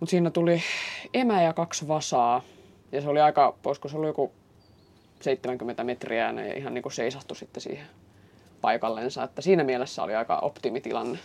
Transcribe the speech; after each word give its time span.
Mutta 0.00 0.10
siinä 0.10 0.30
tuli 0.30 0.62
emä 1.14 1.42
ja 1.42 1.52
kaksi 1.52 1.88
vasaa. 1.88 2.42
Ja 2.92 3.00
se 3.00 3.08
oli 3.08 3.20
aika, 3.20 3.54
voisiko 3.64 3.88
se 3.88 3.96
ollut 3.96 4.08
joku 4.08 4.32
70 5.20 5.84
metriä 5.84 6.30
ja 6.30 6.54
ihan 6.56 6.74
niin 6.74 6.82
kuin 6.82 6.92
seisahtu 6.92 7.34
sitten 7.34 7.60
siihen 7.60 7.86
paikallensa. 8.60 9.22
Että 9.22 9.42
siinä 9.42 9.64
mielessä 9.64 10.02
oli 10.02 10.14
aika 10.14 10.38
optimitilanne. 10.38 11.18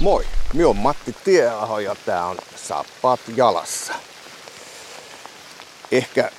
Moi, 0.00 0.24
minä 0.52 0.68
on 0.68 0.76
Matti 0.76 1.16
Tieaho 1.24 1.78
ja 1.78 1.96
tää 2.06 2.26
on 2.26 2.36
Sappaat 2.56 3.20
jalassa. 3.36 3.94
Ehkä 5.94 6.30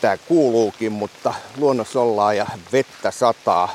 tää 0.00 0.16
kuuluukin, 0.16 0.92
mutta 0.92 1.34
luonnossa 1.56 2.00
ollaan 2.00 2.36
ja 2.36 2.46
vettä 2.72 3.10
sataa. 3.10 3.74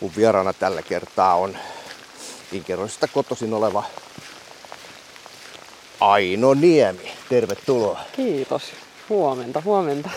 Mun 0.00 0.12
vieraana 0.16 0.52
tällä 0.52 0.82
kertaa 0.82 1.34
on 1.34 1.58
Inkeroisesta 2.52 3.08
kotoisin 3.08 3.54
oleva 3.54 3.84
Aino 6.00 6.54
Niemi. 6.54 7.12
Tervetuloa. 7.28 8.00
Kiitos. 8.16 8.62
Huomenta, 9.08 9.62
huomenta. 9.64 10.10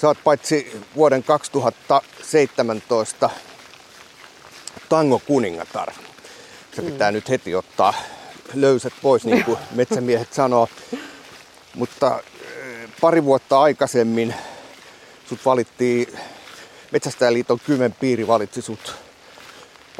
Sä 0.00 0.08
oot 0.08 0.18
paitsi 0.24 0.80
vuoden 0.96 1.22
2017 1.22 3.30
tango 4.88 5.22
kuningatar. 5.26 5.92
Se 6.76 6.82
pitää 6.82 7.10
mm. 7.10 7.14
nyt 7.14 7.28
heti 7.28 7.54
ottaa 7.54 7.94
löysät 8.54 8.92
pois, 9.02 9.24
niin 9.24 9.44
kuin 9.44 9.58
metsämiehet 9.74 10.32
sanoo. 10.32 10.68
Mutta 11.74 12.22
pari 13.02 13.24
vuotta 13.24 13.60
aikaisemmin 13.60 14.34
sut 15.28 15.46
valittiin, 15.46 16.18
Metsästäjäliiton 16.90 17.60
Kymen 17.60 17.92
piiri 17.92 18.26
valitsi 18.26 18.62
sut, 18.62 18.94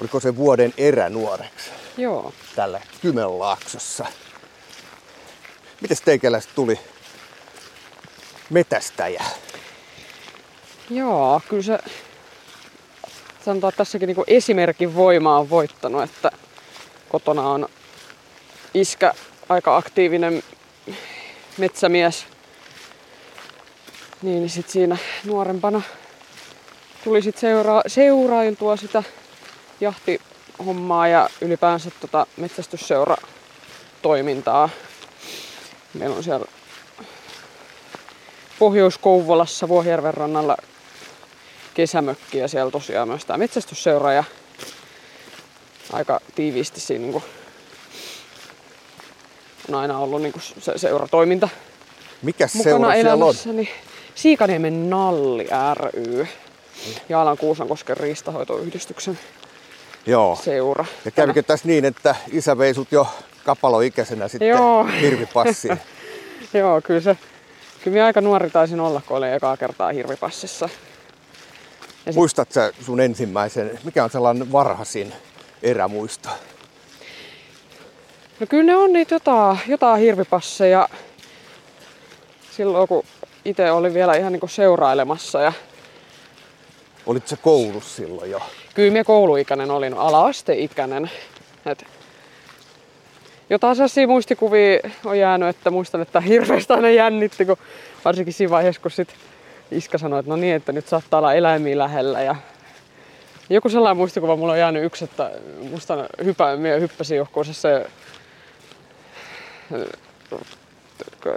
oliko 0.00 0.20
se 0.20 0.36
vuoden 0.36 0.74
eränuoreksi? 0.76 1.70
Joo. 1.96 2.32
Tällä 2.56 2.80
Kymenlaaksossa. 3.00 4.06
Miten 5.80 5.96
teikäläistä 6.04 6.52
tuli 6.54 6.80
metästäjä? 8.50 9.24
Joo, 10.90 11.40
kyllä 11.48 11.62
se 11.62 11.78
sanotaan, 13.44 13.68
että 13.68 13.78
tässäkin 13.78 14.06
niin 14.06 14.24
esimerkin 14.26 14.94
voima 14.94 15.38
on 15.38 15.50
voittanut, 15.50 16.02
että 16.02 16.30
kotona 17.08 17.42
on 17.42 17.68
iskä 18.74 19.14
aika 19.48 19.76
aktiivinen 19.76 20.42
metsämies. 21.58 22.31
Niin 24.22 24.50
sit 24.50 24.68
siinä 24.68 24.96
nuorempana 25.24 25.82
tuli 27.04 27.22
sit 27.22 27.38
seura- 27.38 27.82
seurailtua 27.86 28.76
sitä 28.76 29.02
jahtihommaa 29.80 31.08
ja 31.08 31.30
ylipäänsä 31.40 31.90
tota 32.00 32.26
metsästysseura 32.36 33.16
toimintaa. 34.02 34.68
Meillä 35.94 36.16
on 36.16 36.24
siellä 36.24 36.46
Pohjois-Kouvolassa 38.58 39.68
Vuohjärven 39.68 40.14
rannalla 40.14 40.56
kesämökki 41.74 42.38
ja 42.38 42.48
siellä 42.48 42.70
tosiaan 42.70 43.08
myös 43.08 43.24
tämä 43.24 43.38
metsästysseura 43.38 44.12
ja 44.12 44.24
aika 45.92 46.20
tiiviisti 46.34 46.80
siinä 46.80 47.02
niin 47.02 47.12
kuin, 47.12 47.24
on 49.68 49.74
aina 49.74 49.98
ollut 49.98 50.22
niin 50.22 50.32
kuin 50.32 50.42
se 50.42 50.72
seuratoiminta 50.76 51.48
Mikä 52.22 52.48
mukana 52.54 52.64
seura 52.64 52.92
siellä 52.92 53.24
on? 53.24 53.34
Siikaniemen 54.14 54.90
Nalli 54.90 55.48
ry 55.74 56.26
ja 57.08 57.22
Alan 57.22 57.38
Kuusankosken 57.38 57.96
riistahoitoyhdistyksen 57.96 59.18
Joo. 60.06 60.38
seura. 60.44 60.84
Ja 61.04 61.10
kävikö 61.10 61.42
tässä 61.42 61.68
niin, 61.68 61.84
että 61.84 62.14
isä 62.32 62.58
vei 62.58 62.74
sut 62.74 62.92
jo 62.92 63.06
kapaloikäisenä 63.44 64.28
sitten 64.28 64.48
Joo. 64.48 64.84
hirvipassiin? 65.00 65.78
Joo, 66.54 66.80
kyllä 66.80 67.00
se, 67.00 67.16
kyllä 67.84 67.94
minä 67.94 68.06
aika 68.06 68.20
nuori 68.20 68.50
taisin 68.50 68.80
olla, 68.80 69.00
kun 69.06 69.16
olin 69.16 69.32
ekaa 69.32 69.56
kertaa 69.56 69.92
hirvipassissa. 69.92 70.68
sit- 72.04 72.14
Muistat 72.14 72.52
sä 72.52 72.72
sun 72.80 73.00
ensimmäisen, 73.00 73.78
mikä 73.84 74.04
on 74.04 74.10
sellainen 74.10 74.52
varhaisin 74.52 75.12
erämuisto? 75.62 76.28
No 78.40 78.46
kyllä 78.46 78.64
ne 78.64 78.76
on 78.76 78.92
niitä 78.92 79.14
jotain, 79.14 79.58
jotain 79.68 80.00
hirvipasseja 80.00 80.88
silloin, 82.56 82.88
kun 82.88 83.04
itse 83.44 83.72
olin 83.72 83.94
vielä 83.94 84.14
ihan 84.14 84.32
niinku 84.32 84.48
seurailemassa. 84.48 85.40
Ja 85.40 85.52
Olit 87.06 87.28
sä 87.28 87.36
koulussa 87.36 87.96
silloin 87.96 88.30
jo? 88.30 88.40
kyllä 88.74 88.92
minä 88.92 89.04
kouluikäinen 89.04 89.70
olin, 89.70 89.94
ala-asteikäinen. 89.94 91.10
Et 91.66 91.84
jotain 93.50 93.76
sellaisia 93.76 94.06
muistikuvia 94.06 94.78
on 95.04 95.18
jäänyt, 95.18 95.48
että 95.48 95.70
muistan, 95.70 96.00
että 96.00 96.20
hirveästi 96.20 96.72
aina 96.72 96.90
jännitti, 96.90 97.44
kun 97.44 97.56
varsinkin 98.04 98.34
siinä 98.34 98.50
vaiheessa, 98.50 98.82
kun 98.82 98.90
sit 98.90 99.14
iskä 99.70 99.98
sanoi, 99.98 100.20
että 100.20 100.30
no 100.30 100.36
niin, 100.36 100.54
että 100.54 100.72
nyt 100.72 100.88
saattaa 100.88 101.18
olla 101.18 101.34
eläimiä 101.34 101.78
lähellä. 101.78 102.22
Ja 102.22 102.36
joku 103.50 103.68
sellainen 103.68 103.96
muistikuva 103.96 104.36
mulla 104.36 104.52
on 104.52 104.58
jäänyt 104.58 104.84
yksi, 104.84 105.04
että 105.04 105.30
muistan 105.70 106.06
hypä, 106.24 106.56
minä 106.56 106.74
hyppäsin 106.74 107.16
johonkin 107.16 107.54
se 107.54 107.86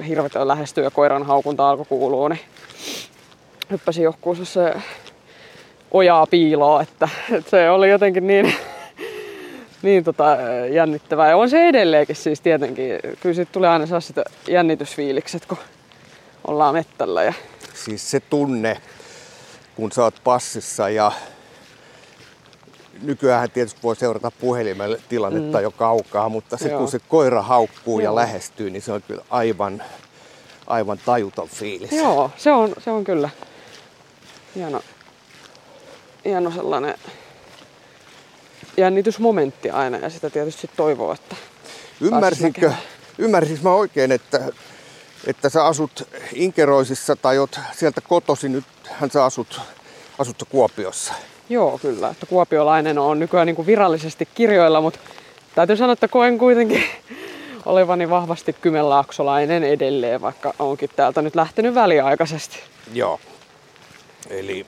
hirvet 0.07 0.31
lähestyy 0.43 0.83
ja 0.83 0.91
koiran 0.91 1.23
haukunta 1.23 1.69
alkoi 1.69 1.85
kuulua, 1.89 2.29
niin 2.29 2.39
hyppäsin 3.71 4.03
johonkin 4.03 4.45
se 4.45 4.73
ojaa 5.91 6.27
piiloa, 6.27 6.81
että, 6.81 7.09
että 7.31 7.49
se 7.49 7.69
oli 7.69 7.89
jotenkin 7.89 8.27
niin, 8.27 8.53
niin 9.81 10.03
tota, 10.03 10.37
jännittävää. 10.71 11.29
Ja 11.29 11.37
on 11.37 11.49
se 11.49 11.69
edelleenkin 11.69 12.15
siis 12.15 12.41
tietenkin. 12.41 12.99
Kyllä 13.19 13.35
siitä 13.35 13.51
tulee 13.51 13.69
aina 13.69 13.85
sellaiset 13.85 14.15
jännitysfiilikset, 14.47 15.45
kun 15.45 15.57
ollaan 16.47 16.73
mettällä. 16.73 17.23
Ja, 17.23 17.33
Siis 17.73 18.11
se 18.11 18.19
tunne, 18.19 18.77
kun 19.75 19.91
sä 19.91 20.03
oot 20.03 20.15
passissa 20.23 20.89
ja 20.89 21.11
nykyään 23.01 23.51
tietysti 23.51 23.79
voi 23.83 23.95
seurata 23.95 24.31
puhelimella 24.31 24.97
tilannetta 25.09 25.57
mm. 25.57 25.63
jo 25.63 25.72
kaukaa, 25.72 26.29
mutta 26.29 26.57
Joo. 26.69 26.79
kun 26.79 26.88
se 26.88 27.00
koira 27.00 27.41
haukkuu 27.41 28.00
ja 28.00 28.06
Joo. 28.06 28.16
lähestyy, 28.16 28.69
niin 28.69 28.81
se 28.81 28.91
on 28.91 29.01
kyllä 29.01 29.22
aivan, 29.29 29.83
aivan 30.67 31.00
tajuton 31.06 31.47
fiilis. 31.50 31.91
joo, 31.91 32.31
se 32.38 32.51
on, 32.51 32.73
se 32.79 32.91
on 32.91 33.03
kyllä 33.03 33.29
hieno, 34.56 34.81
hieno 36.25 36.51
sellainen 36.51 36.95
jännitysmomentti 38.78 39.69
aina 39.69 39.97
ja 39.97 40.09
sitä 40.09 40.29
tietysti 40.29 40.69
toivoo, 40.75 41.13
että 41.13 41.35
Ymmärsinkö, 42.01 42.73
ymmärsinkö 43.17 43.63
mä 43.63 43.73
oikein, 43.73 44.12
että, 44.12 44.51
että 45.27 45.50
sä 45.50 45.66
asut 45.66 46.07
Inkeroisissa 46.33 47.16
tai 47.16 47.38
oot 47.38 47.59
sieltä 47.73 48.01
kotosi, 48.01 48.50
nythän 48.50 49.12
sä 49.12 49.25
asut, 49.25 49.62
asut 50.19 50.44
Kuopiossa. 50.50 51.13
Joo, 51.50 51.78
kyllä. 51.81 52.09
Että 52.09 52.25
kuopiolainen 52.25 53.00
on 53.00 53.19
nykyään 53.19 53.47
niin 53.47 53.56
kuin 53.56 53.66
virallisesti 53.66 54.28
kirjoilla, 54.35 54.81
mutta 54.81 55.00
täytyy 55.56 55.78
sanoa, 55.78 55.94
että 55.94 56.07
koen 56.07 56.38
kuitenkin 56.38 56.83
olevani 57.66 58.09
vahvasti 58.09 58.53
kymenlaaksolainen 58.53 59.63
edelleen, 59.63 60.22
vaikka 60.22 60.53
onkin 60.59 60.89
täältä 60.95 61.22
nyt 61.22 61.35
lähtenyt 61.35 61.75
väliaikaisesti. 61.75 62.57
Joo. 62.94 63.19
Eli 64.29 64.66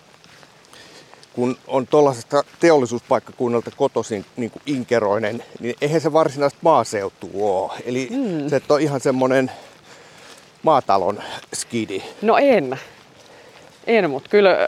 kun 1.33 1.57
on 1.67 1.87
tuollaisesta 1.87 2.43
teollisuuspaikkakunnalta 2.59 3.71
kotoisin 3.77 4.25
niin 4.37 4.51
kuin 4.51 4.63
inkeroinen, 4.65 5.43
niin 5.59 5.75
eihän 5.81 6.01
se 6.01 6.13
varsinaista 6.13 6.59
maaseutua 6.61 7.59
ole. 7.59 7.71
Eli 7.85 8.07
mm. 8.11 8.49
se 8.49 8.61
ole 8.69 8.81
ihan 8.81 8.99
semmoinen 8.99 9.51
maatalon 10.63 11.23
skidi. 11.53 12.01
No 12.21 12.37
en. 12.37 12.79
En, 13.87 14.09
mutta 14.09 14.29
kyllä 14.29 14.67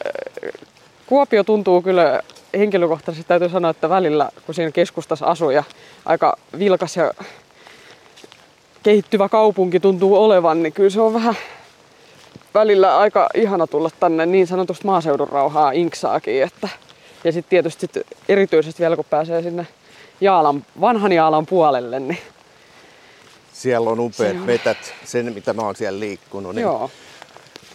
Kuopio 1.10 1.44
tuntuu 1.44 1.82
kyllä 1.82 2.22
henkilökohtaisesti 2.58 3.28
täytyy 3.28 3.50
sanoa, 3.50 3.72
että 3.72 3.90
välillä 3.90 4.30
kun 4.46 4.56
siinä 4.56 4.72
keskustassa 4.72 5.26
asuu 5.26 5.50
ja 5.50 5.64
aika 6.06 6.38
vilkas 6.60 6.98
ja 6.98 7.14
kehittyvä 8.84 9.30
kaupunki 9.30 9.80
tuntuu 9.80 10.24
olevan, 10.24 10.64
niin 10.64 10.74
kyllä 10.74 10.90
se 10.90 11.02
on 11.02 11.14
vähän 11.14 11.36
välillä 12.54 12.98
aika 12.98 13.30
ihana 13.34 13.68
tulla 13.68 13.90
tänne 14.00 14.26
niin 14.26 14.48
sanotusti 14.48 14.86
maaseudun 14.86 15.30
rauhaa 15.30 15.72
inksaakin. 15.72 16.44
Että, 16.44 16.70
ja 17.24 17.32
sitten 17.32 17.50
tietysti 17.50 17.90
sit 17.94 18.08
erityisesti 18.30 18.80
vielä 18.82 18.96
kun 18.96 19.06
pääsee 19.10 19.42
sinne 19.42 19.68
Jaalan, 20.22 20.66
vanhan 20.82 21.12
Jaalan 21.12 21.46
puolelle, 21.46 22.00
niin 22.00 22.20
Siellä 23.54 23.90
on 23.90 24.00
upeat 24.00 24.32
Se 24.32 24.40
on. 24.40 24.46
metät, 24.46 24.94
sen 25.06 25.34
mitä 25.34 25.54
mä 25.54 25.62
oon 25.62 25.76
siellä 25.76 26.00
liikkunut. 26.00 26.56
Niin, 26.56 26.64
joo. 26.64 26.92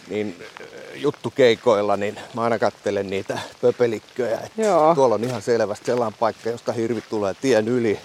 Niin 0.08 0.36
äh, 0.60 0.66
juttukeikoilla, 0.94 1.96
niin 1.96 2.20
mä 2.34 2.42
aina 2.42 2.58
katselen 2.58 3.10
niitä 3.10 3.38
pöpelikköjä. 3.60 4.38
Että 4.44 4.62
Joo. 4.62 4.94
tuolla 4.94 5.14
on 5.14 5.24
ihan 5.24 5.42
selvästi 5.42 5.86
sellainen 5.86 6.18
paikka, 6.20 6.50
josta 6.50 6.72
hirvi 6.72 7.00
tulee 7.10 7.34
tien 7.40 7.68
yli. 7.68 7.98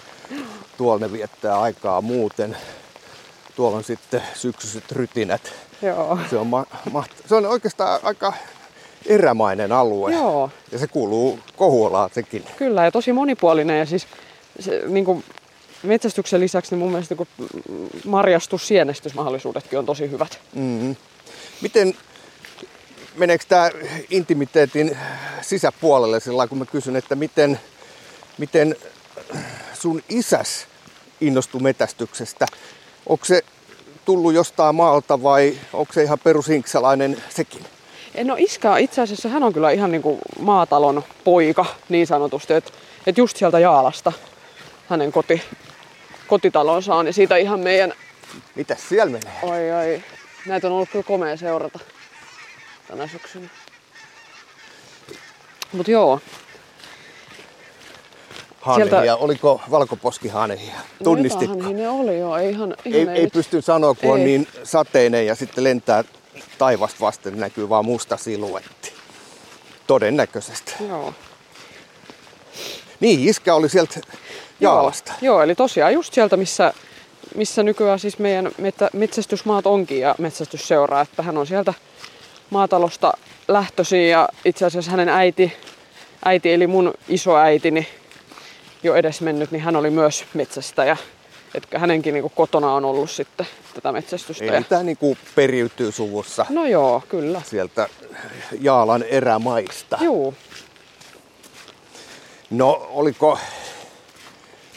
Tuolla 0.78 1.06
ne 1.08 1.12
viettää 1.14 1.62
aikaa 1.62 2.02
muuten. 2.02 2.58
tuolla 3.56 3.78
on 3.78 3.84
sitten 3.84 4.24
syksyiset 4.34 4.92
rytinät. 4.92 5.54
Joo. 5.82 6.20
Se 6.30 6.38
on, 6.38 6.48
ma- 6.48 6.66
maht- 6.92 7.28
se 7.28 7.36
on 7.36 7.46
oikeastaan 7.46 8.00
aika 8.04 8.34
erämainen 9.06 9.72
alue. 9.72 10.14
Joo. 10.14 10.52
Ja 10.72 10.80
se 10.80 10.88
kuuluu 10.88 11.40
Kohuolaan 11.56 12.10
sekin. 12.14 12.46
Kyllä, 12.58 12.84
ja 12.84 12.92
tosi 12.92 13.14
monipuolinen. 13.14 13.80
Ja 13.80 13.86
siis 13.86 14.08
se, 14.60 14.82
niin 14.88 15.06
kuin 15.06 15.24
metsästyksen 15.84 16.40
lisäksi 16.40 16.72
niin 16.72 16.80
mun 16.80 16.92
mielestä 16.92 17.16
niin 17.16 17.90
marjastus, 18.06 18.68
sienestysmahdollisuudetkin 18.68 19.80
on 19.80 19.86
tosi 19.86 20.12
hyvät. 20.12 20.40
Mm-hmm. 20.56 20.96
Miten, 21.62 21.94
meneekö 23.16 23.46
tämä 23.50 23.70
intimiteetin 24.10 24.98
sisäpuolelle 25.42 26.20
sillä 26.20 26.48
kun 26.48 26.58
mä 26.58 26.66
kysyn, 26.66 26.96
että 26.96 27.16
miten, 27.16 27.60
miten 28.38 28.76
sun 29.74 30.04
isäs 30.10 30.68
innostui 31.22 31.62
metästyksestä? 31.62 32.46
Onko 33.06 33.26
se 33.26 33.42
tullut 34.06 34.34
jostain 34.34 34.76
maalta 34.76 35.24
vai 35.24 35.60
onko 35.74 35.94
se 35.94 36.04
ihan 36.04 36.20
perushinksalainen 36.20 37.24
sekin? 37.30 37.66
No 38.24 38.36
iskä 38.38 38.78
itse 38.78 39.02
asiassa 39.02 39.30
hän 39.30 39.44
on 39.44 39.54
kyllä 39.54 39.72
ihan 39.72 39.92
niin 39.92 40.02
kuin 40.02 40.20
maatalon 40.40 41.04
poika 41.24 41.66
niin 41.90 42.08
sanotusti, 42.08 42.54
että, 42.54 42.72
että 43.08 43.22
just 43.22 43.38
sieltä 43.38 43.60
Jaalasta 43.60 44.14
hänen 44.90 45.12
koti, 45.12 45.42
kotitalonsa 46.28 46.96
on 46.96 47.08
ja 47.08 47.14
siitä 47.14 47.38
ihan 47.38 47.60
meidän... 47.60 47.94
Mitäs 48.56 48.90
siellä 48.90 49.12
menee? 49.12 49.34
Oi 49.42 49.72
oi, 49.72 50.04
näitä 50.46 50.68
on 50.68 50.74
ollut 50.74 50.90
kyllä 50.90 51.04
komea 51.04 51.38
seurata 51.38 51.80
tänä 52.88 53.08
syksynä. 53.08 53.48
Mut 55.74 55.88
joo, 55.88 56.20
Hanhia. 58.62 58.90
Sieltä- 58.90 59.16
Oliko 59.16 59.62
valkoposkihanhia? 59.72 60.74
Tunnistitko? 61.04 61.56
No 61.56 61.72
ne 61.72 61.90
oli 61.90 62.20
joo, 62.20 62.38
ei 62.38 62.50
ihan, 62.50 62.76
ei, 62.86 63.02
ihan 63.02 63.16
ei 63.16 63.24
nyt- 63.24 63.34
pysty 63.34 63.62
sanoa, 63.62 63.94
kun 63.94 64.12
on 64.12 64.20
Ei. 64.20 64.26
niin 64.26 64.48
sateinen 64.64 65.26
ja 65.28 65.36
sitten 65.36 65.64
lentää 65.64 66.04
taivasta 66.58 66.98
vasten, 67.02 67.40
näkyy 67.40 67.70
vaan 67.70 67.86
musta 67.86 68.18
siluetti. 68.18 68.94
Todennäköisesti. 69.88 70.74
Joo. 70.88 71.14
Niin, 73.00 73.30
iskä 73.30 73.56
oli 73.56 73.70
sieltä 73.70 74.00
Jaalasta. 74.60 75.12
Joo, 75.22 75.36
joo, 75.36 75.44
eli 75.44 75.56
tosiaan 75.56 75.94
just 75.94 76.14
sieltä, 76.14 76.38
missä, 76.38 76.74
missä 77.36 77.64
nykyään 77.64 78.00
siis 78.00 78.20
meidän 78.20 78.52
metsästysmaat 78.94 79.66
onkin 79.66 80.00
ja 80.00 80.16
metsästysseuraa, 80.18 81.02
että 81.02 81.24
hän 81.24 81.38
on 81.38 81.48
sieltä 81.48 81.74
maatalosta 82.50 83.14
lähtöisin 83.48 84.10
ja 84.10 84.30
itse 84.46 84.66
asiassa 84.66 84.92
hänen 84.92 85.10
äiti, 85.10 85.54
äiti 86.26 86.54
eli 86.54 86.68
mun 86.68 86.94
isoäitini 87.10 87.88
jo 88.84 88.96
edes 88.96 89.22
mennyt, 89.22 89.52
niin 89.52 89.62
hän 89.62 89.76
oli 89.76 89.90
myös 89.90 90.26
metsästäjä. 90.34 90.98
Että 91.56 91.80
hänenkin 91.80 92.14
niin 92.14 92.32
kotona 92.36 92.74
on 92.74 92.86
ollut 92.86 93.12
sitten 93.12 93.46
tätä 93.74 93.92
metsästystä. 93.92 94.46
Eli 94.46 94.54
Ja... 94.56 94.64
tämä 94.70 94.84
niinku 94.84 95.18
periytyy 95.36 95.92
suvussa 95.92 96.46
No 96.50 96.66
joo, 96.66 97.04
kyllä. 97.10 97.42
sieltä 97.46 97.88
Jaalan 98.62 99.04
erämaista. 99.04 99.98
Juu. 100.02 100.34
No, 102.50 102.88
oliko 102.90 103.40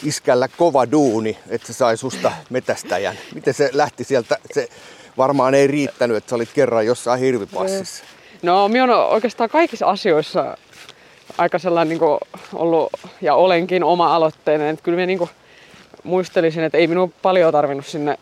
iskällä 0.02 0.49
kova 0.49 0.90
duuni, 0.90 1.38
että 1.49 1.66
se 1.66 1.72
sai 1.72 1.96
susta 1.96 2.32
metästäjän? 2.50 3.19
Miten 3.34 3.54
se 3.54 3.70
lähti 3.72 4.04
sieltä? 4.04 4.38
Se 4.52 4.69
varmaan 5.16 5.54
ei 5.54 5.66
riittänyt, 5.66 6.16
että 6.16 6.31
sä 6.31 6.37
olit 6.37 6.52
kerran 6.54 6.87
jossain 6.87 7.20
hirvipassissa. 7.20 8.04
No, 8.43 8.69
minä 8.69 8.84
olen 8.84 8.96
oikeastaan 8.96 9.50
kaikissa 9.50 9.87
asioissa 9.87 10.56
aika 11.38 11.58
sellainen 11.58 11.99
niin 11.99 12.10
ollut, 12.54 12.93
ja 13.20 13.34
olenkin 13.34 13.84
oma-aloitteinen. 13.84 14.69
Että 14.69 14.82
kyllä 14.82 14.96
minä 14.96 15.06
niin 15.06 15.31
muistelisin, 16.02 16.64
että 16.64 16.78
ei 16.78 16.87
minun 16.87 17.14
paljon 17.22 17.52
tarvinnut 17.52 17.87
sinne 17.87 18.19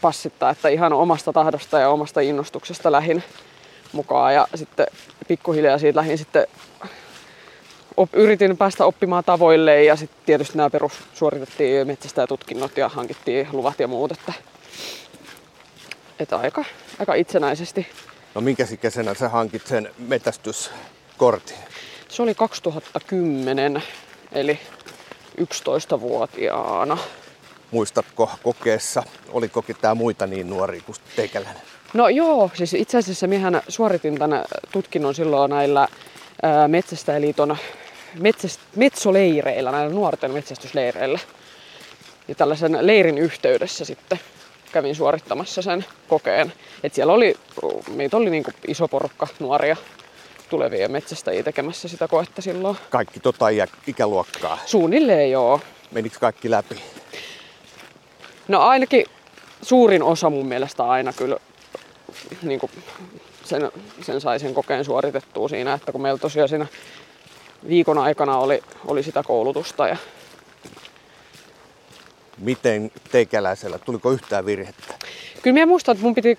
passittaa, 0.00 0.50
että 0.50 0.68
ihan 0.68 0.92
omasta 0.92 1.32
tahdosta 1.32 1.78
ja 1.78 1.88
omasta 1.88 2.20
innostuksesta 2.20 2.92
lähin 2.92 3.24
mukaan. 3.92 4.34
Ja 4.34 4.48
sitten 4.54 4.86
pikkuhiljaa 5.28 5.78
siitä 5.78 6.00
lähin 6.00 6.18
sitten 6.18 6.46
op, 8.00 8.14
yritin 8.14 8.56
päästä 8.56 8.84
oppimaan 8.84 9.24
tavoille 9.24 9.84
ja 9.84 9.96
sitten 9.96 10.18
tietysti 10.26 10.56
nämä 10.56 10.70
perus 10.70 10.92
suoritettiin 11.14 11.86
metsästäjätutkinnot 11.86 12.76
ja 12.76 12.88
hankittiin 12.88 13.48
luvat 13.52 13.80
ja 13.80 13.88
muut, 13.88 14.12
että, 14.12 14.32
että 16.18 16.36
aika, 16.36 16.64
aika 16.98 17.14
itsenäisesti 17.14 17.86
No 18.34 18.40
minkä 18.40 18.66
ikäisenä 18.72 19.14
sä 19.14 19.28
hankit 19.28 19.66
sen 19.66 19.90
metästyskortin? 19.98 21.56
Se 22.08 22.22
oli 22.22 22.34
2010, 22.34 23.82
eli 24.32 24.58
11-vuotiaana. 25.40 26.98
Muistatko 27.70 28.30
kokeessa, 28.42 29.02
oliko 29.28 29.62
ketään 29.62 29.96
muita 29.96 30.26
niin 30.26 30.50
nuoria 30.50 30.82
kuin 30.86 30.96
teikäläinen? 31.16 31.62
No 31.94 32.08
joo, 32.08 32.50
siis 32.54 32.74
itse 32.74 32.98
asiassa 32.98 33.26
miehän 33.26 33.62
suoritin 33.68 34.18
tämän 34.18 34.44
tutkinnon 34.72 35.14
silloin 35.14 35.50
näillä 35.50 35.88
Metsästäjäliiton 36.68 37.56
metsäst, 38.14 38.60
metsoleireillä, 38.76 39.70
näillä 39.70 39.94
nuorten 39.94 40.30
metsästysleireillä. 40.30 41.18
Ja 42.28 42.34
tällaisen 42.34 42.78
leirin 42.80 43.18
yhteydessä 43.18 43.84
sitten 43.84 44.20
kävin 44.72 44.94
suorittamassa 44.94 45.62
sen 45.62 45.84
kokeen. 46.08 46.52
Et 46.82 46.94
siellä 46.94 47.12
oli, 47.12 47.34
meitä 47.94 48.16
oli 48.16 48.30
niin 48.30 48.44
iso 48.68 48.88
porukka 48.88 49.26
nuoria 49.38 49.76
tulevia 50.50 50.88
metsästäjiä 50.88 51.42
tekemässä 51.42 51.88
sitä 51.88 52.08
koetta 52.08 52.42
silloin. 52.42 52.76
Kaikki 52.90 53.20
tota 53.20 53.46
ikäluokkaa. 53.86 54.58
Suunnilleen 54.66 55.30
joo. 55.30 55.60
Menikö 55.90 56.18
kaikki 56.20 56.50
läpi? 56.50 56.82
No 58.48 58.60
ainakin 58.60 59.06
suurin 59.62 60.02
osa 60.02 60.30
mun 60.30 60.46
mielestä 60.46 60.84
aina 60.84 61.12
kyllä 61.12 61.36
niin 62.42 62.60
kuin 62.60 62.72
sen, 63.44 63.72
sen 64.02 64.20
sai 64.20 64.40
sen 64.40 64.54
kokeen 64.54 64.84
suoritettua 64.84 65.48
siinä, 65.48 65.74
että 65.74 65.92
kun 65.92 66.02
meillä 66.02 66.18
tosiaan 66.18 66.48
siinä 66.48 66.66
viikon 67.68 67.98
aikana 67.98 68.38
oli, 68.38 68.62
oli 68.86 69.02
sitä 69.02 69.22
koulutusta 69.22 69.88
ja 69.88 69.96
Miten 72.40 72.90
teikäläisellä, 73.10 73.78
tuliko 73.78 74.10
yhtään 74.10 74.46
virhettä? 74.46 74.94
Kyllä 75.42 75.54
minä 75.54 75.66
muistan, 75.66 75.92
että 75.92 76.04
mun 76.04 76.14
piti 76.14 76.36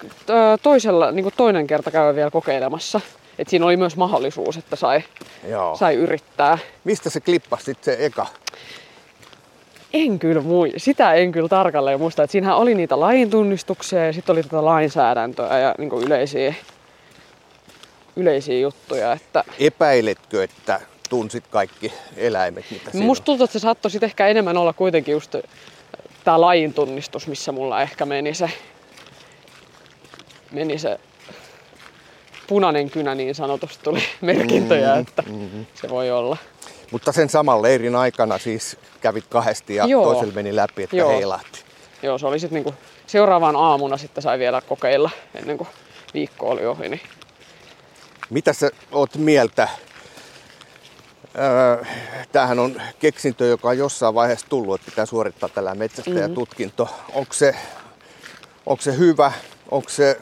toisella, 0.64 1.12
niin 1.12 1.32
toinen 1.38 1.68
kerta 1.68 1.92
käydä 1.92 2.16
vielä 2.16 2.32
kokeilemassa. 2.32 3.02
Et 3.40 3.50
siinä 3.50 3.66
oli 3.66 3.78
myös 3.78 3.98
mahdollisuus, 3.98 4.58
että 4.58 4.76
sai, 4.76 5.04
Joo. 5.50 5.76
sai 5.76 5.96
yrittää. 5.96 6.58
Mistä 6.84 7.10
se 7.10 7.20
klippasi 7.20 7.66
sitten 7.66 7.96
se 7.96 8.06
eka? 8.06 8.28
En 9.94 10.20
kyllä 10.20 10.42
mui, 10.42 10.74
sitä 10.78 11.14
en 11.14 11.32
kyllä 11.32 11.50
tarkalleen 11.50 12.00
muista. 12.00 12.24
Et 12.24 12.32
siinähän 12.32 12.58
oli 12.58 12.76
niitä 12.76 13.00
lain 13.00 13.30
tunnistuksia 13.30 14.06
ja 14.06 14.14
sitten 14.14 14.34
oli 14.34 14.44
tätä 14.44 14.66
lainsäädäntöä 14.66 15.60
ja 15.60 15.76
niin 15.78 15.92
yleisiä, 16.06 16.54
yleisiä 18.16 18.60
juttuja. 18.60 19.14
Että 19.14 19.44
Epäiletkö, 19.60 20.44
että 20.44 20.82
tunsit 21.12 21.48
kaikki 21.48 21.94
eläimet, 22.18 22.66
mitä 22.72 22.92
siinä 22.92 23.06
musta 23.06 23.26
tuntuu, 23.26 23.44
että 23.44 23.60
se 23.60 23.62
saattoi 23.62 23.92
sit 23.92 24.04
ehkä 24.04 24.28
enemmän 24.28 24.58
olla 24.58 24.74
kuitenkin 24.74 25.12
just 25.12 25.36
tämä 26.24 26.42
lajin 26.42 26.74
tunnistus, 26.74 27.28
missä 27.28 27.52
mulla 27.52 27.82
ehkä 27.82 28.06
meni 28.06 28.34
se, 28.34 28.50
meni 30.52 30.78
se 30.78 31.00
punainen 32.48 32.90
kynä 32.90 33.16
niin 33.16 33.36
sanotusti 33.36 33.84
tuli 33.84 34.04
merkintöjä, 34.22 34.96
että 34.96 35.24
se 35.74 35.90
voi 35.90 36.12
olla. 36.12 36.38
Mutta 36.92 37.12
sen 37.12 37.30
saman 37.30 37.62
leirin 37.62 37.96
aikana 37.96 38.38
siis 38.38 38.78
kävit 39.02 39.26
kahdesti 39.30 39.76
ja 39.76 39.86
Joo. 39.86 40.04
toisella 40.04 40.34
meni 40.34 40.56
läpi, 40.56 40.84
että 40.84 40.96
Joo. 40.96 41.10
heilahti. 41.10 41.60
Joo, 42.04 42.18
se 42.18 42.28
oli 42.28 42.40
sitten 42.40 42.56
niinku 42.56 42.76
seuraavan 43.08 43.56
aamuna 43.56 43.98
sitten 43.98 44.22
sai 44.22 44.40
vielä 44.40 44.62
kokeilla 44.62 45.10
ennen 45.36 45.58
kuin 45.58 45.70
viikko 46.14 46.50
oli 46.50 46.66
ohi. 46.66 46.90
Niin 46.90 47.02
Mitä 48.30 48.54
sä 48.54 48.70
oot 48.92 49.16
mieltä? 49.16 49.68
Öö, 51.38 51.86
tämähän 52.32 52.60
on 52.60 52.82
keksintö, 53.00 53.46
joka 53.46 53.70
on 53.70 53.78
jossain 53.78 54.16
vaiheessa 54.16 54.48
tullut, 54.50 54.76
että 54.76 54.92
pitää 54.92 55.06
suorittaa 55.06 55.50
tällä 55.50 55.76
metsästäjätutkinto. 55.76 56.86
Mm-hmm. 56.86 57.20
Onko 57.20 57.34
se, 57.34 57.56
onko 58.66 58.82
se 58.82 58.98
hyvä? 58.98 59.32
Onko 59.72 59.90
se 59.90 60.18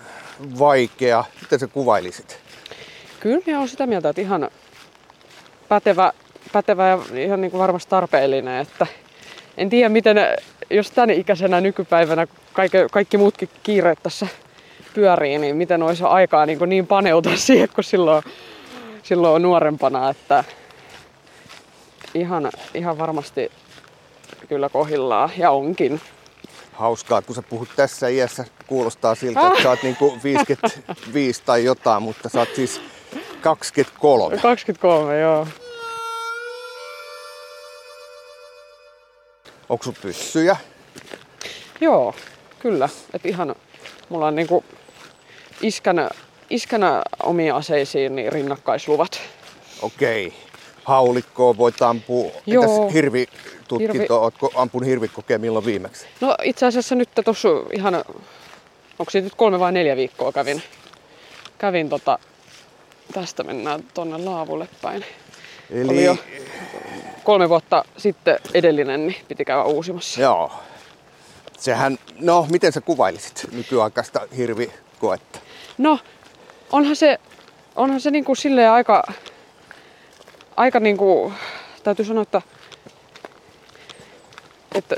vaikea? 0.60 1.24
Miten 1.42 1.60
sä 1.60 1.68
kuvailisit? 1.68 2.40
kyllä 3.20 3.42
minä 3.46 3.58
olen 3.58 3.70
sitä 3.70 3.88
mieltä, 3.88 4.10
että 4.10 4.22
ihan 4.22 4.50
pätevä, 5.70 6.14
pätevä 6.54 6.88
ja 6.88 7.00
ihan 7.16 7.42
niin 7.42 7.52
kuin 7.52 7.62
varmasti 7.62 7.90
tarpeellinen. 7.90 8.62
Että 8.62 8.88
en 9.58 9.70
tiedä, 9.70 9.90
miten, 9.90 10.18
jos 10.70 10.92
tänne 10.92 11.14
ikäisenä 11.14 11.62
nykypäivänä 11.62 12.28
kaikki, 12.54 12.78
kaikki 12.92 13.18
muutkin 13.18 13.50
kiireet 13.64 14.00
tässä 14.04 14.28
pyörii, 14.94 15.38
niin 15.38 15.56
miten 15.56 15.84
olisi 15.84 16.04
aikaa 16.04 16.46
niin, 16.46 16.58
kuin 16.58 16.70
niin 16.70 16.88
paneutua 16.88 17.36
siihen, 17.36 17.70
kun 17.76 17.84
silloin, 17.84 18.24
silloin 19.04 19.36
on 19.36 19.42
nuorempana. 19.42 20.10
Että 20.10 20.44
ihan, 22.14 22.52
ihan 22.74 22.98
varmasti 22.98 23.52
kyllä 24.50 24.70
kohillaan 24.70 25.32
ja 25.38 25.52
onkin. 25.52 26.02
Hauskaa, 26.74 27.22
kun 27.22 27.36
sä 27.36 27.42
puhut 27.42 27.70
tässä 27.76 28.08
iässä, 28.08 28.46
kuulostaa 28.68 29.16
siltä, 29.16 29.48
että 29.48 29.64
sä 29.64 29.70
oot 29.70 29.84
niinku 29.84 30.18
55 30.24 31.44
tai 31.46 31.64
jotain, 31.64 32.04
mutta 32.04 32.30
sä 32.30 32.40
oot 32.40 32.56
siis 32.56 32.82
23. 33.42 34.38
23, 34.38 35.20
joo. 35.20 35.48
Onko 39.70 39.84
sun 39.84 39.96
pyssyjä? 40.02 40.58
Joo, 41.82 42.16
kyllä. 42.60 42.90
Että 43.14 43.28
ihan, 43.28 43.56
mulla 44.10 44.28
on 44.28 44.36
niinku 44.36 44.64
iskänä, 45.62 46.10
iskänä 46.50 47.02
omiin 47.24 47.54
aseisiin 47.54 48.16
niin 48.16 48.32
rinnakkaisluvat. 48.32 49.22
Okei. 49.82 50.49
Haulikkoa 50.84 51.58
voit 51.58 51.82
ampua. 51.82 52.32
Joo. 52.46 52.64
Entäs 52.64 52.94
hirvitutkinto? 52.94 53.94
Hirvi- 53.94 54.12
Ootko 54.14 54.52
ampunut 54.56 54.88
hirvikokea 54.90 55.40
milloin 55.40 55.66
viimeksi? 55.66 56.06
No 56.22 56.36
itse 56.44 56.66
asiassa 56.66 56.96
nyt 56.96 57.10
tuossa 57.26 57.50
ihan, 57.74 57.96
onko 59.00 59.10
siitä 59.12 59.26
nyt 59.26 59.36
kolme 59.36 59.60
vai 59.60 59.72
neljä 59.72 59.96
viikkoa 59.96 60.32
kävin, 60.32 60.64
kävin 61.58 61.90
tota, 61.90 62.20
tästä 63.14 63.44
mennään 63.44 63.84
tonne 63.94 64.18
laavulle 64.18 64.68
päin. 64.82 65.06
Eli 65.72 65.90
Oli 65.90 66.04
jo 66.04 66.18
kolme 67.24 67.50
vuotta 67.50 67.86
sitten 67.98 68.40
edellinen, 68.54 69.08
niin 69.08 69.16
piti 69.28 69.46
käydä 69.46 69.64
uusimassa. 69.64 70.22
Joo. 70.22 70.52
Sehän, 71.58 71.98
no 72.20 72.48
miten 72.52 72.72
sä 72.72 72.82
kuvailisit 72.82 73.48
nykyaikaista 73.52 74.22
hirvikoetta? 74.38 75.40
No, 75.78 76.00
onhan 76.72 76.96
se, 76.96 77.18
onhan 77.76 78.02
se 78.02 78.12
niinku 78.12 78.36
silleen 78.36 78.72
aika, 78.72 79.04
aika 80.60 80.80
niinku, 80.80 81.34
täytyy 81.84 82.06
sanoa, 82.06 82.22
että, 82.22 82.42
että 84.76 84.96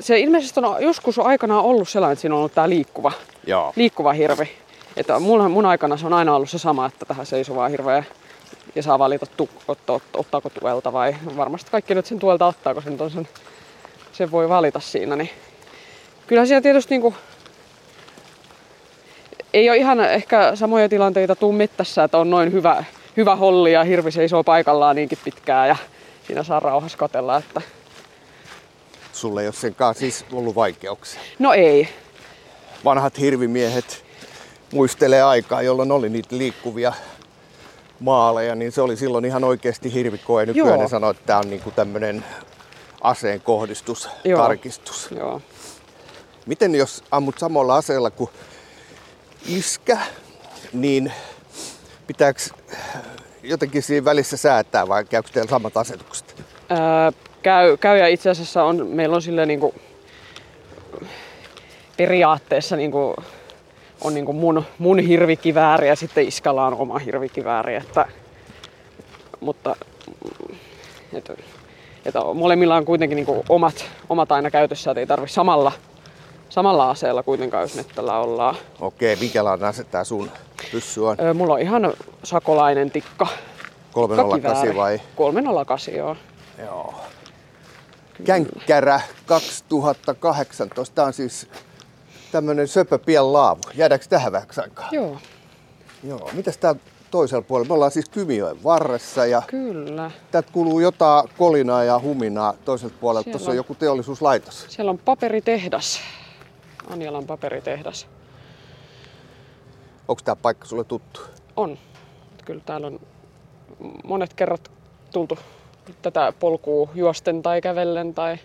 se 0.00 0.18
ilmeisesti 0.18 0.60
on 0.60 0.82
joskus 0.82 1.18
aikanaan 1.18 1.64
ollut 1.64 1.88
sellainen, 1.88 2.12
että 2.12 2.20
siinä 2.20 2.34
on 2.34 2.38
ollut 2.38 2.54
tää 2.54 2.68
liikkuva, 2.68 3.12
Joo. 3.46 3.72
liikkuva 3.76 4.12
hirvi. 4.12 4.50
Että 4.96 5.18
mun, 5.18 5.50
mun 5.50 5.66
aikana 5.66 5.96
se 5.96 6.06
on 6.06 6.12
aina 6.12 6.34
ollut 6.34 6.50
se 6.50 6.58
sama, 6.58 6.86
että 6.86 7.06
tähän 7.06 7.26
seisovaa 7.26 7.68
hirveä 7.68 8.04
ja 8.74 8.82
saa 8.82 8.98
valita, 8.98 9.26
tu, 9.26 9.48
otta, 9.68 9.92
otta, 9.92 10.18
ottaako 10.18 10.50
tuelta 10.50 10.92
vai 10.92 11.16
varmasti 11.36 11.70
kaikki 11.70 11.94
nyt 11.94 12.06
sen 12.06 12.18
tuelta 12.18 12.46
ottaa, 12.46 12.74
kun 12.74 12.82
sen, 12.82 12.96
on 13.00 13.10
sen, 13.10 13.28
sen 14.12 14.30
voi 14.30 14.48
valita 14.48 14.80
siinä. 14.80 15.16
Niin. 15.16 15.30
Kyllä 16.26 16.46
siellä 16.46 16.62
tietysti 16.62 16.94
niinku, 16.94 17.14
ei 19.54 19.70
ole 19.70 19.76
ihan 19.76 20.00
ehkä 20.00 20.56
samoja 20.56 20.88
tilanteita 20.88 21.36
tuu 21.36 21.52
mettässä, 21.52 22.04
että 22.04 22.18
on 22.18 22.30
noin 22.30 22.52
hyvä, 22.52 22.84
hyvä 23.16 23.36
holli 23.36 23.72
ja 23.72 23.84
hirvi 23.84 24.10
seisoo 24.10 24.44
paikallaan 24.44 24.96
niinkin 24.96 25.18
pitkään 25.24 25.68
ja 25.68 25.76
siinä 26.26 26.42
saa 26.42 26.60
rauhassa 26.60 26.98
katella. 26.98 27.36
Että... 27.36 27.60
Sulle 29.12 29.40
ei 29.40 29.46
ole 29.46 29.54
senkaan 29.54 29.94
siis 29.94 30.24
ollut 30.32 30.54
vaikeuksia. 30.54 31.20
No 31.38 31.52
ei. 31.52 31.88
Vanhat 32.84 33.18
hirvimiehet 33.18 34.04
muistelee 34.72 35.22
aikaa, 35.22 35.62
jolloin 35.62 35.92
oli 35.92 36.08
niitä 36.08 36.38
liikkuvia 36.38 36.92
maaleja, 38.00 38.54
niin 38.54 38.72
se 38.72 38.82
oli 38.82 38.96
silloin 38.96 39.24
ihan 39.24 39.44
oikeasti 39.44 39.94
hirvikoe. 39.94 40.46
Nykyään 40.46 40.68
Joo. 40.68 40.82
ne 40.82 40.88
sanoo, 40.88 41.10
että 41.10 41.22
tämä 41.26 41.38
on 41.38 41.50
niinku 41.50 41.70
tämmöinen 41.70 42.24
aseen 43.00 43.40
kohdistus, 43.40 44.08
Joo. 44.24 44.42
tarkistus. 44.42 45.08
Joo. 45.16 45.42
Miten 46.46 46.74
jos 46.74 47.04
ammut 47.10 47.38
samalla 47.38 47.76
aseella 47.76 48.10
kuin 48.10 48.30
iskä, 49.46 49.98
niin 50.72 51.12
pitääkö 52.06 52.40
jotenkin 53.42 53.82
siinä 53.82 54.04
välissä 54.04 54.36
säätää 54.36 54.88
vai 54.88 55.04
käykö 55.04 55.28
teillä 55.32 55.50
samat 55.50 55.76
asetukset? 55.76 56.44
Ää, 56.68 57.12
käy, 57.42 57.76
käy 57.76 57.98
ja 57.98 58.08
itse 58.08 58.30
asiassa 58.30 58.64
on, 58.64 58.86
meillä 58.86 59.16
on 59.16 59.22
sille 59.22 59.46
niinku, 59.46 59.74
periaatteessa 61.96 62.76
niinku, 62.76 63.14
on 64.00 64.14
niinku 64.14 64.32
mun, 64.32 64.64
mun 64.78 64.98
hirvikivääri 64.98 65.88
ja 65.88 65.96
sitten 65.96 66.28
iskalla 66.28 66.66
on 66.66 66.74
oma 66.74 66.98
hirvikivääri. 66.98 67.74
Että, 67.74 68.08
mutta 69.40 69.76
et, 71.12 71.30
et 72.04 72.14
molemmilla 72.34 72.76
on 72.76 72.84
kuitenkin 72.84 73.16
niinku 73.16 73.44
omat, 73.48 73.84
omat 74.08 74.32
aina 74.32 74.50
käytössä, 74.50 74.90
että 74.90 75.00
ei 75.00 75.06
tarvi 75.06 75.28
samalla, 75.28 75.72
samalla 76.48 76.90
aseella 76.90 77.22
kuitenkaan, 77.22 77.62
jos 77.62 77.74
mettällä 77.74 78.18
ollaan. 78.18 78.56
Okei, 78.80 79.16
minkälainen 79.16 79.68
ase 79.68 79.84
tää 79.84 80.04
sun 80.04 80.30
pyssy 80.72 81.00
on? 81.00 81.16
Mulla 81.34 81.54
on 81.54 81.60
ihan 81.60 81.92
sakolainen 82.24 82.90
tikka. 82.90 83.26
308 83.92 84.40
tikkakivääri. 84.40 84.76
vai? 84.76 85.00
308, 85.16 85.94
joo. 85.94 86.16
Joo. 86.58 86.94
Känkkärä 88.24 89.00
2018. 89.26 90.94
Tää 90.94 91.04
on 91.04 91.12
siis 91.12 91.48
tämmönen 92.32 92.68
söpö 92.68 92.98
pien 92.98 93.32
laavu. 93.32 93.60
Jäädäänkö 93.74 94.06
tähän 94.08 94.32
vähäksi 94.32 94.60
aikaa? 94.60 94.88
Joo, 94.92 95.18
Joo. 96.04 96.30
Mitäs 96.32 96.56
tää 96.56 96.74
toisella 97.10 97.42
puolella? 97.42 97.68
Me 97.68 97.74
ollaan 97.74 97.90
siis 97.90 98.08
Kymijoen 98.08 98.62
varressa 98.64 99.26
ja 99.26 99.42
kyllä. 99.46 100.10
täältä 100.30 100.48
kuuluu 100.52 100.80
jotain 100.80 101.28
kolinaa 101.38 101.84
ja 101.84 102.00
huminaa 102.00 102.54
toiselta 102.64 102.94
puolelta. 103.00 103.24
Siellä 103.24 103.38
Tuossa 103.38 103.50
on. 103.50 103.56
joku 103.56 103.74
teollisuuslaitos. 103.74 104.66
Siellä 104.68 104.90
on 104.90 104.98
paperitehdas. 104.98 106.00
Anjalan 106.90 107.24
paperitehdas. 107.26 108.06
Onko 110.08 110.22
tämä 110.24 110.36
paikka 110.36 110.66
sulle 110.66 110.84
tuttu? 110.84 111.20
On. 111.56 111.78
Kyllä 112.44 112.62
täällä 112.66 112.86
on 112.86 113.00
monet 114.04 114.34
kerrat 114.34 114.70
tultu 115.12 115.38
tätä 116.02 116.32
polkua 116.40 116.88
juosten 116.94 117.42
tai 117.42 117.60
kävellen 117.60 118.14
tai 118.14 118.38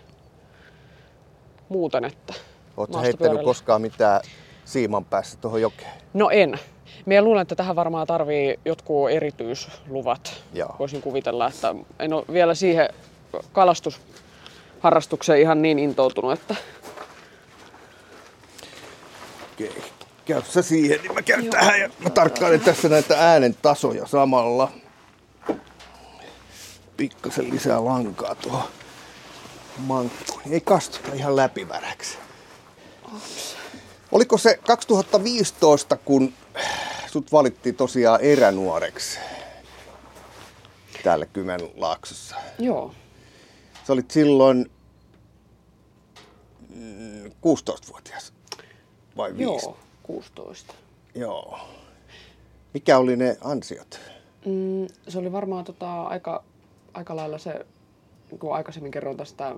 muuten. 1.68 2.04
Että 2.04 2.34
Oletko 2.76 3.00
heittänyt 3.00 3.42
koskaan 3.42 3.82
mitään 3.82 4.20
siiman 4.64 5.04
päässä 5.04 5.38
tuohon 5.40 5.60
jokeen? 5.62 5.92
No 6.14 6.30
en. 6.30 6.58
Minä 7.06 7.22
luulen, 7.22 7.42
että 7.42 7.54
tähän 7.54 7.76
varmaan 7.76 8.06
tarvii 8.06 8.60
jotkut 8.64 9.10
erityisluvat. 9.10 10.42
Joo. 10.54 10.76
Voisin 10.78 11.02
kuvitella, 11.02 11.46
että 11.48 11.74
en 11.98 12.12
ole 12.12 12.24
vielä 12.32 12.54
siihen 12.54 12.88
kalastusharrastukseen 13.52 15.40
ihan 15.40 15.62
niin 15.62 15.78
intoutunut, 15.78 16.32
että. 16.32 16.56
Käy 20.30 20.42
sä 20.48 20.62
siihen, 20.62 21.00
niin 21.02 21.14
mä 21.14 21.22
käyn 21.22 21.50
tähän 21.50 21.80
ja 21.80 21.90
mä 21.98 22.10
tarkkailen 22.10 22.60
tässä 22.60 22.88
näitä 22.88 23.30
äänen 23.30 23.56
tasoja 23.62 24.06
samalla. 24.06 24.72
Pikkasen 26.96 27.50
lisää 27.50 27.84
lankaa 27.84 28.34
tuohon 28.34 28.68
mankkuun. 29.78 30.40
Ei 30.50 30.60
kastuta 30.60 31.14
ihan 31.14 31.36
läpiväräksi. 31.36 32.18
Oliko 34.12 34.38
se 34.38 34.58
2015, 34.66 35.96
kun 35.96 36.32
sut 37.06 37.32
valittiin 37.32 37.74
tosiaan 37.74 38.20
eränuoreksi 38.20 39.18
täällä 41.02 41.26
Kymenlaaksossa? 41.26 42.36
joo, 42.58 42.94
Sä 43.86 43.92
olit 43.92 44.10
silloin 44.10 44.70
mm, 46.68 47.24
16-vuotias 47.26 48.32
vai 49.16 49.30
5? 49.30 49.42
joo, 49.42 49.78
16. 50.10 50.74
Joo. 51.14 51.58
Mikä 52.74 52.98
oli 52.98 53.16
ne 53.16 53.36
ansiot? 53.44 54.00
Mm, 54.46 54.86
se 55.08 55.18
oli 55.18 55.32
varmaan 55.32 55.64
tota, 55.64 56.02
aika, 56.02 56.44
aika 56.94 57.16
lailla 57.16 57.38
se, 57.38 57.66
kun 58.38 58.54
aikaisemmin 58.54 58.92
kerroin 58.92 59.16
tästä 59.16 59.54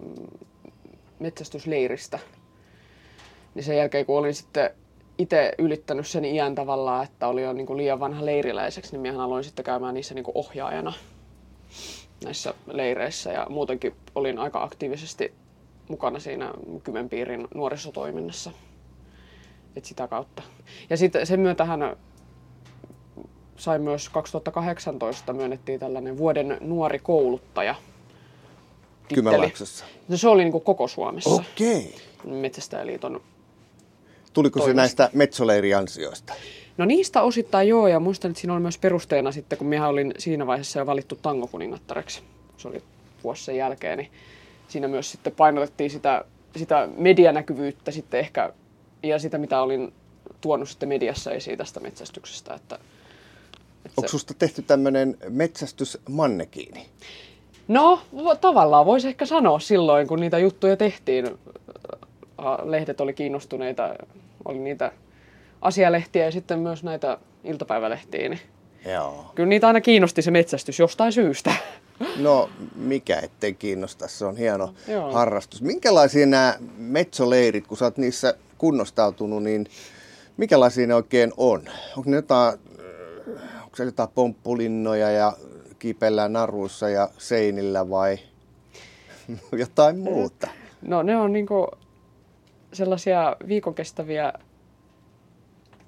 metsästysleiristä, 1.19 2.19
niin 3.55 3.65
sen 3.65 3.77
jälkeen 3.77 4.07
kun 4.07 4.19
olin 4.19 4.35
sitten 4.35 4.71
itse 5.19 5.53
ylittänyt 5.59 6.07
sen 6.07 6.25
iän 6.25 6.55
tavallaan, 6.55 7.05
että 7.05 7.29
oli 7.29 7.43
jo 7.43 7.53
niin 7.53 7.67
kuin 7.67 7.77
liian 7.77 8.01
vanha 8.01 8.25
leiriläiseksi, 8.27 8.93
niin 8.93 9.01
minähän 9.01 9.21
aloin 9.21 9.45
sitten 9.45 9.65
käymään 9.65 9.95
niissä 9.95 10.15
niin 10.15 10.25
kuin 10.25 10.37
ohjaajana 10.37 10.93
näissä 12.25 12.55
leireissä 12.67 13.33
ja 13.33 13.47
muutenkin 13.51 13.95
olin 14.15 14.39
aika 14.39 14.63
aktiivisesti 14.63 15.35
mukana 15.89 16.19
siinä 16.19 16.53
Kymenpiirin 16.85 17.49
nuorisotoiminnassa. 17.55 18.51
Et 19.77 19.85
sitä 19.85 20.09
kautta. 20.09 20.43
Ja 20.91 20.97
sitten 20.97 21.27
sen 21.27 21.41
myötähän 21.41 21.97
sain 23.57 23.83
myös 23.83 24.09
2018 24.09 25.33
myönnettiin 25.33 25.81
tällainen 25.81 26.19
vuoden 26.19 26.59
nuori 26.61 26.99
kouluttaja. 26.99 27.75
Kymenlaaksossa. 29.15 29.85
No 30.09 30.17
se 30.17 30.29
oli 30.29 30.43
niin 30.43 30.53
kuin 30.53 30.65
koko 30.65 30.89
Suomessa. 30.89 31.31
Okei. 31.31 31.95
Metsästäjäliiton. 32.25 33.21
Tuliko 34.33 34.59
se 34.59 34.63
Toivosta. 34.63 34.77
näistä 34.77 35.11
metsoleiriansioista? 35.13 36.35
No 36.79 36.85
niistä 36.85 37.23
osittain 37.23 37.69
joo, 37.69 37.89
ja 37.89 38.01
muistan, 38.01 38.31
että 38.31 38.41
siinä 38.41 38.53
oli 38.53 38.63
myös 38.63 38.79
perusteena 38.79 39.33
sitten, 39.33 39.59
kun 39.59 39.67
minä 39.67 39.89
olin 39.89 40.15
siinä 40.19 40.47
vaiheessa 40.47 40.79
jo 40.79 40.87
valittu 40.87 41.17
tangokuningattareksi. 41.23 42.23
Se 42.57 42.69
oli 42.69 42.83
vuosi 43.25 43.45
sen 43.45 43.57
jälkeen, 43.57 43.99
niin 43.99 44.11
siinä 44.69 44.89
myös 44.89 45.13
sitten 45.13 45.33
painotettiin 45.33 45.91
sitä, 45.91 46.25
sitä 46.57 46.89
medianäkyvyyttä 46.97 47.91
sitten 47.91 48.21
ehkä, 48.21 48.53
ja 49.03 49.19
sitä 49.19 49.39
mitä 49.39 49.63
olin 49.63 49.93
tuonut 50.41 50.69
sitten 50.69 50.89
mediassa 50.89 51.31
esiin 51.31 51.59
tästä 51.59 51.81
metsästyksestä. 51.81 52.55
Että, 52.55 52.75
että 53.85 53.95
Onko 53.97 54.09
susta 54.09 54.35
tehty 54.35 54.63
tämmönen 54.63 55.17
metsästysmannekiini? 55.29 56.87
No, 57.69 58.01
tavallaan 58.41 58.87
voisi 58.87 59.09
ehkä 59.09 59.27
sanoa 59.27 59.59
silloin, 59.59 60.09
kun 60.09 60.21
niitä 60.21 60.39
juttuja 60.39 60.77
tehtiin. 60.77 61.39
Lehdet 62.63 63.01
oli 63.01 63.13
kiinnostuneita, 63.13 63.95
oli 64.45 64.59
niitä 64.59 64.93
asialehtiä 65.61 66.25
ja 66.25 66.33
sitten 66.33 66.59
myös 66.59 66.83
näitä 66.83 67.19
iltapäivälehtiä. 67.45 68.29
Niin 68.29 68.41
Joo. 68.93 69.33
kyllä 69.35 69.49
niitä 69.49 69.67
aina 69.67 69.81
kiinnosti 69.81 70.23
se 70.23 70.31
metsästys 70.31 70.79
jostain 70.79 71.13
syystä. 71.13 71.55
No, 72.17 72.51
mikä 72.77 73.21
ettei 73.23 73.55
kiinnosta, 73.55 74.09
se 74.09 74.25
on 74.25 74.37
hieno 74.37 74.75
Joo. 74.89 75.13
harrastus. 75.13 75.63
Minkälaisia 75.63 76.27
nämä 76.27 76.55
metsoleirit, 76.77 77.67
kun 77.67 77.77
sä 77.77 77.85
oot 77.85 77.97
niissä 77.97 78.35
kunnostautunut, 78.63 79.43
niin 79.43 79.67
mikälaisia 80.37 80.87
ne 80.87 80.95
oikein 80.95 81.33
on? 81.37 81.63
Onko 81.97 82.11
ne 82.11 82.17
jotain, 82.17 82.59
onko 83.63 83.77
se 83.77 83.85
jotain 83.85 84.09
pomppulinnoja 84.15 85.11
ja 85.11 85.33
kiipellään 85.79 86.33
naruissa 86.33 86.89
ja 86.89 87.09
seinillä 87.19 87.91
vai 87.91 88.19
jotain 89.59 89.99
muuta? 89.99 90.49
No 90.83 91.03
ne 91.03 91.17
on 91.17 91.33
niinku 91.33 91.67
sellaisia 92.73 93.37
viikon 93.49 93.75
kestäviä, 93.75 94.33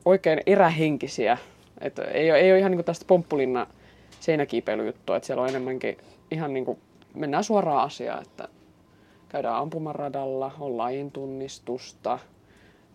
oikein 0.04 0.40
erähenkisiä. 0.46 1.38
Et 1.80 1.98
ei, 1.98 2.30
ole, 2.30 2.38
ei 2.38 2.52
ole 2.52 2.58
ihan 2.58 2.70
niinku 2.70 2.84
tästä 2.84 3.04
pomppulinna 3.08 3.66
seinäkiipeilyjuttua, 4.20 5.16
että 5.16 5.26
siellä 5.26 5.42
on 5.42 5.48
enemmänkin 5.48 5.98
ihan 6.30 6.54
niinku, 6.54 6.78
mennään 7.14 7.44
suoraan 7.44 7.84
asiaan, 7.84 8.22
että 8.22 8.48
käydään 9.28 9.56
ampumaradalla, 9.56 10.52
on 10.60 10.76
lajin 10.76 11.10
tunnistusta, 11.10 12.18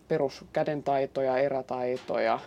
peruskädentaitoja, 0.09 1.37
erätaitoja, 1.37 2.39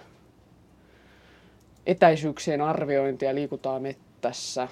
etäisyyksien 1.87 2.61
arviointia, 2.61 3.35
liikutaan 3.35 3.83
mettässä, 3.83 4.69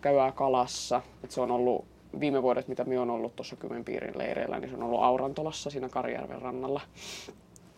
käydään 0.00 0.32
kalassa. 0.32 1.02
Et 1.24 1.30
se 1.30 1.40
on 1.40 1.50
ollut 1.50 1.84
viime 2.20 2.42
vuodet, 2.42 2.68
mitä 2.68 2.84
minä 2.84 3.00
olen 3.00 3.10
ollut 3.10 3.36
tuossa 3.36 3.56
Kymenpiirin 3.56 4.18
leireillä, 4.18 4.58
niin 4.58 4.70
se 4.70 4.76
on 4.76 4.82
ollut 4.82 5.02
Aurantolassa 5.02 5.70
siinä 5.70 5.88
Karjärven 5.88 6.42
rannalla. 6.42 6.80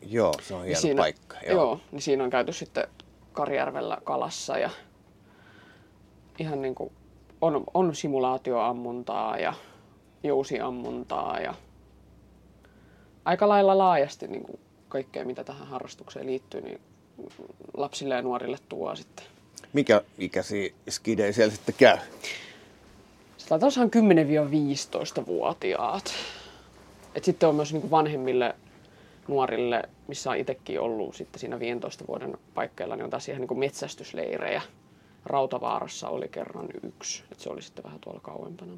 Joo, 0.02 0.32
se 0.42 0.54
on 0.54 0.64
hieno 0.64 0.80
siinä, 0.80 1.02
paikka. 1.02 1.36
Joo. 1.46 1.54
joo, 1.54 1.80
niin 1.92 2.02
siinä 2.02 2.24
on 2.24 2.30
käyty 2.30 2.52
sitten 2.52 2.88
Karjärvellä 3.32 3.98
kalassa 4.04 4.58
ja 4.58 4.70
ihan 6.38 6.62
niin 6.62 6.74
kuin 6.74 6.92
on, 7.40 7.64
on 7.74 7.94
simulaatioammuntaa 7.94 9.38
ja 9.38 9.54
jousiammuntaa 10.22 11.40
ja 11.40 11.54
aika 13.24 13.48
lailla 13.48 13.78
laajasti 13.78 14.26
niin 14.26 14.42
kuin 14.42 14.58
kaikkea, 14.88 15.24
mitä 15.24 15.44
tähän 15.44 15.68
harrastukseen 15.68 16.26
liittyy, 16.26 16.60
niin 16.60 16.80
lapsille 17.76 18.14
ja 18.14 18.22
nuorille 18.22 18.58
tuo 18.68 18.96
sitten. 18.96 19.26
Mikä 19.72 20.02
ikäisiä 20.18 20.70
skidejä 20.88 21.32
siellä 21.32 21.54
sitten 21.54 21.74
käy? 21.78 21.98
Sitä 23.36 23.54
on 23.54 23.60
10-15-vuotiaat. 25.20 26.12
Et 27.14 27.24
sitten 27.24 27.48
on 27.48 27.54
myös 27.54 27.72
niin 27.72 27.80
kuin 27.80 27.90
vanhemmille 27.90 28.54
nuorille, 29.28 29.82
missä 30.08 30.30
on 30.30 30.36
itsekin 30.36 30.80
ollut 30.80 31.14
sitten 31.14 31.40
siinä 31.40 31.58
15 31.58 32.04
vuoden 32.08 32.38
paikkeilla, 32.54 32.96
niin 32.96 33.04
on 33.04 33.10
taas 33.10 33.28
ihan 33.28 33.40
niin 33.40 33.48
kuin 33.48 33.58
metsästysleirejä. 33.58 34.62
Rautavaarassa 35.26 36.08
oli 36.08 36.28
kerran 36.28 36.68
yksi, 36.82 37.22
että 37.32 37.44
se 37.44 37.50
oli 37.50 37.62
sitten 37.62 37.84
vähän 37.84 38.00
tuolla 38.00 38.20
kauempana. 38.20 38.72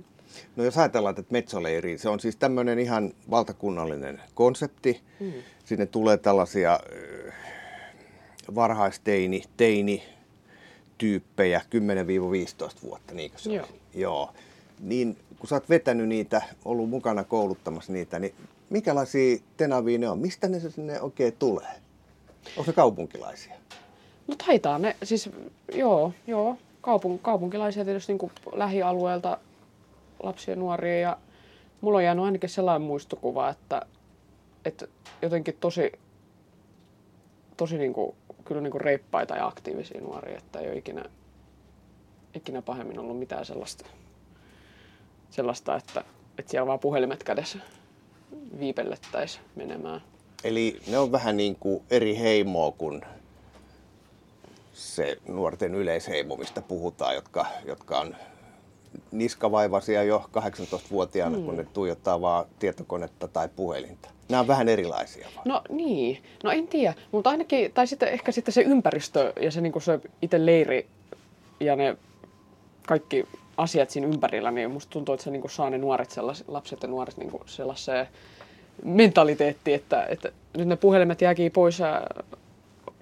No 0.56 0.64
jos 0.64 0.78
ajatellaan, 0.78 1.18
että 1.18 1.32
metsoleiri, 1.32 1.98
se 1.98 2.08
on 2.08 2.20
siis 2.20 2.36
tämmöinen 2.36 2.78
ihan 2.78 3.12
valtakunnallinen 3.30 4.22
konsepti. 4.34 5.00
Mm. 5.20 5.32
Sinne 5.64 5.86
tulee 5.86 6.16
tällaisia 6.16 6.80
varhaisteini, 8.54 9.42
teini 9.56 10.02
tyyppejä 10.98 11.60
10-15 12.78 12.82
vuotta, 12.82 13.14
niinkö 13.14 13.38
se 13.38 13.52
Joo. 13.54 13.66
Joo. 13.94 14.32
Niin 14.80 15.16
kun 15.38 15.48
sä 15.48 15.54
oot 15.54 15.68
vetänyt 15.68 16.08
niitä, 16.08 16.42
ollut 16.64 16.90
mukana 16.90 17.24
kouluttamassa 17.24 17.92
niitä, 17.92 18.18
niin 18.18 18.34
mikälaisia 18.70 19.38
tenavia 19.56 19.98
ne 19.98 20.08
on? 20.08 20.18
Mistä 20.18 20.48
ne 20.48 20.60
sinne 20.60 21.00
oikein 21.00 21.32
tulee? 21.32 21.72
Onko 22.56 22.64
se 22.64 22.72
kaupunkilaisia? 22.72 23.54
No 24.26 24.34
taitaa 24.46 24.78
ne, 24.78 24.96
siis 25.02 25.30
joo, 25.74 26.12
joo 26.26 26.56
kaupun, 26.80 27.18
kaupunkilaisia 27.18 27.84
tietysti 27.84 28.12
niin 28.12 28.32
lähialueelta 28.52 29.38
lapsia 30.22 30.52
ja 30.52 30.60
nuoria 30.60 30.98
ja 31.00 31.16
mulla 31.80 31.98
on 31.98 32.04
jäänyt 32.04 32.24
ainakin 32.24 32.50
sellainen 32.50 32.82
muistokuva, 32.82 33.48
että, 33.48 33.82
että 34.64 34.86
jotenkin 35.22 35.56
tosi, 35.60 35.92
tosi 37.56 37.78
niin 37.78 37.92
kuin, 37.92 38.14
kyllä 38.44 38.60
niin 38.60 38.70
kuin 38.70 38.80
reippaita 38.80 39.36
ja 39.36 39.46
aktiivisia 39.46 40.00
nuoria, 40.00 40.38
että 40.38 40.58
ei 40.58 40.68
ole 40.68 40.76
ikinä, 40.76 41.04
ikinä 42.34 42.62
pahemmin 42.62 42.98
ollut 42.98 43.18
mitään 43.18 43.44
sellaista, 43.44 43.86
sellaista 45.30 45.76
että, 45.76 46.04
että 46.38 46.50
siellä 46.50 46.66
vaan 46.66 46.78
puhelimet 46.78 47.24
kädessä 47.24 47.58
viipellettäisiin 48.58 49.44
menemään. 49.56 50.00
Eli 50.44 50.80
ne 50.86 50.98
on 50.98 51.12
vähän 51.12 51.36
niin 51.36 51.56
kuin 51.60 51.82
eri 51.90 52.18
heimoa 52.18 52.72
kuin 52.72 53.02
se 54.74 55.18
nuorten 55.28 55.74
yleisheimo, 55.74 56.36
mistä 56.36 56.62
puhutaan, 56.62 57.14
jotka, 57.14 57.46
jotka 57.66 58.00
on 58.00 58.16
niskavaivaisia 59.12 60.02
jo 60.02 60.30
18-vuotiaana, 60.38 61.38
mm. 61.38 61.44
kun 61.44 61.56
ne 61.56 61.66
tuijottaa 61.72 62.20
vaan 62.20 62.44
tietokonetta 62.58 63.28
tai 63.28 63.48
puhelinta. 63.56 64.08
Nämä 64.28 64.40
on 64.40 64.46
vähän 64.46 64.68
erilaisia 64.68 65.28
vaan. 65.36 65.48
No 65.48 65.62
niin, 65.68 66.22
no 66.44 66.50
en 66.50 66.68
tiedä, 66.68 66.94
mutta 67.12 67.30
ainakin, 67.30 67.72
tai 67.72 67.86
sitten 67.86 68.08
ehkä 68.08 68.32
sitten 68.32 68.54
se 68.54 68.62
ympäristö 68.62 69.32
ja 69.40 69.50
se, 69.50 69.60
niin 69.60 69.82
se 69.82 70.00
itse 70.22 70.46
leiri 70.46 70.86
ja 71.60 71.76
ne 71.76 71.96
kaikki 72.86 73.26
asiat 73.56 73.90
siinä 73.90 74.08
ympärillä, 74.08 74.50
niin 74.50 74.70
musta 74.70 74.90
tuntuu, 74.90 75.14
että 75.14 75.24
se 75.24 75.30
niin 75.30 75.50
saa 75.50 75.70
ne 75.70 75.78
nuoret 75.78 76.10
sellaiset, 76.10 76.48
lapset 76.48 76.82
ja 76.82 76.88
nuoret 76.88 77.16
niin 77.16 77.30
sellaiseen 77.46 78.08
mentaliteetti, 78.84 79.74
että, 79.74 80.06
että 80.08 80.32
nyt 80.56 80.68
ne 80.68 80.76
puhelimet 80.76 81.20
jääkin 81.20 81.52
pois 81.52 81.78
ja 81.78 82.02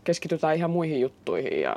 keskitytään 0.04 0.56
ihan 0.56 0.70
muihin 0.70 1.00
juttuihin. 1.00 1.60
Ja... 1.60 1.76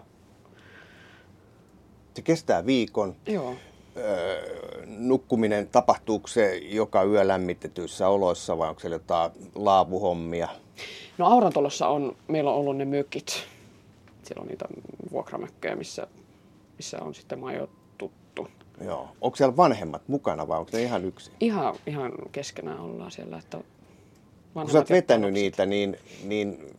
Se 2.14 2.22
kestää 2.22 2.66
viikon. 2.66 3.16
Joo. 3.28 3.56
Öö, 3.98 4.86
nukkuminen, 4.86 5.68
tapahtuuko 5.68 6.28
se 6.28 6.58
joka 6.58 7.04
yö 7.04 7.28
lämmitetyissä 7.28 8.08
oloissa 8.08 8.58
vai 8.58 8.70
onko 8.70 8.80
siellä 8.82 8.96
jotain 8.96 9.32
laavuhommia? 9.56 10.48
No 11.18 11.26
Aurantolossa 11.26 11.88
on, 11.88 12.16
meillä 12.28 12.52
on 12.52 12.58
ollut 12.58 12.78
ne 12.78 12.86
mökit. 12.86 13.44
Siellä 14.24 14.42
on 14.42 14.48
niitä 14.48 14.66
vuokramökkejä, 15.12 15.76
missä, 15.76 16.08
missä 16.78 16.98
on 17.02 17.16
sitten 17.16 17.40
majoituttu. 17.40 18.48
Joo. 18.82 19.10
Onko 19.22 19.38
siellä 19.38 19.58
vanhemmat 19.58 20.02
mukana 20.08 20.48
vai 20.48 20.60
onko 20.60 20.72
ne 20.74 20.84
ihan 20.84 21.06
yksin? 21.06 21.34
Ihan, 21.40 21.76
ihan 21.88 22.12
keskenään 22.32 22.80
ollaan 22.80 23.12
siellä. 23.12 23.38
Että 23.38 23.58
Kun 24.54 24.70
sä 24.72 24.78
oot 24.78 24.90
vetänyt 24.90 25.34
niitä, 25.34 25.66
niin, 25.66 25.98
niin 26.24 26.76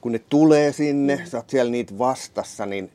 kun 0.00 0.12
ne 0.12 0.20
tulee 0.28 0.72
sinne, 0.72 1.16
mm. 1.16 1.24
sä 1.24 1.36
oot 1.36 1.50
siellä 1.50 1.70
niitä 1.70 1.98
vastassa, 1.98 2.66
niin 2.66 2.90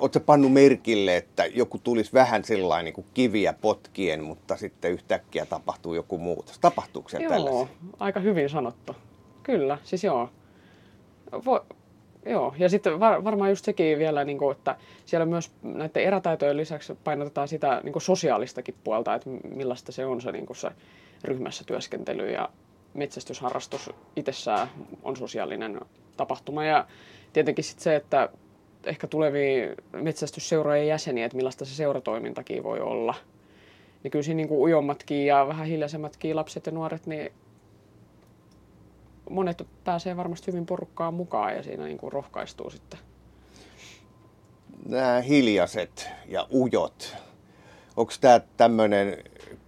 Oletko 0.00 0.20
pannut 0.20 0.52
merkille, 0.52 1.16
että 1.16 1.46
joku 1.46 1.78
tulisi 1.78 2.12
vähän 2.12 2.44
sellainen 2.44 2.84
niin 2.84 2.94
kuin 2.94 3.06
kiviä 3.14 3.54
potkien, 3.60 4.24
mutta 4.24 4.56
sitten 4.56 4.92
yhtäkkiä 4.92 5.46
tapahtuu 5.46 5.94
joku 5.94 6.18
muutos? 6.18 6.58
Tapahtuuko 6.58 7.08
siellä 7.08 7.24
Joo, 7.24 7.32
tällaisia? 7.32 7.74
aika 7.98 8.20
hyvin 8.20 8.48
sanottu. 8.48 8.96
Kyllä, 9.42 9.78
siis 9.84 10.04
joo. 10.04 10.30
Vo, 11.46 11.66
joo, 12.26 12.54
ja 12.58 12.68
sitten 12.68 13.00
var, 13.00 13.24
varmaan 13.24 13.50
just 13.50 13.64
sekin 13.64 13.98
vielä, 13.98 14.24
niin 14.24 14.38
kuin, 14.38 14.56
että 14.56 14.76
siellä 15.06 15.26
myös 15.26 15.50
näiden 15.62 16.02
erätaitojen 16.02 16.56
lisäksi 16.56 16.94
painotetaan 17.04 17.48
sitä 17.48 17.80
niin 17.84 17.92
kuin 17.92 18.02
sosiaalistakin 18.02 18.74
puolta, 18.84 19.14
että 19.14 19.30
millaista 19.30 19.92
se 19.92 20.06
on 20.06 20.20
se, 20.20 20.32
niin 20.32 20.46
kuin 20.46 20.56
se 20.56 20.68
ryhmässä 21.24 21.64
työskentely 21.64 22.30
ja 22.30 22.48
metsästysharrastus 22.98 23.90
itsessään 24.16 24.68
on 25.02 25.16
sosiaalinen 25.16 25.80
tapahtuma. 26.16 26.64
Ja 26.64 26.86
tietenkin 27.32 27.64
sitten 27.64 27.84
se, 27.84 27.96
että 27.96 28.28
ehkä 28.84 29.06
tulevia 29.06 29.74
metsästysseurojen 29.92 30.88
jäseniä, 30.88 31.26
että 31.26 31.36
millaista 31.36 31.64
se 31.64 31.74
seuratoimintakin 31.74 32.64
voi 32.64 32.80
olla. 32.80 33.14
Niin 34.02 34.10
kyllä 34.10 34.22
siinä 34.22 34.36
niin 34.36 34.48
kuin 34.48 34.60
ujommatkin 34.60 35.26
ja 35.26 35.46
vähän 35.48 35.66
hiljaisemmatkin 35.66 36.36
lapset 36.36 36.66
ja 36.66 36.72
nuoret, 36.72 37.06
niin 37.06 37.32
monet 39.30 39.66
pääsee 39.84 40.16
varmasti 40.16 40.52
hyvin 40.52 40.66
porukkaan 40.66 41.14
mukaan 41.14 41.56
ja 41.56 41.62
siinä 41.62 41.84
niin 41.84 41.98
kuin 41.98 42.12
rohkaistuu 42.12 42.70
sitten. 42.70 42.98
Nämä 44.86 45.20
hiljaiset 45.20 46.10
ja 46.26 46.46
ujot, 46.52 47.16
onko 47.98 48.12
tämä 48.20 48.40
tämmöinen 48.56 49.16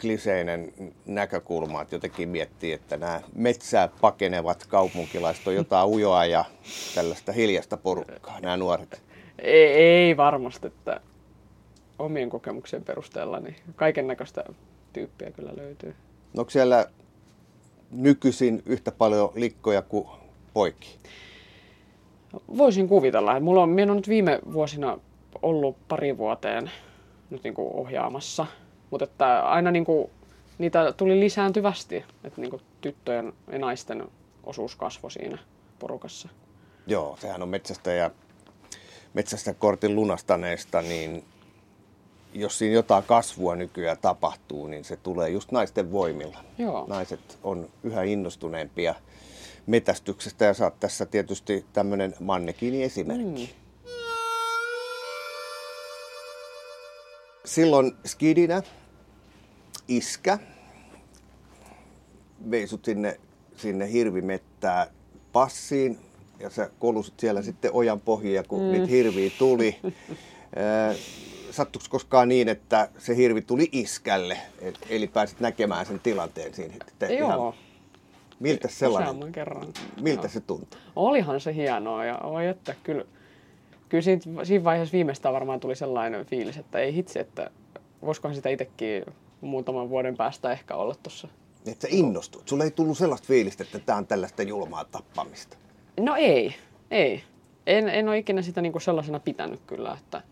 kliseinen 0.01 0.73
näkökulma, 1.07 1.83
että 1.83 1.95
jotenkin 1.95 2.29
miettii, 2.29 2.73
että 2.73 2.97
nämä 2.97 3.21
metsää 3.35 3.88
pakenevat 4.01 4.66
kaupunkilaiset 4.69 5.47
on 5.47 5.55
jotain 5.55 5.88
ujoa 5.88 6.25
ja 6.25 6.45
tällaista 6.95 7.33
hiljasta 7.33 7.77
porukkaa, 7.77 8.40
nämä 8.40 8.57
nuoret? 8.57 9.03
Ei, 9.38 9.66
ei 9.66 10.16
varmasti, 10.16 10.66
että 10.66 11.01
omien 11.99 12.31
kokemuksien 12.31 12.85
perusteella 12.85 13.40
niin 13.40 13.57
kaiken 13.77 14.07
näköistä 14.07 14.45
tyyppiä 14.93 15.31
kyllä 15.31 15.53
löytyy. 15.57 15.95
No 16.35 16.40
onko 16.40 16.51
siellä 16.51 16.87
nykyisin 17.90 18.62
yhtä 18.66 18.93
paljon 18.93 19.33
likkoja 19.35 19.83
kuin 19.83 20.09
poikki? 20.55 20.99
Voisin 22.57 22.88
kuvitella. 22.88 23.40
Mulla 23.40 23.62
on, 23.62 23.69
minä 23.69 23.93
on 23.93 23.97
nyt 23.97 24.09
viime 24.09 24.40
vuosina 24.53 24.99
ollut 25.43 25.77
pari 25.88 26.19
vuoteen 26.19 26.71
nyt 27.31 27.45
niin 27.45 27.55
kuin 27.55 27.73
ohjaamassa, 27.73 28.47
mutta 28.90 29.05
että 29.05 29.40
aina 29.40 29.71
niin 29.71 29.85
kuin, 29.85 30.11
niitä 30.59 30.93
tuli 30.93 31.21
lisääntyvästi, 31.21 32.05
että 32.25 32.40
niin 32.40 32.51
kuin 32.51 32.62
tyttöjen 32.81 33.33
ja 33.53 33.59
naisten 33.59 34.09
osuus 34.45 34.77
kasvoi 34.77 35.11
siinä 35.11 35.38
porukassa. 35.79 36.29
Joo, 36.87 37.16
sehän 37.21 37.43
on 37.43 37.49
metsästä 37.49 37.93
ja 37.93 38.11
metsästä 39.14 39.55
kortin 39.55 39.95
lunastaneesta, 39.95 40.83
niin 40.83 41.25
jos 42.35 42.59
siinä 42.59 42.75
jotain 42.75 43.05
kasvua 43.05 43.57
nykyään 43.57 43.97
tapahtuu, 44.03 44.66
niin 44.66 44.85
se 44.85 44.97
tulee 44.97 45.31
just 45.31 45.53
naisten 45.53 45.93
voimilla. 45.93 46.38
Joo. 46.59 46.85
Naiset 46.88 47.38
on 47.43 47.69
yhä 47.83 48.03
innostuneempia 48.03 48.95
metästyksestä 49.66 50.45
ja 50.45 50.55
saat 50.55 50.81
tässä 50.81 51.07
tietysti 51.07 51.64
tämmöinen 51.73 52.14
mannekiini 52.21 52.83
esimerkki. 52.83 53.55
Mm. 53.55 53.60
Silloin 57.50 57.92
skidinä 58.06 58.62
iskä 59.88 60.38
veisut 62.50 62.84
sinne, 62.84 63.20
sinne 63.56 63.92
hirvimettää 63.92 64.86
passiin 65.32 65.98
ja 66.38 66.50
sä 66.50 66.70
kolusit 66.78 67.20
siellä 67.20 67.42
sitten 67.42 67.70
ojan 67.72 68.00
pohjia, 68.00 68.42
kun 68.42 68.62
mm. 68.62 68.72
niitä 68.72 68.86
hirviä 68.86 69.30
tuli. 69.38 69.76
Sattuiko 71.50 71.86
koskaan 71.90 72.28
niin, 72.28 72.48
että 72.48 72.88
se 72.98 73.16
hirvi 73.16 73.42
tuli 73.42 73.68
iskälle, 73.72 74.38
eli 74.88 75.06
pääsit 75.06 75.40
näkemään 75.40 75.86
sen 75.86 76.00
tilanteen 76.00 76.54
siinä? 76.54 76.74
Että 76.88 77.06
Joo. 77.06 77.28
Ihan, 77.28 77.54
miltä 78.40 78.68
sellainen, 78.68 79.32
kerran. 79.32 79.72
miltä 80.00 80.22
Joo. 80.22 80.32
se 80.32 80.40
tuntui? 80.40 80.80
Olihan 80.96 81.40
se 81.40 81.54
hienoa 81.54 82.04
ja 82.04 82.18
oi 82.18 82.46
että 82.46 82.74
kyllä, 82.82 83.04
kyllä 83.90 84.03
siinä, 84.03 84.44
siinä 84.44 84.64
vaiheessa 84.64 84.92
viimeistään 84.92 85.35
varmaan 85.35 85.61
tuli 85.61 85.76
sellainen 85.76 86.26
fiilis, 86.26 86.57
että 86.57 86.79
ei 86.79 86.94
hitsi, 86.94 87.18
että 87.18 87.50
voisikohan 88.03 88.35
sitä 88.35 88.48
itsekin 88.48 89.05
muutaman 89.40 89.90
vuoden 89.90 90.16
päästä 90.16 90.53
ehkä 90.53 90.76
olla 90.76 90.94
tuossa. 91.03 91.29
Että 91.66 91.88
sä 91.88 91.96
innostut. 91.96 92.48
Sulla 92.48 92.64
ei 92.64 92.70
tullut 92.70 92.98
sellaista 92.98 93.26
fiilistä, 93.26 93.64
että 93.64 93.79
tämä 93.79 93.98
on 93.98 94.07
tällaista 94.07 94.42
julmaa 94.42 94.85
tappamista. 94.85 95.57
No 96.00 96.16
ei, 96.16 96.55
ei. 96.90 97.24
En, 97.66 97.88
en 97.88 98.09
ole 98.09 98.18
ikinä 98.18 98.42
sitä 98.42 98.61
niinku 98.61 98.81
sellaisena 98.81 99.20
pitänyt 99.20 99.61
kyllä, 99.66 99.96
että, 100.00 100.22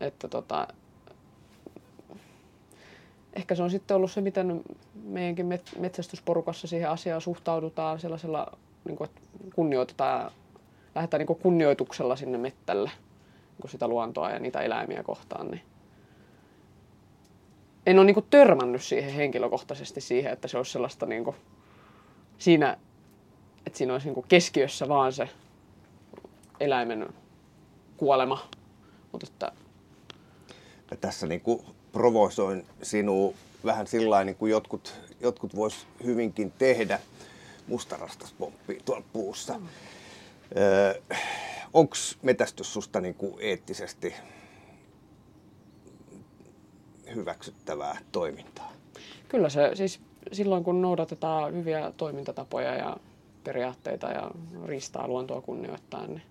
että 0.00 0.28
tota, 0.28 0.68
ehkä 3.32 3.54
se 3.54 3.62
on 3.62 3.70
sitten 3.70 3.96
ollut 3.96 4.10
se, 4.10 4.20
miten 4.20 4.62
meidänkin 5.04 5.46
metsästysporukassa 5.78 6.66
siihen 6.66 6.90
asiaan 6.90 7.20
suhtaudutaan 7.20 8.00
sellaisella, 8.00 8.58
niin 8.84 8.96
kuin, 8.96 9.10
että 9.10 9.20
kunnioitetaan, 9.54 10.32
lähdetään 10.94 11.18
niin 11.18 11.26
kuin 11.26 11.38
kunnioituksella 11.38 12.16
sinne 12.16 12.38
mettälle 12.38 12.90
niin 13.62 13.70
sitä 13.70 13.88
luontoa 13.88 14.30
ja 14.30 14.38
niitä 14.38 14.60
eläimiä 14.60 15.02
kohtaan. 15.02 15.50
Niin 15.50 15.62
en 17.86 17.98
ole 17.98 18.06
niin 18.06 18.14
kuin 18.14 18.26
törmännyt 18.30 18.82
siihen 18.82 19.12
henkilökohtaisesti 19.14 20.00
siihen, 20.00 20.32
että 20.32 20.48
se 20.48 20.56
olisi 20.56 20.72
sellaista 20.72 21.06
niin 21.06 21.24
kuin, 21.24 21.36
siinä 22.38 22.76
että 23.66 23.78
siinä 23.78 23.92
olisi 23.92 24.10
niin 24.10 24.24
keskiössä 24.28 24.88
vaan 24.88 25.12
se 25.12 25.28
eläimen 26.60 27.08
kuolema. 27.96 28.48
Mutta 29.12 29.26
että... 29.30 29.52
Mä 30.90 30.96
tässä 31.00 31.26
niin 31.26 31.40
kuin 31.40 31.62
provosoin 31.92 32.66
sinua 32.82 33.34
vähän 33.64 33.86
sillä 33.86 34.24
niin 34.24 34.36
kuin 34.36 34.50
jotkut, 34.50 34.94
jotkut 35.20 35.56
vois 35.56 35.86
hyvinkin 36.04 36.52
tehdä. 36.58 37.00
Mustarastas 37.66 38.32
pomppii 38.32 38.80
tuolla 38.84 39.04
puussa. 39.12 39.58
Mm. 39.58 39.66
Öö, 40.56 40.94
Onko 41.74 41.94
metästys 42.22 42.72
susta 42.72 43.00
niin 43.00 43.14
kuin 43.14 43.34
eettisesti 43.40 44.14
hyväksyttävää 47.14 47.98
toimintaa? 48.12 48.72
Kyllä 49.28 49.48
se 49.48 49.70
siis 49.74 50.00
silloin 50.32 50.64
kun 50.64 50.82
noudatetaan 50.82 51.54
hyviä 51.54 51.92
toimintatapoja 51.96 52.74
ja 52.74 52.96
periaatteita 53.44 54.06
ja 54.06 54.30
ristaa 54.66 55.08
luontoa 55.08 55.40
kunnioittaa. 55.40 56.06
Niin. 56.06 56.22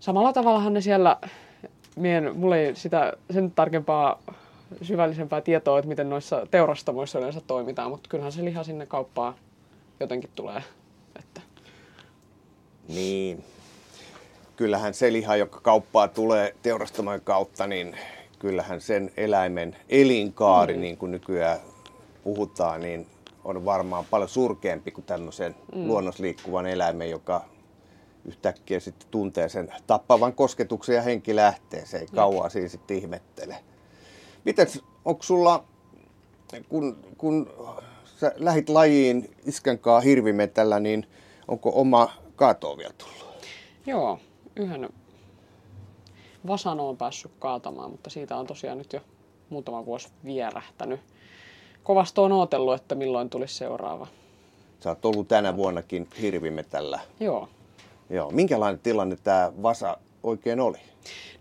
Samalla 0.00 0.32
tavallahan 0.32 0.74
ne 0.74 0.80
siellä, 0.80 1.16
mien, 1.96 2.36
mulla 2.36 2.56
ei 2.56 2.76
sitä 2.76 3.12
sen 3.30 3.50
tarkempaa 3.50 4.22
syvällisempää 4.82 5.40
tietoa, 5.40 5.78
että 5.78 5.88
miten 5.88 6.10
noissa 6.10 6.46
teurastamoissa 6.50 7.18
yleensä 7.18 7.40
toimitaan, 7.46 7.90
mutta 7.90 8.08
kyllähän 8.08 8.32
se 8.32 8.44
liha 8.44 8.64
sinne 8.64 8.86
kauppaan 8.86 9.34
jotenkin 10.00 10.30
tulee. 10.34 10.62
Niin. 12.88 13.44
Kyllähän 14.56 14.94
se 14.94 15.12
liha, 15.12 15.36
joka 15.36 15.60
kauppaa 15.60 16.08
tulee 16.08 16.54
teurastamojen 16.62 17.20
kautta, 17.20 17.66
niin 17.66 17.96
kyllähän 18.38 18.80
sen 18.80 19.10
eläimen 19.16 19.76
elinkaari, 19.88 20.74
mm. 20.74 20.80
niin 20.80 20.96
kuin 20.96 21.12
nykyään 21.12 21.60
puhutaan, 22.24 22.80
niin 22.80 23.06
on 23.44 23.64
varmaan 23.64 24.04
paljon 24.10 24.28
surkeampi 24.28 24.90
kuin 24.90 25.04
tämmöisen 25.04 25.54
mm. 25.74 25.86
luonnosliikkuvan 25.86 26.66
eläimen, 26.66 27.10
joka 27.10 27.44
yhtäkkiä 28.24 28.80
sitten 28.80 29.08
tuntee 29.10 29.48
sen 29.48 29.72
tappavan 29.86 30.32
kosketuksen 30.32 30.96
ja 30.96 31.02
henki 31.02 31.36
lähtee. 31.36 31.86
Se 31.86 31.98
ei 31.98 32.06
kauan 32.14 32.50
siinä 32.50 32.68
sitten 32.68 32.96
ihmettele. 32.96 33.56
Miten, 34.44 34.66
onko 35.04 35.22
sulla, 35.22 35.64
kun, 36.68 36.96
kun 37.18 37.50
sä 38.04 38.32
lähit 38.36 38.68
lajiin 38.68 39.30
iskänkaa 39.44 40.00
hirvimetällä, 40.00 40.80
niin 40.80 41.06
onko 41.48 41.72
oma 41.74 42.12
kaatoa 42.36 42.78
vielä 42.78 42.94
tullut? 42.98 43.46
Joo, 43.86 44.18
yhden 44.56 44.88
vasan 46.46 46.80
on 46.80 46.96
päässyt 46.96 47.32
kaatamaan, 47.38 47.90
mutta 47.90 48.10
siitä 48.10 48.36
on 48.36 48.46
tosiaan 48.46 48.78
nyt 48.78 48.92
jo 48.92 49.00
muutama 49.50 49.86
vuosi 49.86 50.08
vierähtänyt 50.24 51.00
kovasti 51.82 52.20
on 52.20 52.32
odotellut, 52.32 52.74
että 52.74 52.94
milloin 52.94 53.30
tulisi 53.30 53.54
seuraava. 53.54 54.06
Sä 54.80 54.88
oot 54.88 55.04
ollut 55.04 55.28
tänä 55.28 55.56
vuonnakin 55.56 56.08
hirvimetällä. 56.20 57.00
Joo. 57.20 57.48
Joo. 58.10 58.30
Minkälainen 58.30 58.80
tilanne 58.80 59.16
tämä 59.16 59.52
Vasa 59.62 59.96
oikein 60.22 60.60
oli? 60.60 60.78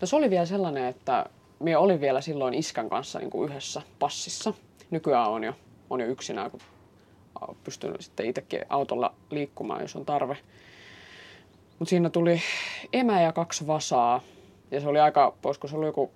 No 0.02 0.08
se 0.08 0.16
oli 0.16 0.30
vielä 0.30 0.46
sellainen, 0.46 0.86
että 0.86 1.26
minä 1.60 1.80
olin 1.80 2.02
vielä 2.02 2.22
silloin 2.22 2.54
iskän 2.54 2.90
kanssa 2.90 3.20
niin 3.20 3.30
kuin 3.30 3.50
yhdessä 3.50 3.82
passissa. 4.00 4.54
Nykyään 4.92 5.30
on 5.30 5.44
jo, 5.44 5.54
on 5.90 6.00
jo 6.00 6.08
yksinään, 6.08 6.52
kun 6.52 6.60
pystyn 7.64 7.96
sitten 8.00 8.26
itsekin 8.26 8.62
autolla 8.70 9.14
liikkumaan, 9.30 9.82
jos 9.82 9.96
on 9.96 10.06
tarve. 10.06 10.38
Mutta 11.82 11.90
siinä 11.90 12.10
tuli 12.10 12.42
emä 12.94 13.22
ja 13.22 13.32
kaksi 13.32 13.68
vasaa. 13.68 14.22
Ja 14.72 14.82
se 14.82 14.88
oli 14.88 15.00
aika, 15.00 15.34
voisiko 15.44 15.68
se 15.68 15.76
oli 15.76 15.86
joku 15.86 16.12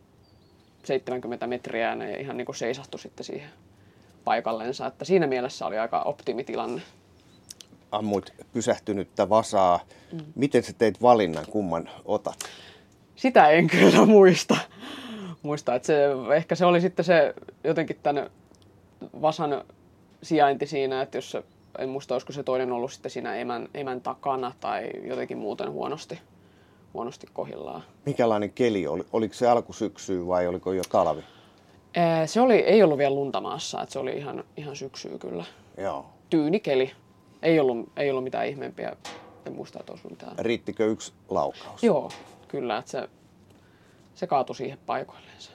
70 0.84 1.47
metriä 1.47 1.89
ja 1.89 1.95
ne 1.95 2.13
ihan 2.13 2.38
niin 2.38 2.45
kuin 2.45 2.56
seisahtui 2.56 2.99
sitten 2.99 3.23
siihen 3.23 3.49
paikallensa. 4.23 4.88
Että 4.88 5.06
siinä 5.06 5.28
mielessä 5.28 5.65
oli 5.65 5.78
aika 5.78 6.01
optimitilanne. 6.01 6.82
Ammuit 7.91 8.34
pysähtynyttä 8.54 9.30
vasaa. 9.30 9.80
Mm. 10.12 10.19
Miten 10.36 10.63
sä 10.63 10.73
teit 10.73 11.01
valinnan, 11.01 11.45
kumman 11.49 11.89
otat? 12.06 12.39
Sitä 13.15 13.49
en 13.49 13.67
kyllä 13.67 14.06
muista. 14.15 14.58
muista 15.41 15.75
että 15.75 15.88
se, 15.88 16.06
ehkä 16.36 16.56
se 16.56 16.65
oli 16.65 16.82
sitten 16.82 17.06
se 17.06 17.34
jotenkin 17.63 17.99
tämän 18.04 18.30
vasan 19.21 19.63
sijainti 20.23 20.67
siinä, 20.67 21.01
että 21.01 21.17
jos 21.17 21.32
se, 21.32 21.43
en 21.80 21.90
muista, 21.90 22.16
olisiko 22.16 22.34
se 22.34 22.44
toinen 22.44 22.72
ollut 22.72 22.92
sitten 22.92 23.12
siinä 23.12 23.36
emän, 23.36 23.70
emän 23.74 24.02
takana 24.02 24.52
tai 24.60 24.90
jotenkin 25.04 25.38
muuten 25.38 25.72
huonosti, 25.72 26.20
huonosti 26.94 27.28
kohillaan. 27.34 27.84
Mikälainen 28.06 28.52
keli 28.52 28.88
oli? 28.88 29.06
Oliko 29.14 29.34
se 29.34 29.48
alkusyksyä 29.48 30.28
vai 30.28 30.48
oliko 30.48 30.74
jo 30.74 30.84
talvi? 30.92 31.24
Se 32.26 32.42
oli, 32.42 32.56
ei 32.56 32.84
ollut 32.84 32.98
vielä 32.98 33.16
lunta 33.16 33.42
maassa, 33.42 33.82
että 33.82 33.94
se 33.94 34.00
oli 34.00 34.12
ihan, 34.12 34.44
ihan 34.58 34.76
syksyä 34.76 35.18
kyllä. 35.18 35.44
Joo. 35.78 36.06
Tyynikeli. 36.30 36.92
Ei 37.42 37.60
ollut, 37.60 37.90
ei 37.98 38.10
ollut 38.10 38.24
mitään 38.24 38.48
ihmeempiä. 38.48 38.96
En 39.46 39.54
muista, 39.54 39.80
että 39.80 39.92
olisi 39.92 40.08
mitään. 40.10 40.40
Riittikö 40.40 40.86
yksi 40.86 41.14
laukaus? 41.30 41.84
Joo, 41.84 42.12
kyllä. 42.48 42.78
Että 42.78 42.92
se, 42.92 43.10
se 44.16 44.28
kaatui 44.28 44.56
siihen 44.56 44.78
paikoilleensa. 44.86 45.52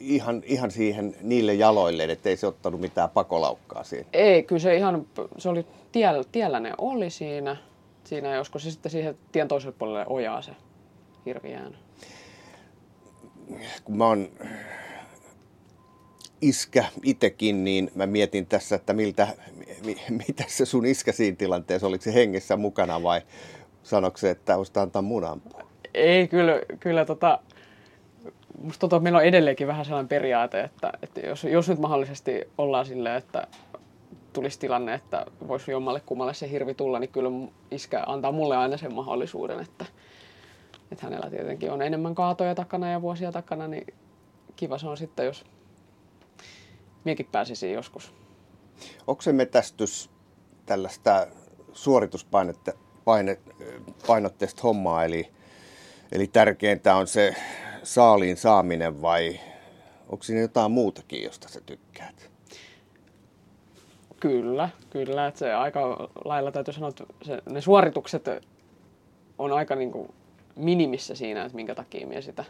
Ihan, 0.00 0.42
ihan 0.46 0.70
siihen 0.70 1.16
niille 1.22 1.54
jaloille, 1.54 2.04
ettei 2.04 2.36
se 2.36 2.46
ottanut 2.46 2.80
mitään 2.80 3.10
pakolaukkaa 3.10 3.84
siinä? 3.84 4.08
Ei, 4.12 4.42
kyllä 4.42 4.60
se 4.60 4.76
ihan, 4.76 5.06
se 5.38 5.48
oli 5.48 5.66
tiellä, 5.92 6.24
tiellä 6.32 6.60
ne 6.60 6.72
oli 6.78 7.10
siinä. 7.10 7.56
Siinä 8.04 8.34
joskus 8.34 8.62
se 8.62 8.70
sitten 8.70 8.92
siihen 8.92 9.18
tien 9.32 9.48
toiselle 9.48 9.74
puolelle 9.78 10.06
ojaa 10.08 10.42
se 10.42 10.52
hirvi 11.26 11.52
jäänyt. 11.52 11.78
Kun 13.84 13.96
mä 13.96 14.06
oon 14.06 14.28
iskä 16.40 16.84
itekin, 17.04 17.64
niin 17.64 17.90
mä 17.94 18.06
mietin 18.06 18.46
tässä, 18.46 18.76
että 18.76 18.92
miltä, 18.92 19.28
mitä 20.26 20.44
se 20.48 20.66
sun 20.66 20.86
iskä 20.86 21.12
siinä 21.12 21.36
tilanteessa, 21.36 21.86
oliko 21.86 22.04
se 22.04 22.14
hengessä 22.14 22.56
mukana 22.56 23.02
vai 23.02 23.20
sanoiko 23.82 24.18
se, 24.18 24.30
että 24.30 24.56
olisi 24.56 24.72
antaa 24.76 25.02
mun 25.02 25.24
ampua? 25.24 25.62
Ei, 25.94 26.28
kyllä, 26.28 26.60
kyllä 26.80 27.04
tota, 27.04 27.38
musta 28.60 28.80
tuntuu, 28.80 28.96
että 28.96 29.02
meillä 29.02 29.18
on 29.18 29.24
edelleenkin 29.24 29.66
vähän 29.66 29.84
sellainen 29.84 30.08
periaate, 30.08 30.60
että, 30.60 30.92
että 31.02 31.20
jos, 31.20 31.44
jos 31.44 31.68
nyt 31.68 31.78
mahdollisesti 31.78 32.48
ollaan 32.58 32.86
silleen, 32.86 33.16
että 33.16 33.46
tulisi 34.32 34.58
tilanne, 34.58 34.94
että 34.94 35.26
voisi 35.48 35.70
jommalle 35.70 36.00
kummalle 36.00 36.34
se 36.34 36.50
hirvi 36.50 36.74
tulla, 36.74 36.98
niin 36.98 37.10
kyllä 37.10 37.30
iskä 37.70 38.02
antaa 38.06 38.32
mulle 38.32 38.56
aina 38.56 38.76
sen 38.76 38.94
mahdollisuuden, 38.94 39.60
että, 39.60 39.84
että 40.92 41.06
hänellä 41.06 41.30
tietenkin 41.30 41.70
on 41.70 41.82
enemmän 41.82 42.14
kaatoja 42.14 42.54
takana 42.54 42.90
ja 42.90 43.02
vuosia 43.02 43.32
takana, 43.32 43.68
niin 43.68 43.86
kiva 44.56 44.78
se 44.78 44.88
on 44.88 44.96
sitten, 44.96 45.26
jos 45.26 45.44
Miekin 47.04 47.28
pääsisin 47.32 47.72
joskus. 47.72 48.12
Onko 49.06 49.22
se 49.22 49.32
metästys 49.32 50.10
tällaista 50.66 51.26
suorituspainotteista 51.72 54.62
hommaa, 54.62 55.04
eli, 55.04 55.30
eli 56.12 56.26
tärkeintä 56.26 56.94
on 56.94 57.06
se 57.06 57.34
saaliin 57.82 58.36
saaminen 58.36 59.02
vai 59.02 59.40
onko 60.08 60.24
siinä 60.24 60.40
jotain 60.40 60.72
muutakin, 60.72 61.22
josta 61.22 61.48
sä 61.48 61.60
tykkäät? 61.66 62.30
Kyllä, 64.20 64.68
kyllä. 64.90 65.26
Että 65.26 65.38
se 65.38 65.52
aika 65.52 66.10
lailla 66.24 66.52
täytyy 66.52 66.74
sanoa, 66.74 66.88
että 66.88 67.04
se, 67.22 67.38
ne 67.50 67.60
suoritukset 67.60 68.24
on 69.38 69.52
aika 69.52 69.74
niin 69.74 69.92
kuin 69.92 70.08
minimissä 70.56 71.14
siinä, 71.14 71.44
että 71.44 71.56
minkä 71.56 71.74
takia 71.74 72.06
minä 72.06 72.20
sitä. 72.20 72.44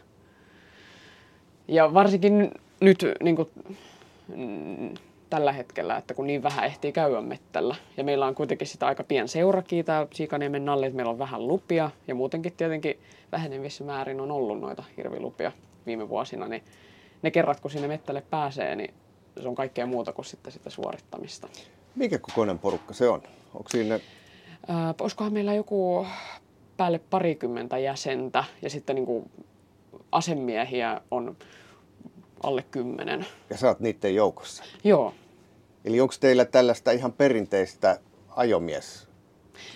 Ja 1.67 1.93
varsinkin 1.93 2.51
nyt 2.81 3.05
niin 3.23 3.35
kuin, 3.35 3.49
tällä 5.31 5.51
hetkellä, 5.51 5.97
että 5.97 6.13
kun 6.13 6.27
niin 6.27 6.43
vähän 6.43 6.65
ehtii 6.65 6.91
käydä 6.91 7.21
mettällä. 7.21 7.75
Ja 7.97 8.03
meillä 8.03 8.25
on 8.25 8.35
kuitenkin 8.35 8.67
sitä 8.67 8.87
aika 8.87 9.03
pien 9.03 9.27
seurakin 9.27 9.85
täällä 9.85 10.07
Siikaniemen 10.13 10.65
nalle, 10.65 10.85
että 10.85 10.95
meillä 10.95 11.09
on 11.09 11.19
vähän 11.19 11.47
lupia. 11.47 11.91
Ja 12.07 12.15
muutenkin 12.15 12.53
tietenkin 12.53 12.99
vähenevissä 13.31 13.83
määrin 13.83 14.21
on 14.21 14.31
ollut 14.31 14.59
noita 14.59 14.83
hirvilupia 14.97 15.51
viime 15.85 16.09
vuosina. 16.09 16.47
Niin 16.47 16.63
ne 17.21 17.31
kerrat, 17.31 17.59
kun 17.59 17.71
sinne 17.71 17.87
mettälle 17.87 18.23
pääsee, 18.29 18.75
niin 18.75 18.93
se 19.41 19.47
on 19.47 19.55
kaikkea 19.55 19.85
muuta 19.85 20.13
kuin 20.13 20.25
sitten 20.25 20.53
sitä 20.53 20.69
suorittamista. 20.69 21.47
Mikä 21.95 22.19
kokoinen 22.19 22.59
porukka 22.59 22.93
se 22.93 23.09
on? 23.09 23.21
Onko 23.53 23.69
siinä... 23.69 23.99
Ää, 24.67 24.93
olisikohan 25.01 25.33
meillä 25.33 25.53
joku 25.53 26.07
päälle 26.77 26.99
parikymmentä 26.99 27.77
jäsentä 27.77 28.43
ja 28.61 28.69
sitten 28.69 28.95
niin 28.95 29.05
kuin 29.05 29.31
asemiehiä 30.11 31.01
on 31.11 31.37
alle 32.43 32.65
kymmenen. 32.71 33.25
Ja 33.49 33.57
sä 33.57 33.67
oot 33.67 33.79
niiden 33.79 34.15
joukossa? 34.15 34.63
Joo. 34.83 35.13
Eli 35.85 36.01
onko 36.01 36.13
teillä 36.19 36.45
tällaista 36.45 36.91
ihan 36.91 37.13
perinteistä 37.13 37.99
ajomies 38.29 39.07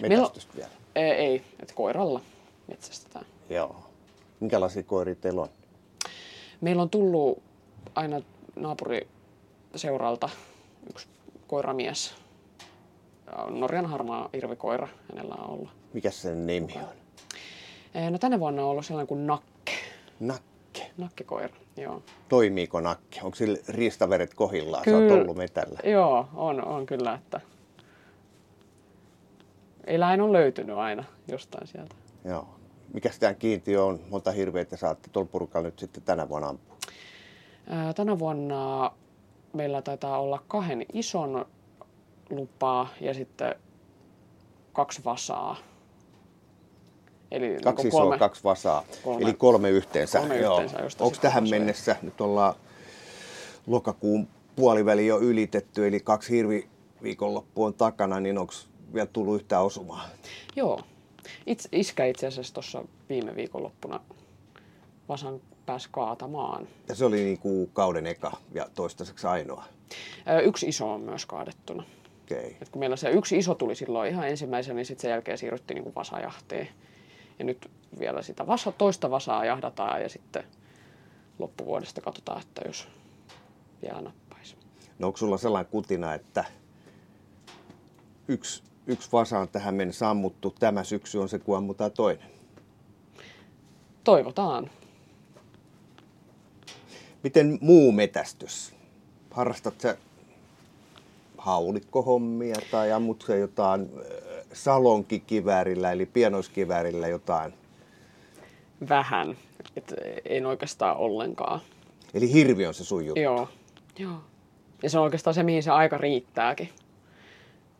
metästystä 0.01 0.53
vielä? 0.55 0.69
Ei, 0.95 1.11
ei 1.11 1.43
että 1.59 1.73
koiralla 1.73 2.21
metsästetään. 2.67 3.25
Joo. 3.49 3.75
Minkälaisia 4.39 4.83
koiria 4.83 5.15
teillä 5.15 5.41
on? 5.41 5.49
Meillä 6.61 6.81
on 6.81 6.89
tullut 6.89 7.43
aina 7.95 8.21
naapuriseuralta 8.55 10.29
yksi 10.89 11.07
koiramies. 11.47 12.13
Norjan 13.49 13.85
harmaa 13.85 14.29
irvikoira 14.33 14.87
hänellä 15.09 15.35
on 15.35 15.49
ollut. 15.49 15.69
Mikä 15.93 16.11
sen 16.11 16.47
nimi 16.47 16.73
on? 16.75 18.11
No 18.11 18.17
tänä 18.17 18.39
vuonna 18.39 18.63
on 18.63 18.69
ollut 18.69 18.85
sellainen 18.85 19.07
kuin 19.07 19.27
Nakke. 19.27 19.71
Nakke. 20.19 20.54
Nakkikoira, 20.97 21.55
joo. 21.77 22.03
Toimiiko 22.29 22.81
nakke? 22.81 23.19
Onko 23.23 23.35
sillä 23.35 23.57
riistaveret 23.67 24.33
kohillaan? 24.33 24.83
Kyllä. 24.83 25.09
Sä 25.09 25.13
oot 25.13 25.21
ollut 25.21 25.38
metällä. 25.38 25.79
Joo, 25.83 26.27
on, 26.33 26.65
on 26.65 26.85
kyllä, 26.85 27.13
että 27.13 27.41
eläin 29.88 30.21
on 30.21 30.33
löytynyt 30.33 30.77
aina 30.77 31.03
jostain 31.27 31.67
sieltä. 31.67 31.95
Joo. 32.25 32.47
Mikä 32.93 33.09
tämä 33.19 33.33
kiintiö 33.33 33.83
on? 33.83 33.99
Monta 34.09 34.31
hirveitä 34.31 34.77
saatte 34.77 35.09
tuolla 35.11 35.61
nyt 35.61 35.79
sitten 35.79 36.03
tänä 36.03 36.29
vuonna 36.29 36.47
ampua? 36.47 36.75
Ää, 37.69 37.93
tänä 37.93 38.19
vuonna 38.19 38.91
meillä 39.53 39.81
taitaa 39.81 40.19
olla 40.19 40.43
kahden 40.47 40.85
ison 40.93 41.45
lupaa 42.29 42.88
ja 43.01 43.13
sitten 43.13 43.55
kaksi 44.73 45.01
vasaa. 45.05 45.55
Eli 47.31 47.57
kaksi 47.63 47.83
niin 47.83 47.88
isoa, 47.88 48.01
kolme, 48.01 48.17
kaksi 48.17 48.43
vasaa. 48.43 48.83
Kolme, 49.03 49.23
Eli 49.23 49.33
kolme 49.33 49.69
yhteensä. 49.69 50.19
Kolme 50.19 50.38
Joo. 50.38 50.61
yhteensä 50.61 51.03
Onko 51.03 51.17
tähän 51.21 51.43
vasoja. 51.43 51.59
mennessä, 51.59 51.95
nyt 52.01 52.21
ollaan 52.21 52.53
lokakuun 53.67 54.27
puoliväli 54.55 55.07
jo 55.07 55.19
ylitetty, 55.19 55.88
eli 55.88 55.99
kaksi 55.99 56.35
hirvi 56.35 56.67
viikonloppua 57.03 57.67
on 57.67 57.73
takana, 57.73 58.19
niin 58.19 58.38
onko 58.38 58.53
vielä 58.93 59.07
tullut 59.13 59.35
yhtään 59.35 59.63
osumaa? 59.63 60.05
Joo. 60.55 60.81
Itse, 61.45 61.69
iskä 61.71 62.05
itse 62.05 62.27
asiassa 62.27 62.53
tuossa 62.53 62.83
viime 63.09 63.35
viikonloppuna 63.35 63.99
Vasan 65.09 65.41
pääsi 65.65 65.89
kaatamaan. 65.91 66.67
Ja 66.89 66.95
se 66.95 67.05
oli 67.05 67.23
niin 67.23 67.38
kuin 67.38 67.69
kauden 67.73 68.07
eka 68.07 68.31
ja 68.53 68.67
toistaiseksi 68.75 69.27
ainoa? 69.27 69.63
Yksi 70.43 70.67
iso 70.67 70.93
on 70.93 71.01
myös 71.01 71.25
kaadettuna. 71.25 71.83
Okay. 72.23 72.51
Et 72.61 72.69
kun 72.69 72.79
meillä 72.79 72.95
se 72.95 73.09
yksi 73.09 73.38
iso 73.38 73.55
tuli 73.55 73.75
silloin 73.75 74.11
ihan 74.11 74.27
ensimmäisenä, 74.27 74.75
niin 74.75 74.85
sitten 74.85 75.01
sen 75.01 75.11
jälkeen 75.11 75.38
siirryttiin 75.38 75.75
niin 75.75 75.83
kuin 75.83 75.95
vasajahteen. 75.95 76.67
Ja 77.39 77.45
nyt 77.45 77.71
vielä 77.99 78.21
sitä 78.21 78.47
vasa, 78.47 78.71
toista 78.71 79.11
vasaa 79.11 79.45
jahdataan 79.45 80.01
ja 80.01 80.09
sitten 80.09 80.43
loppuvuodesta 81.39 82.01
katsotaan, 82.01 82.41
että 82.41 82.61
jos 82.65 82.87
vielä 83.81 84.01
nappaisi. 84.01 84.55
No 84.99 85.07
onko 85.07 85.17
sulla 85.17 85.37
sellainen 85.37 85.71
kutina, 85.71 86.13
että 86.13 86.45
yksi, 88.27 88.63
yksi 88.87 89.09
vasa 89.11 89.39
on 89.39 89.49
tähän 89.49 89.75
mennessä 89.75 90.09
ammuttu, 90.09 90.55
tämä 90.59 90.83
syksy 90.83 91.17
on 91.17 91.29
se, 91.29 91.39
kun 91.39 91.57
ammutaan 91.57 91.91
toinen? 91.91 92.29
Toivotaan. 94.03 94.69
Miten 97.23 97.57
muu 97.61 97.91
metästys? 97.91 98.73
Harrastat 99.31 99.81
sä 99.81 99.97
haulikkohommia 101.37 102.55
tai 102.71 102.91
ammut 102.91 103.23
sä 103.27 103.35
jotain 103.35 103.89
salonkikiväärillä 104.55 105.91
eli 105.91 106.05
pienoiskiväärillä 106.05 107.07
jotain? 107.07 107.53
Vähän. 108.89 109.37
Et 109.75 109.93
en 110.25 110.45
oikeastaan 110.45 110.97
ollenkaan. 110.97 111.61
Eli 112.13 112.33
hirvi 112.33 112.65
on 112.65 112.73
se 112.73 112.83
sun 112.83 113.05
juttu? 113.05 113.21
Joo. 113.21 113.49
Joo. 113.99 114.17
Ja 114.83 114.89
se 114.89 114.97
on 114.97 115.03
oikeastaan 115.03 115.33
se, 115.33 115.43
mihin 115.43 115.63
se 115.63 115.71
aika 115.71 115.97
riittääkin. 115.97 116.69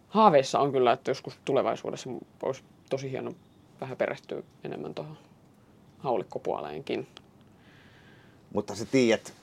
Haaveissa 0.10 0.60
on 0.60 0.72
kyllä, 0.72 0.92
että 0.92 1.12
joskus 1.12 1.40
tulevaisuudessa 1.46 2.10
olisi 2.44 2.64
tosi 2.90 3.12
hieno 3.12 3.32
vähän 3.82 3.98
perehtyä 3.98 4.44
enemmän 4.64 4.94
tuohon 4.94 5.18
haulikkopuoleenkin. 6.00 7.08
Mutta 8.54 8.76
sä 8.76 8.86
tiedät, 8.86 9.34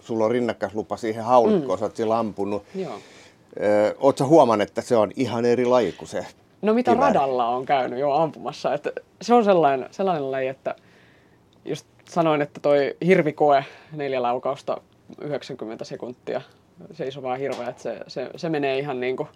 sulla 0.00 0.24
on 0.24 0.30
rinnakkaislupa 0.30 0.96
siihen 0.96 1.24
haulikkoon, 1.24 1.78
mm. 1.78 1.80
sä 1.80 1.84
oot 1.84 1.96
siellä 1.96 2.18
ampunut. 2.18 2.64
Joo. 2.74 2.98
Öö, 3.60 3.94
Oletko 3.98 4.26
huomannut, 4.26 4.68
että 4.68 4.82
se 4.82 4.96
on 4.96 5.12
ihan 5.16 5.44
eri 5.44 5.64
laji 5.64 5.92
kuin 5.92 6.08
se 6.08 6.26
No 6.62 6.74
mitä 6.74 6.92
kivääri. 6.92 7.14
radalla 7.14 7.48
on 7.48 7.66
käynyt 7.66 7.98
jo 7.98 8.12
ampumassa. 8.12 8.74
Että 8.74 8.92
se 9.22 9.34
on 9.34 9.44
sellainen, 9.44 9.88
sellainen 9.90 10.30
laji, 10.30 10.48
että 10.48 10.74
just 11.64 11.86
sanoin, 12.08 12.42
että 12.42 12.60
toi 12.60 12.96
hirvikoe 13.06 13.64
neljä 13.92 14.22
laukausta 14.22 14.80
90 15.20 15.84
sekuntia 15.84 16.40
seisovaa 16.92 17.36
hirveä, 17.36 17.68
että 17.68 17.82
se, 17.82 18.00
se, 18.06 18.30
se 18.36 18.48
menee 18.48 18.78
ihan 18.78 19.00
niin 19.00 19.16
kuin 19.16 19.28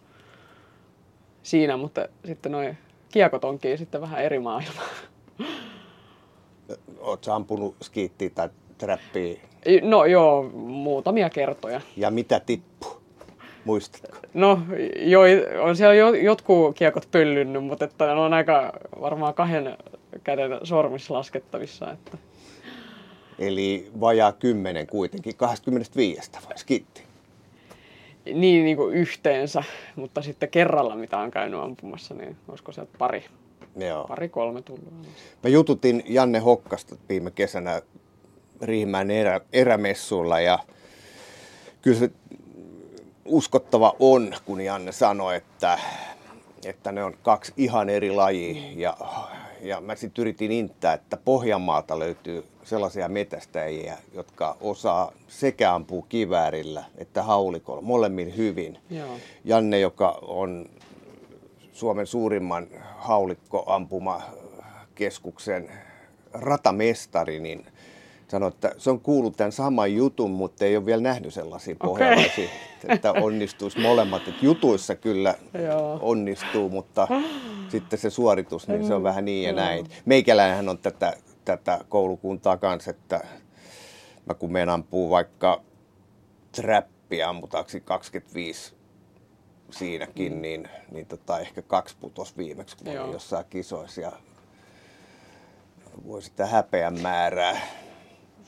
siinä, 1.42 1.76
mutta 1.76 2.08
sitten 2.24 2.52
noin 2.52 2.78
kiekot 3.12 3.44
onkin 3.44 3.78
sitten 3.78 4.00
vähän 4.00 4.22
eri 4.22 4.38
maailma. 4.38 4.82
Oletko 6.98 7.32
ampunut 7.32 7.76
skiittiä 7.82 8.30
tai 8.30 8.48
trappia? 8.78 9.40
No 9.82 10.04
joo, 10.04 10.42
muutamia 10.54 11.30
kertoja. 11.30 11.80
Ja 11.96 12.10
mitä 12.10 12.40
tippu? 12.40 12.85
Muistatko? 13.66 14.18
No, 14.34 14.60
jo, 14.96 15.20
on 15.62 15.76
siellä 15.76 15.94
jo, 15.94 16.14
jotkut 16.14 16.76
kiekot 16.76 17.08
pöllynnyt, 17.10 17.64
mutta 17.64 17.84
että 17.84 18.06
ne 18.06 18.12
on 18.12 18.34
aika 18.34 18.72
varmaan 19.00 19.34
kahden 19.34 19.76
käden 20.24 20.50
sormissa 20.62 21.14
laskettavissa. 21.14 21.92
Että. 21.92 22.18
Eli 23.38 23.90
vajaa 24.00 24.32
kymmenen 24.32 24.86
kuitenkin, 24.86 25.36
25 25.36 26.30
vai 26.48 26.58
skitti? 26.58 27.02
Niin, 28.24 28.64
niin 28.64 28.76
kuin 28.76 28.94
yhteensä, 28.94 29.62
mutta 29.96 30.22
sitten 30.22 30.48
kerralla 30.48 30.96
mitä 30.96 31.18
on 31.18 31.30
käynyt 31.30 31.60
ampumassa, 31.60 32.14
niin 32.14 32.36
olisiko 32.48 32.72
se 32.72 32.86
pari, 32.98 33.24
Joo. 33.76 34.04
pari 34.04 34.28
kolme 34.28 34.62
tullut. 34.62 34.92
Mä 35.42 35.50
jututin 35.50 36.02
Janne 36.06 36.38
Hokkasta 36.38 36.96
viime 37.08 37.30
kesänä 37.30 37.82
Riihimäen 38.62 39.10
erä, 39.10 39.40
erämessuilla 39.52 40.40
ja 40.40 40.58
kyllä 41.82 41.98
se 41.98 42.10
uskottava 43.26 43.96
on, 44.00 44.34
kun 44.44 44.60
Janne 44.60 44.92
sanoi, 44.92 45.36
että, 45.36 45.78
että 46.64 46.92
ne 46.92 47.04
on 47.04 47.14
kaksi 47.22 47.52
ihan 47.56 47.88
eri 47.88 48.10
lajia. 48.10 48.62
Ja, 48.76 48.96
ja 49.60 49.80
mä 49.80 49.96
sitten 49.96 50.22
yritin 50.22 50.52
inttää, 50.52 50.92
että 50.92 51.16
Pohjanmaalta 51.16 51.98
löytyy 51.98 52.44
sellaisia 52.64 53.08
metästäjiä, 53.08 53.98
jotka 54.14 54.56
osaa 54.60 55.12
sekä 55.28 55.74
ampua 55.74 56.06
kiväärillä 56.08 56.84
että 56.98 57.22
haulikolla, 57.22 57.82
molemmin 57.82 58.36
hyvin. 58.36 58.78
Joo. 58.90 59.18
Janne, 59.44 59.80
joka 59.80 60.18
on 60.22 60.66
Suomen 61.72 62.06
suurimman 62.06 62.66
haulikkoampuma 62.96 64.22
keskuksen 64.94 65.70
ratamestari, 66.32 67.40
niin 67.40 67.66
sanoi, 68.28 68.48
että 68.48 68.74
se 68.78 68.90
on 68.90 69.00
kuullut 69.00 69.36
tämän 69.36 69.52
saman 69.52 69.94
jutun, 69.94 70.30
mutta 70.30 70.64
ei 70.64 70.76
ole 70.76 70.86
vielä 70.86 71.02
nähnyt 71.02 71.34
sellaisia 71.34 71.76
pohjalaisia, 71.82 72.44
okay. 72.44 72.94
että 72.94 73.12
onnistuisi 73.12 73.80
molemmat. 73.80 74.28
Että 74.28 74.44
jutuissa 74.44 74.94
kyllä 74.94 75.34
Joo. 75.66 75.98
onnistuu, 76.02 76.68
mutta 76.68 77.08
sitten 77.72 77.98
se 77.98 78.10
suoritus, 78.10 78.68
niin 78.68 78.86
se 78.86 78.94
on 78.94 79.02
vähän 79.02 79.24
niin 79.24 79.46
ja 79.46 79.52
näin. 79.52 79.86
Meikäläinenhän 80.04 80.68
on 80.68 80.78
tätä, 80.78 81.16
tätä 81.44 81.80
koulukuntaa 81.88 82.56
kanssa, 82.56 82.90
että 82.90 83.20
mä 84.26 84.34
kun 84.34 84.52
menen 84.52 84.68
ampuu 84.68 85.10
vaikka 85.10 85.62
trappia 86.52 87.28
ammutaaksi 87.28 87.80
25 87.80 88.74
siinäkin, 89.70 90.32
mm. 90.32 90.40
niin, 90.40 90.68
niin 90.90 91.06
tota, 91.06 91.38
ehkä 91.38 91.62
kaksi 91.62 91.96
putos 92.00 92.36
viimeksi, 92.36 92.76
kun 92.76 92.98
olin 92.98 93.12
jossain 93.12 93.44
kisoissa 93.50 94.00
ja 94.00 94.12
voi 96.06 96.22
sitä 96.22 96.46
häpeän 96.46 97.00
määrää 97.00 97.85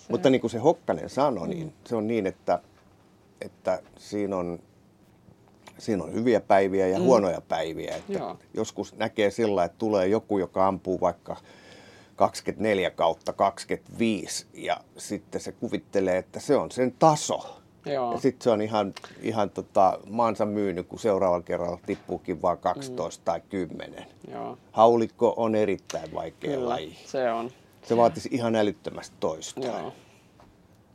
Mutta 0.08 0.30
niin 0.30 0.40
kuin 0.40 0.50
se 0.50 0.58
Hokkanen 0.58 1.10
sanoi, 1.10 1.48
niin 1.48 1.74
se 1.86 1.96
on 1.96 2.06
niin, 2.06 2.26
että, 2.26 2.60
että 3.40 3.82
siinä 3.96 4.36
on 4.36 4.58
siinä 5.78 6.04
on 6.04 6.14
hyviä 6.14 6.40
päiviä 6.40 6.86
ja 6.88 6.98
mm. 6.98 7.04
huonoja 7.04 7.40
päiviä. 7.40 7.96
Että 7.96 8.12
Joo. 8.12 8.38
joskus 8.54 8.96
näkee 8.96 9.30
sillä, 9.30 9.64
että 9.64 9.78
tulee 9.78 10.06
joku, 10.06 10.38
joka 10.38 10.66
ampuu 10.66 11.00
vaikka 11.00 11.36
24 12.16 12.90
kautta 12.90 13.32
25 13.32 14.46
ja 14.54 14.76
sitten 14.96 15.40
se 15.40 15.52
kuvittelee, 15.52 16.18
että 16.18 16.40
se 16.40 16.56
on 16.56 16.70
sen 16.70 16.94
taso. 16.98 17.60
Joo. 17.86 18.12
Ja 18.12 18.18
sitten 18.18 18.44
se 18.44 18.50
on 18.50 18.62
ihan, 18.62 18.94
ihan 19.22 19.50
tota, 19.50 19.98
maansa 20.06 20.46
myynyt, 20.46 20.86
kun 20.86 20.98
seuraavalla 20.98 21.42
kerralla 21.42 21.78
tippuukin 21.86 22.42
vain 22.42 22.58
12 22.58 23.20
mm. 23.20 23.24
tai 23.24 23.40
10. 23.48 24.06
Joo, 24.32 24.58
Haulikko 24.72 25.34
on 25.36 25.54
erittäin 25.54 26.14
vaikea 26.14 26.50
kyllä, 26.50 26.68
laji. 26.68 26.96
se 27.06 27.32
on. 27.32 27.50
Se 27.82 27.96
vaatisi 27.96 28.28
ihan 28.32 28.56
älyttömästi 28.56 29.16
toistoa. 29.20 29.64
Joo. 29.64 29.92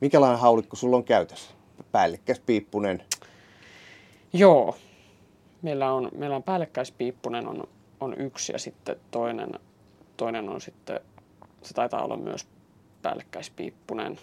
Minkälainen 0.02 0.40
haulikko 0.40 0.76
sulla 0.76 0.98
on 0.98 1.04
käytössä? 1.04 1.52
Päällekkäs 1.92 2.40
piippunen. 2.40 3.04
Joo. 4.34 4.76
Meillä 5.62 5.94
on, 5.94 6.10
meillä 6.18 6.36
on 6.36 6.44
päällekkäispiippunen 6.44 7.48
on, 7.48 7.68
on 8.00 8.14
yksi 8.18 8.52
ja 8.52 8.60
sitten 8.60 8.96
toinen, 9.12 9.50
toinen 10.18 10.50
on 10.50 10.62
sitten, 10.62 11.00
se 11.62 11.74
taitaa 11.74 12.04
olla 12.04 12.18
myös 12.18 12.48
päällekkäispiippunen. 13.02 14.20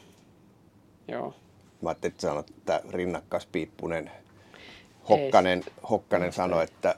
Joo. 1.08 1.34
Mä 1.82 1.88
ajattelin, 1.88 2.12
että 2.12 2.22
sanot, 2.22 2.50
että 2.50 2.80
rinnakkaispiippunen. 2.90 4.10
Hokkanen, 5.08 5.64
Hokkanen 5.90 6.32
sanoi, 6.32 6.64
että 6.64 6.94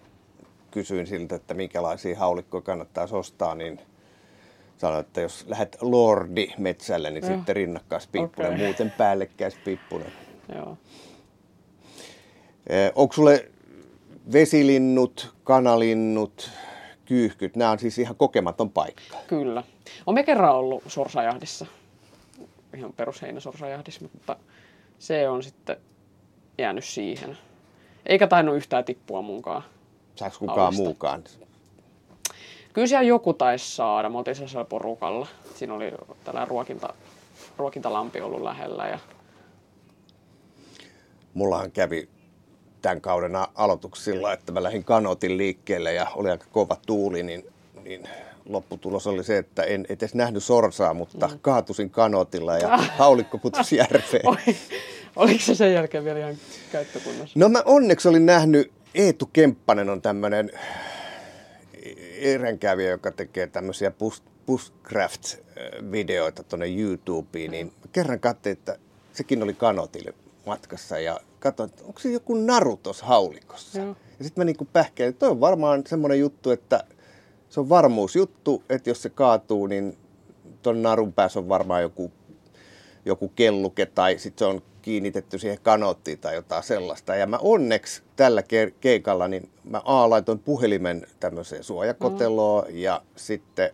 kysyin 0.70 1.07
siltä, 1.07 1.35
että 1.35 1.55
minkälaisia 1.55 2.18
haulikkoja 2.18 2.62
kannattaisi 2.62 3.14
ostaa, 3.14 3.55
niin 3.55 3.81
sanoi, 4.83 5.01
että 5.01 5.21
jos 5.21 5.45
lähdet 5.49 5.77
Lordi 5.81 6.49
metsälle, 6.59 7.11
niin 7.11 7.25
Joo. 7.27 7.37
sitten 7.37 7.57
rinnakkaispiippunen, 7.57 8.53
Okei. 8.53 8.64
muuten 8.66 8.90
päällekkäispiippunen. 8.90 10.12
Joo. 10.55 10.77
Eh, 12.66 12.92
Onko 12.95 13.14
sulle 13.14 13.51
vesilinnut, 14.33 15.35
kanalinnut, 15.45 16.51
kyyhkyt, 17.05 17.57
nämä 17.57 17.71
on 17.71 17.79
siis 17.79 17.99
ihan 17.99 18.16
kokematon 18.16 18.71
paikka. 18.71 19.16
Kyllä. 19.27 19.62
Olen 20.07 20.25
kerran 20.25 20.55
ollut 20.55 20.83
sorsajahdissa. 20.87 21.66
Ihan 22.77 22.92
perus 22.92 23.23
heinäsorsajahdissa, 23.23 24.01
mutta 24.12 24.37
se 24.99 25.29
on 25.29 25.42
sitten 25.42 25.77
jäänyt 26.59 26.85
siihen. 26.85 27.38
Eikä 28.07 28.27
tainnut 28.27 28.57
yhtään 28.57 28.85
tippua 28.85 29.23
munkaan. 29.23 29.62
Saako 30.16 30.37
kukaan 30.38 30.61
Aulista. 30.61 30.83
muukaan? 30.85 31.25
Kyllä 32.72 32.87
siellä 32.87 33.02
joku 33.02 33.35
taisi 33.35 33.76
saada. 33.76 34.08
Me 34.08 34.18
oltiin 34.18 34.35
sellaisella 34.35 34.64
porukalla. 34.64 35.26
Siinä 35.54 35.74
oli 35.74 35.92
tällainen 36.24 36.48
ruokinta, 36.48 36.94
ruokintalampi 37.56 38.20
ollut 38.20 38.42
lähellä. 38.42 38.88
Ja... 38.88 38.98
Mullahan 41.35 41.72
kävi 41.72 42.08
tämän 42.82 43.00
kauden 43.00 43.37
a- 43.37 43.48
aloituksessa 43.54 44.11
sillä, 44.11 44.32
että 44.32 44.52
mä 44.52 44.62
lähdin 44.62 44.85
kanotin 44.85 45.38
liikkeelle 45.38 45.92
ja 45.92 46.06
oli 46.14 46.30
aika 46.30 46.46
kova 46.52 46.76
tuuli, 46.87 47.22
niin, 47.22 47.44
niin 47.85 48.08
lopputulos 48.48 49.06
oli 49.06 49.24
se, 49.24 49.38
että 49.38 49.62
en 49.62 49.87
edes 49.88 50.14
nähnyt 50.14 50.44
sorsaa, 50.44 50.94
mutta 50.94 51.28
mm. 51.28 51.38
kaatusin 51.42 51.90
kanotilla 51.90 52.58
ja 52.58 52.76
haulikko 52.98 53.38
putosi 53.38 53.76
järveen. 53.76 54.28
Oi, 54.28 54.56
oliko 55.16 55.40
se 55.40 55.54
sen 55.54 55.72
jälkeen 55.74 56.04
vielä 56.04 56.18
ihan 56.18 56.35
käyttökunnossa? 56.72 57.38
No 57.38 57.48
mä 57.48 57.62
onneksi 57.64 58.08
olin 58.08 58.26
nähnyt, 58.26 58.72
Eetu 58.94 59.30
Kemppanen 59.32 59.90
on 59.90 60.02
tämmöinen 60.02 60.50
erenkävijä, 62.22 62.90
joka 62.90 63.11
tekee 63.11 63.46
tämmöisiä 63.46 63.90
bus- 63.90 64.22
bushcraft-videoita 64.46 66.42
tuonne 66.42 66.66
YouTubeen, 66.80 67.50
niin 67.50 67.72
kerran 67.92 68.20
katsoin, 68.20 68.52
että 68.52 68.78
sekin 69.12 69.42
oli 69.42 69.54
kanotille 69.54 70.14
matkassa 70.46 70.98
ja 70.98 71.20
katsoin, 71.40 71.70
että 71.70 71.85
onko 71.85 72.00
se 72.00 72.12
joku 72.12 72.35
naru 72.35 72.76
tuossa 72.76 73.06
haulikossa. 73.06 73.78
Joo. 73.78 73.96
Ja 74.18 74.24
sitten 74.24 74.40
mä 74.40 74.44
niinku 74.44 74.68
pähkäin, 74.72 75.08
että 75.08 75.18
toi 75.18 75.30
on 75.30 75.40
varmaan 75.40 75.82
semmoinen 75.87 76.20
juttu, 76.20 76.50
että 76.50 76.85
se 77.48 77.61
on 77.61 77.68
varmuusjuttu, 77.68 78.62
että 78.68 78.90
jos 78.90 79.02
se 79.02 79.11
kaatuu, 79.11 79.66
niin 79.66 79.98
ton 80.62 80.82
narun 80.82 81.12
päässä 81.12 81.38
on 81.38 81.48
varmaan 81.48 81.82
joku 81.82 82.12
joku 83.04 83.28
kelluke 83.28 83.87
tai 83.87 84.18
sitten 84.18 84.38
se 84.38 84.44
on 84.44 84.62
kiinnitetty 84.83 85.38
siihen 85.38 85.59
kanottiin 85.62 86.18
tai 86.18 86.35
jotain 86.35 86.62
sellaista. 86.62 87.14
Ja 87.14 87.27
mä 87.27 87.38
onneksi 87.38 88.03
tällä 88.16 88.40
ke- 88.40 88.73
keikalla, 88.81 89.29
niin 89.29 89.49
mä 89.64 89.83
A 89.85 90.11
laitoin 90.11 90.38
puhelimen 90.38 91.07
tämmöiseen 91.21 91.64
suojakoteloon 91.64 92.64
mm. 92.68 92.77
ja 92.77 93.03
sitten 93.16 93.71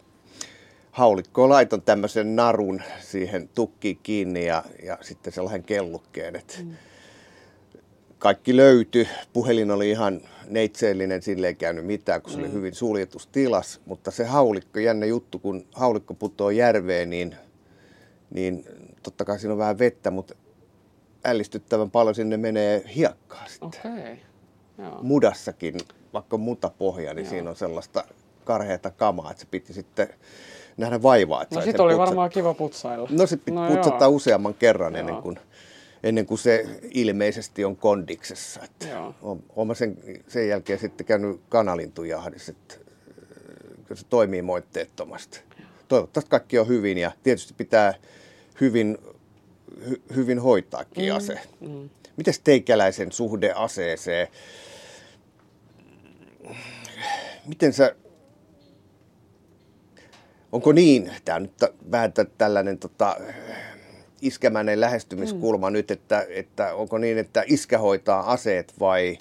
haulikkoon 0.91 1.49
laitoin 1.49 1.83
tämmöisen 1.83 2.37
narun 2.37 2.83
siihen 3.01 3.49
tukkiin 3.55 3.99
kiinni 4.03 4.47
ja, 4.47 4.65
ja 4.83 4.99
sitten 5.01 5.33
sellaisen 5.33 5.65
kellukkeen. 5.65 6.37
Et 6.37 6.61
mm. 6.65 6.73
Kaikki 8.19 8.57
löytyi. 8.57 9.09
Puhelin 9.33 9.71
oli 9.71 9.91
ihan 9.91 10.21
neitseellinen, 10.49 11.23
sille 11.23 11.47
ei 11.47 11.55
käynyt 11.55 11.87
mitään, 11.87 12.23
kun 12.23 12.33
se 12.33 12.39
oli 12.39 12.53
hyvin 12.53 12.75
suljetus 12.75 13.27
tilas. 13.27 13.81
Mutta 13.87 14.11
se 14.11 14.25
haulikko, 14.25 14.79
jännä 14.79 15.07
juttu, 15.07 15.39
kun 15.39 15.67
haulikko 15.73 16.15
putoaa 16.15 16.53
järveen, 16.53 17.11
niin 17.11 17.37
niin 18.31 18.65
totta 19.03 19.25
kai 19.25 19.39
siinä 19.39 19.53
on 19.53 19.59
vähän 19.59 19.79
vettä, 19.79 20.11
mutta 20.11 20.35
ällistyttävän 21.25 21.91
paljon 21.91 22.15
sinne 22.15 22.37
menee 22.37 22.83
hiekkaa 22.97 23.47
sitten. 23.47 23.69
Okei. 23.69 23.91
Okay. 23.93 24.17
Joo. 24.79 24.99
Mudassakin, 25.03 25.75
vaikka 26.13 26.37
mutapohja, 26.37 27.15
niin 27.15 27.25
Joo. 27.25 27.31
siinä 27.31 27.51
on 27.51 27.57
sellaista 27.57 28.05
karheata 28.45 28.91
kamaa, 28.91 29.31
että 29.31 29.41
se 29.41 29.47
piti 29.51 29.73
sitten 29.73 30.09
nähdä 30.77 31.03
vaivaa. 31.03 31.43
Että 31.43 31.55
No 31.55 31.63
sit 31.63 31.81
oli 31.81 31.93
putsa- 31.93 31.99
varmaan 31.99 32.31
kiva 32.31 32.55
putsailla. 32.55 33.09
No 33.13 33.27
se 33.27 33.37
piti 33.37 33.51
No 33.51 33.69
putsata 33.69 34.05
joo. 34.05 34.11
useamman 34.11 34.55
kerran 34.55 34.97
ennen 34.97 35.13
Joo. 35.13 35.23
kuin, 35.23 35.39
ennen 36.03 36.27
kuin 36.27 36.39
se 36.39 36.67
ilmeisesti 36.95 37.65
on 37.65 37.77
kondiksessa. 37.77 38.61
Että 38.65 38.87
on, 39.57 39.67
mä 39.67 39.75
sen, 39.75 39.99
sen 40.29 40.49
jälkeen 40.49 40.79
sitten 40.79 41.07
käynyt 41.07 41.41
kanalintujahdissa, 41.49 42.53
että 42.53 42.75
äh, 43.93 43.99
se 43.99 44.07
toimii 44.11 44.43
moitteettomasti. 44.43 45.41
Toivottavasti 45.89 46.31
kaikki 46.31 46.59
on 46.59 46.69
hyvin 46.69 46.99
ja 46.99 47.13
tietysti 47.23 47.55
pitää 47.57 47.95
hyvin, 48.61 48.99
hy, 49.89 50.03
hyvin 50.17 50.39
hoitaakin 50.39 51.11
mm. 51.11 51.17
ase. 51.17 51.41
Mm. 51.61 51.91
Mites 52.17 52.41
teikäläisen 52.41 53.13
suhde 53.13 53.53
aseeseen? 53.53 54.29
Miten 57.47 57.73
sä 57.73 57.95
Onko 60.53 60.73
niin, 60.73 61.13
tämä 61.25 61.41
nyt 61.41 61.57
tä- 61.57 61.73
vähän 61.91 62.13
tä- 62.13 62.27
tällainen 62.39 62.79
tota, 62.79 63.17
iskämäinen 64.23 64.81
lähestymiskulma 64.81 65.71
mm. 65.71 65.73
nyt, 65.73 65.91
että, 65.91 66.27
että 66.29 66.75
onko 66.75 66.99
niin, 66.99 67.19
että 67.19 67.45
iskä 67.47 67.79
hoitaa 67.79 68.33
aseet 68.33 68.75
vai 68.81 69.19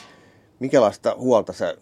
minkälaista 0.60 1.16
huolta 1.18 1.54
sä 1.54 1.78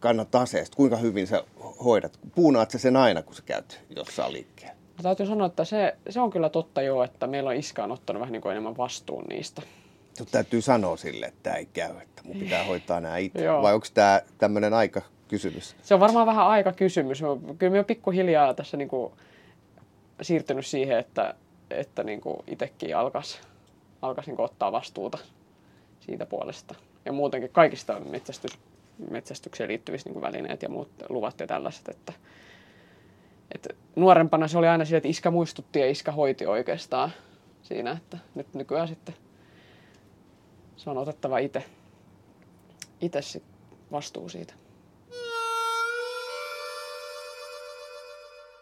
kannat 0.00 0.34
aseesta? 0.34 0.76
Kuinka 0.76 0.96
hyvin 0.96 1.26
sä 1.26 1.44
hoidat? 1.84 2.18
Puunaat 2.34 2.70
sä 2.70 2.78
sen 2.78 2.96
aina, 2.96 3.22
kun 3.22 3.34
sä 3.34 3.42
käyt 3.42 3.80
jossain 3.96 4.32
liikkeellä? 4.32 4.79
Ja 5.00 5.02
täytyy 5.02 5.26
sanoa, 5.26 5.46
että 5.46 5.64
se, 5.64 5.96
se 6.08 6.20
on 6.20 6.30
kyllä 6.30 6.48
totta 6.48 6.82
jo, 6.82 7.02
että 7.02 7.26
meillä 7.26 7.50
on 7.50 7.56
iskä 7.56 7.84
on 7.84 7.92
ottanut 7.92 8.20
vähän 8.20 8.32
niin 8.32 8.42
kuin 8.42 8.50
enemmän 8.50 8.76
vastuun 8.76 9.24
niistä. 9.28 9.62
Sun 10.14 10.26
täytyy 10.30 10.60
sanoa 10.60 10.96
sille, 10.96 11.26
että 11.26 11.40
tämä 11.42 11.56
ei 11.56 11.66
käy, 11.66 11.90
että 12.02 12.22
mun 12.24 12.36
pitää 12.36 12.64
hoitaa 12.64 13.00
nämä 13.00 13.16
itse. 13.16 13.48
Vai 13.62 13.74
onko 13.74 13.86
tämä 13.94 14.20
tämmöinen 14.38 14.74
aika 14.74 15.02
kysymys? 15.28 15.76
Se 15.82 15.94
on 15.94 16.00
varmaan 16.00 16.26
vähän 16.26 16.46
aika 16.46 16.72
kysymys. 16.72 17.22
Kyllä 17.58 17.72
me 17.72 17.78
on 17.78 17.84
pikkuhiljaa 17.84 18.54
tässä 18.54 18.76
niin 18.76 18.88
kuin 18.88 19.12
siirtynyt 20.22 20.66
siihen, 20.66 20.98
että, 20.98 21.34
että 21.70 22.04
niin 22.04 22.20
kuin 22.20 22.36
itsekin 22.46 22.96
alkaisi 22.96 23.38
alkas 24.02 24.26
niin 24.26 24.40
ottaa 24.40 24.72
vastuuta 24.72 25.18
siitä 26.00 26.26
puolesta. 26.26 26.74
Ja 27.04 27.12
muutenkin 27.12 27.50
kaikista 27.52 28.00
metsästys, 28.00 28.58
metsästykseen 29.10 29.68
liittyvistä 29.68 30.10
niin 30.10 30.22
välineet 30.22 30.62
ja 30.62 30.68
muut 30.68 30.88
luvat 31.08 31.40
ja 31.40 31.46
tällaiset. 31.46 31.88
Että, 31.88 32.12
että 33.54 33.68
nuorempana 33.96 34.48
se 34.48 34.58
oli 34.58 34.68
aina 34.68 34.84
sillä, 34.84 34.96
että 34.98 35.08
iskä 35.08 35.30
muistutti 35.30 35.78
ja 35.78 35.90
iskä 35.90 36.12
hoiti 36.12 36.46
oikeastaan 36.46 37.12
siinä, 37.62 37.90
että 37.90 38.18
nyt 38.34 38.54
nykyään 38.54 38.88
sitten 38.88 39.14
se 40.76 40.90
on 40.90 40.98
otettava 40.98 41.38
itse 41.38 41.64
itse 43.00 43.22
sit 43.22 43.42
vastuu 43.92 44.28
siitä. 44.28 44.54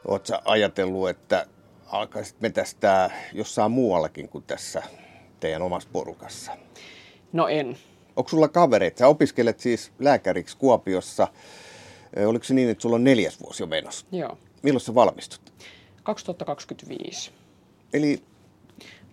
Oletko 0.09 0.39
ajatellut, 0.45 1.09
että 1.09 1.47
alkaisit 1.87 2.41
metästää 2.41 3.11
jossain 3.33 3.71
muuallakin 3.71 4.29
kuin 4.29 4.45
tässä 4.45 4.83
teidän 5.41 5.63
omassa 5.63 5.89
porukassa? 5.93 6.53
No 7.33 7.49
en. 7.49 7.79
Onko 8.17 8.29
sulla 8.29 8.49
kavereita? 8.49 8.99
Sä 8.99 9.09
opiskelet 9.09 9.61
siis 9.61 9.93
lääkäriksi 9.99 10.57
Kuopiossa. 10.57 11.29
Oliko 12.27 12.45
se 12.45 12.55
niin, 12.55 12.71
että 12.71 12.83
sulla 12.83 12.97
on 12.97 13.05
neljäs 13.05 13.41
vuosi 13.41 13.63
jo 13.63 13.67
menossa? 13.67 14.07
Joo. 14.13 14.39
Milloin 14.63 14.81
sä 14.81 14.95
valmistut? 14.95 15.53
2025. 16.03 17.31
Eli 17.93 18.23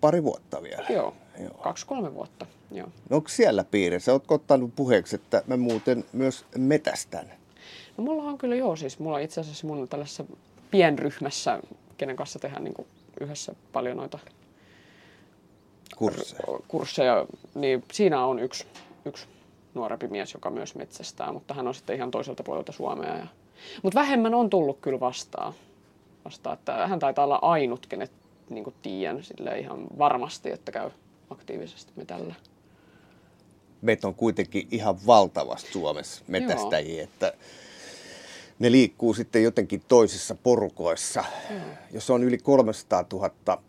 pari 0.02 0.24
vuotta 0.24 0.64
vielä. 0.64 0.86
Joo. 0.90 1.14
Joo. 1.40 1.54
Kaksi-kolme 1.64 2.14
vuotta. 2.14 2.46
Joo. 2.72 2.88
No 3.10 3.18
onko 3.18 3.30
siellä 3.30 3.64
piirissä? 3.64 4.12
Oletko 4.12 4.36
ottanut 4.36 4.76
puheeksi, 4.76 5.16
että 5.16 5.44
mä 5.48 5.58
muuten 5.58 6.06
myös 6.14 6.46
metästän? 6.58 7.34
No 7.98 8.04
mulla 8.04 8.24
on 8.24 8.38
kyllä 8.38 8.56
joo, 8.56 8.76
siis 8.76 9.00
mulla 9.00 9.16
on 9.16 9.24
itse 9.24 9.42
asiassa 9.42 9.68
mun 9.68 9.88
tällaisessa 9.88 10.26
pienryhmässä, 10.72 11.60
kenen 11.98 12.16
kanssa 12.16 12.40
tehdään 12.40 12.64
niin 12.64 12.74
kuin 12.74 12.88
yhdessä 13.22 13.56
paljon 13.74 13.98
noita 13.98 14.20
Kursseja. 15.96 16.44
kursseja, 16.68 17.26
niin 17.56 17.84
siinä 17.94 18.26
on 18.26 18.40
yksi, 18.40 18.66
yksi 19.06 19.28
nuorempi 19.74 20.08
mies, 20.08 20.34
joka 20.34 20.50
myös 20.50 20.76
metsästää, 20.76 21.32
mutta 21.32 21.54
hän 21.54 21.68
on 21.68 21.76
sitten 21.76 21.96
ihan 21.96 22.12
toiselta 22.12 22.44
puolelta 22.44 22.72
Suomea. 22.72 23.18
Ja... 23.18 23.28
Mutta 23.84 24.00
vähemmän 24.00 24.34
on 24.34 24.50
tullut 24.50 24.80
kyllä 24.82 25.00
vastaan. 25.00 25.54
vastaan 26.26 26.54
että 26.54 26.88
hän 26.88 27.00
taitaa 27.00 27.26
olla 27.26 27.40
ainut, 27.42 27.86
kenet 27.88 28.12
niin 28.50 28.74
tiedän 28.82 29.24
sille 29.24 29.60
ihan 29.60 29.88
varmasti, 29.98 30.52
että 30.52 30.72
käy 30.72 30.90
aktiivisesti 31.30 31.92
metällä. 31.96 32.36
Meitä 33.82 34.08
on 34.08 34.16
kuitenkin 34.16 34.68
ihan 34.72 34.96
valtavasti 35.08 35.72
Suomessa 35.72 36.24
metästäjiä, 36.28 36.96
Joo. 36.96 37.04
että 37.04 37.34
ne 38.60 38.72
liikkuu 38.72 39.14
sitten 39.14 39.44
jotenkin 39.44 39.82
toisissa 39.88 40.36
porukoissa. 40.36 41.24
Joo. 41.50 41.60
Jos 41.92 42.10
on 42.10 42.24
yli 42.24 42.38
300 42.38 43.06
000 43.14 43.62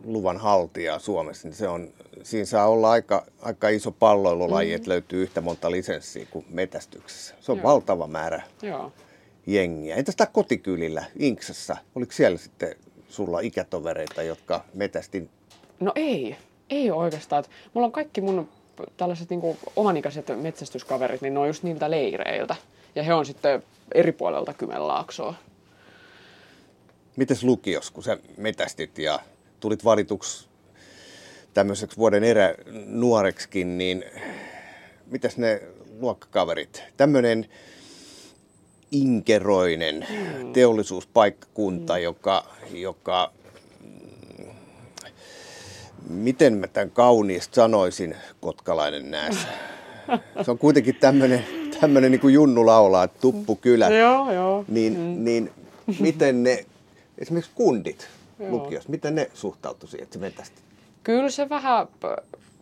metästysluvan 0.00 0.36
haltijaa 0.36 0.98
Suomessa, 0.98 1.48
niin 1.48 1.56
se 1.56 1.68
on, 1.68 1.88
siinä 2.22 2.44
saa 2.44 2.68
olla 2.68 2.90
aika, 2.90 3.26
aika 3.42 3.68
iso 3.68 3.90
palloilulaji, 3.90 4.68
mm. 4.68 4.76
että 4.76 4.90
löytyy 4.90 5.22
yhtä 5.22 5.40
monta 5.40 5.70
lisenssiä 5.70 6.26
kuin 6.30 6.44
metästyksessä. 6.50 7.34
Se 7.40 7.52
on 7.52 7.58
Joo. 7.58 7.64
valtava 7.64 8.06
määrä 8.06 8.42
Joo. 8.62 8.92
jengiä. 9.46 9.96
Entäs 9.96 10.16
tämä 10.16 10.30
kotikylillä 10.32 11.04
Inksassa? 11.18 11.76
Oliko 11.94 12.12
siellä 12.12 12.38
sitten 12.38 12.76
sulla 13.08 13.40
ikätovereita, 13.40 14.22
jotka 14.22 14.64
metästi? 14.74 15.28
No 15.80 15.92
ei, 15.94 16.36
ei 16.70 16.90
oikeastaan. 16.90 17.44
Mulla 17.74 17.86
on 17.86 17.92
kaikki 17.92 18.20
mun 18.20 18.48
tällaiset 18.96 19.30
niin 19.30 19.58
omanikäiset 19.76 20.26
metsästyskaverit, 20.42 21.20
niin 21.20 21.34
ne 21.34 21.40
on 21.40 21.46
just 21.46 21.62
niiltä 21.62 21.90
leireiltä. 21.90 22.56
Ja 22.94 23.02
he 23.02 23.14
on 23.14 23.26
sitten 23.26 23.62
eri 23.94 24.12
puolelta 24.12 24.52
Kymenlaaksoa. 24.52 25.34
Mites 27.16 27.44
lukios, 27.44 27.90
kun 27.90 28.04
sä 28.04 28.18
metästit 28.36 28.98
ja 28.98 29.20
tulit 29.60 29.84
valituksi 29.84 30.48
tämmöiseksi 31.54 31.96
vuoden 31.96 32.24
erä 32.24 32.54
nuoreksikin, 32.86 33.78
niin 33.78 34.04
mitäs 35.06 35.36
ne 35.36 35.62
luokkakaverit? 36.00 36.82
Tämmöinen 36.96 37.46
inkeroinen 38.90 40.06
mm. 40.10 40.52
teollisuuspaikkakunta, 40.52 41.96
mm. 41.96 42.02
joka, 42.02 42.46
joka 42.72 43.32
miten 46.08 46.54
mä 46.54 46.66
tämän 46.66 46.90
kauniisti 46.90 47.54
sanoisin, 47.54 48.16
kotkalainen 48.40 49.10
näässä. 49.10 49.48
Se 50.44 50.50
on 50.50 50.58
kuitenkin 50.58 50.94
tämmöinen, 50.94 51.44
tämmöinen 51.80 52.10
niin 52.10 52.20
kuin 52.20 52.34
Junnu 52.34 52.66
laulaa, 52.66 53.08
tuppukylä. 53.08 53.88
Joo, 53.88 54.32
joo. 54.32 54.64
Niin, 54.68 54.92
mm. 54.92 55.24
niin 55.24 55.50
miten 55.98 56.42
ne, 56.42 56.66
esimerkiksi 57.18 57.52
kundit 57.54 58.08
lukios, 58.48 58.88
miten 58.88 59.14
ne 59.14 59.30
suhtautuivat 59.34 59.90
siihen, 59.90 60.02
että 60.02 60.12
se 60.12 60.18
metästi? 60.18 60.62
Kyllä 61.04 61.30
se 61.30 61.48
vähän, 61.48 61.86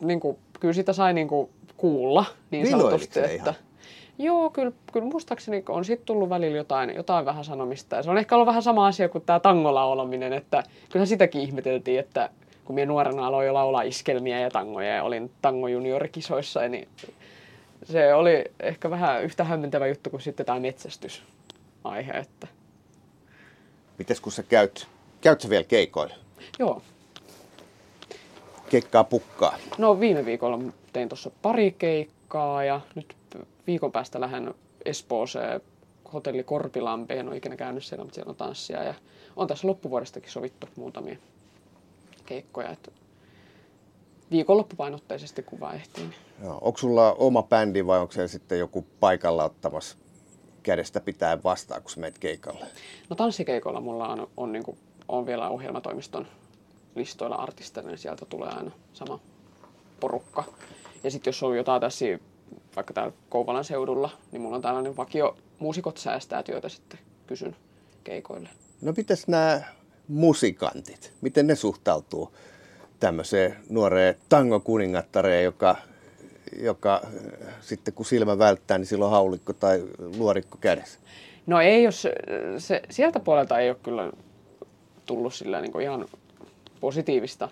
niin 0.00 0.20
kuin, 0.20 0.38
kyllä 0.60 0.74
sitä 0.74 0.92
sai 0.92 1.14
niin 1.14 1.28
kuin 1.28 1.50
kuulla 1.76 2.24
niin 2.50 2.70
sanotusti, 2.70 3.20
että... 3.20 3.34
Ihan? 3.34 3.54
Joo, 4.18 4.50
kyllä, 4.50 4.72
kyllä 4.92 5.06
muistaakseni 5.06 5.64
on 5.68 5.84
sitten 5.84 6.06
tullut 6.06 6.28
välillä 6.28 6.56
jotain, 6.56 6.94
jotain 6.94 7.24
vähän 7.24 7.44
sanomista. 7.44 7.96
Ja 7.96 8.02
se 8.02 8.10
on 8.10 8.18
ehkä 8.18 8.34
ollut 8.34 8.46
vähän 8.46 8.62
sama 8.62 8.86
asia 8.86 9.08
kuin 9.08 9.24
tämä 9.24 9.40
tangolaulaminen, 9.40 10.32
että 10.32 10.62
kyllähän 10.88 11.06
sitäkin 11.06 11.40
ihmeteltiin, 11.40 12.00
että 12.00 12.30
kun 12.64 12.74
minä 12.74 12.86
nuorena 12.86 13.26
aloin 13.26 13.46
jo 13.46 13.54
laulaa 13.54 13.82
iskelmiä 13.82 14.40
ja 14.40 14.50
tangoja 14.50 14.94
ja 14.94 15.02
olin 15.02 15.30
tango 15.42 15.68
juniorikisoissa, 15.68 16.68
niin 16.68 16.88
se 17.84 18.14
oli 18.14 18.44
ehkä 18.60 18.90
vähän 18.90 19.24
yhtä 19.24 19.44
hämmentävä 19.44 19.86
juttu 19.86 20.10
kuin 20.10 20.20
sitten 20.20 20.46
tämä 20.46 20.60
metsästysaihe. 20.60 22.12
Että... 22.12 22.46
Mites 23.98 24.20
kun 24.20 24.32
sä 24.32 24.42
käyt, 24.42 24.88
käyt 25.20 25.40
sä 25.40 25.48
vielä 25.48 25.64
keikoilla? 25.64 26.14
Joo. 26.58 26.82
Keikkaa 28.70 29.04
pukkaa? 29.04 29.58
No 29.78 30.00
viime 30.00 30.24
viikolla 30.24 30.58
tein 30.92 31.08
tuossa 31.08 31.30
pari 31.42 31.74
keikkaa 31.78 32.64
ja 32.64 32.80
nyt 32.94 33.16
viikon 33.66 33.92
päästä 33.92 34.20
lähden 34.20 34.54
Espooseen 34.84 35.60
hotelli 36.12 36.44
Korpilampi. 36.44 37.14
En 37.14 37.28
ole 37.28 37.36
ikinä 37.36 37.56
käynyt 37.56 37.84
siellä, 37.84 38.04
mutta 38.04 38.14
siellä 38.14 38.30
on 38.30 38.36
tanssia 38.36 38.82
ja 38.82 38.94
on 39.36 39.46
tässä 39.46 39.68
loppuvuodestakin 39.68 40.30
sovittu 40.30 40.68
muutamia 40.76 41.16
keikkoja. 42.26 42.70
Että 42.70 42.90
viikonloppupainotteisesti 44.30 45.42
kuva 45.42 45.72
ehtii. 45.72 46.10
Joo. 46.42 46.58
Onko 46.60 46.78
sulla 46.78 47.12
oma 47.12 47.42
bändi 47.42 47.86
vai 47.86 47.98
onko 47.98 48.12
se 48.12 48.28
sitten 48.28 48.58
joku 48.58 48.86
paikalla 49.00 49.44
ottamassa 49.44 49.96
kädestä 50.62 51.00
pitää 51.00 51.42
vastaan, 51.42 51.82
kun 51.82 51.92
meet 51.96 52.18
keikalle? 52.18 52.66
No 53.10 53.16
tanssikeikoilla 53.16 53.80
mulla 53.80 54.08
on, 54.08 54.28
on, 54.36 54.52
niin 54.52 54.62
kuin, 54.62 54.78
on 55.08 55.26
vielä 55.26 55.48
ohjelmatoimiston 55.48 56.26
listoilla 56.94 57.36
artisteina, 57.36 57.88
niin 57.88 57.98
sieltä 57.98 58.26
tulee 58.26 58.48
aina 58.48 58.70
sama 58.92 59.20
porukka. 60.00 60.44
Ja 61.04 61.10
sitten 61.10 61.28
jos 61.28 61.42
on 61.42 61.56
jotain 61.56 61.80
tässä 61.80 62.04
vaikka 62.76 62.94
täällä 62.94 63.12
Kouvalan 63.28 63.64
seudulla, 63.64 64.10
niin 64.32 64.40
mulla 64.40 64.56
on 64.56 64.62
tällainen 64.62 64.96
vakio 64.96 65.36
muusikot 65.58 65.96
säästää 65.96 66.42
työtä 66.42 66.68
sitten 66.68 66.98
kysyn 67.26 67.56
keikoille. 68.04 68.48
No 68.82 68.92
mitäs 68.96 69.28
nämä 69.28 69.60
musikantit, 70.08 71.12
miten 71.20 71.46
ne 71.46 71.54
suhtautuu 71.54 72.32
tämmöiseen 73.00 73.56
nuoreen 73.68 74.14
tango-kuningattareen, 74.28 75.44
joka, 75.44 75.76
joka 76.62 77.00
äh, 77.04 77.54
sitten 77.60 77.94
kun 77.94 78.06
silmä 78.06 78.38
välttää, 78.38 78.78
niin 78.78 78.86
silloin 78.86 79.10
haulikko 79.10 79.52
tai 79.52 79.84
luorikko 80.18 80.58
kädessä? 80.60 80.98
No 81.46 81.60
ei, 81.60 81.82
jos 81.82 82.06
se, 82.58 82.82
sieltä 82.90 83.20
puolelta 83.20 83.58
ei 83.58 83.70
ole 83.70 83.78
kyllä 83.82 84.12
tullut 85.08 85.34
sillä 85.34 85.60
niin 85.60 85.80
ihan 85.80 86.06
positiivista 86.80 87.48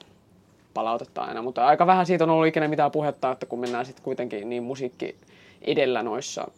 palautetta 0.74 1.22
aina, 1.22 1.42
mutta 1.42 1.66
aika 1.66 1.86
vähän 1.86 2.06
siitä 2.06 2.24
on 2.24 2.30
ollut 2.30 2.46
ikinä 2.46 2.68
mitään 2.68 2.90
puhetta, 2.90 3.30
että 3.30 3.46
kun 3.46 3.60
mennään 3.60 3.86
sitten 3.86 4.04
kuitenkin 4.04 4.48
niin 4.48 4.62
musiikki 4.62 5.16
edellä 5.62 6.02
noissa 6.02 6.48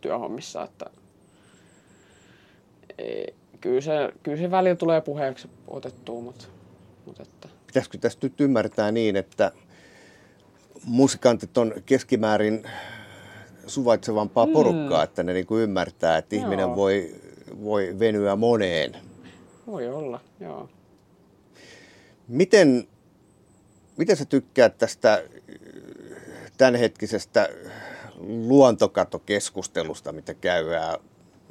työhommissa, 0.00 0.62
että 0.62 0.86
kyllä 3.60 3.80
se, 3.80 4.12
kyllä 4.22 4.38
se 4.38 4.50
välillä 4.50 4.76
tulee 4.76 5.00
puheeksi 5.00 5.48
otettua, 5.68 6.20
mutta, 6.20 6.44
mutta 7.06 7.22
että... 7.22 7.48
Pitäisikö 7.66 7.98
tästä 7.98 8.26
nyt 8.26 8.40
ymmärtää 8.40 8.92
niin, 8.92 9.16
että 9.16 9.52
musikantit 10.84 11.58
on 11.58 11.74
keskimäärin 11.86 12.64
suvaitsevampaa 13.66 14.46
mm. 14.46 14.52
porukkaa, 14.52 15.02
että 15.02 15.22
ne 15.22 15.32
niin 15.32 15.46
kuin 15.46 15.62
ymmärtää, 15.62 16.18
että 16.18 16.34
joo. 16.34 16.44
ihminen 16.44 16.76
voi, 16.76 17.14
voi 17.62 17.96
venyä 17.98 18.36
moneen. 18.36 19.11
Voi 19.66 19.88
olla, 19.88 20.20
joo. 20.40 20.68
Miten, 22.28 22.88
miten 23.96 24.16
sä 24.16 24.24
tykkäät 24.24 24.78
tästä 24.78 25.22
tämänhetkisestä 26.58 27.48
luontokatokeskustelusta, 28.46 30.12
mitä 30.12 30.34
käydään? 30.34 30.98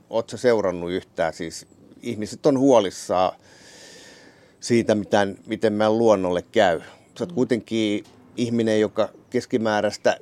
Oletko 0.10 0.38
seurannut 0.38 0.92
yhtään? 0.92 1.34
Siis 1.34 1.68
ihmiset 2.02 2.46
on 2.46 2.60
huolissaan 2.60 3.32
siitä, 4.60 4.96
miten, 4.96 5.38
miten 5.46 5.74
meidän 5.74 5.98
luonnolle 5.98 6.42
käy. 6.42 6.80
Sä 7.18 7.24
oot 7.24 7.32
kuitenkin 7.32 8.04
ihminen, 8.38 8.80
joka 8.80 9.10
keskimääräistä 9.30 10.18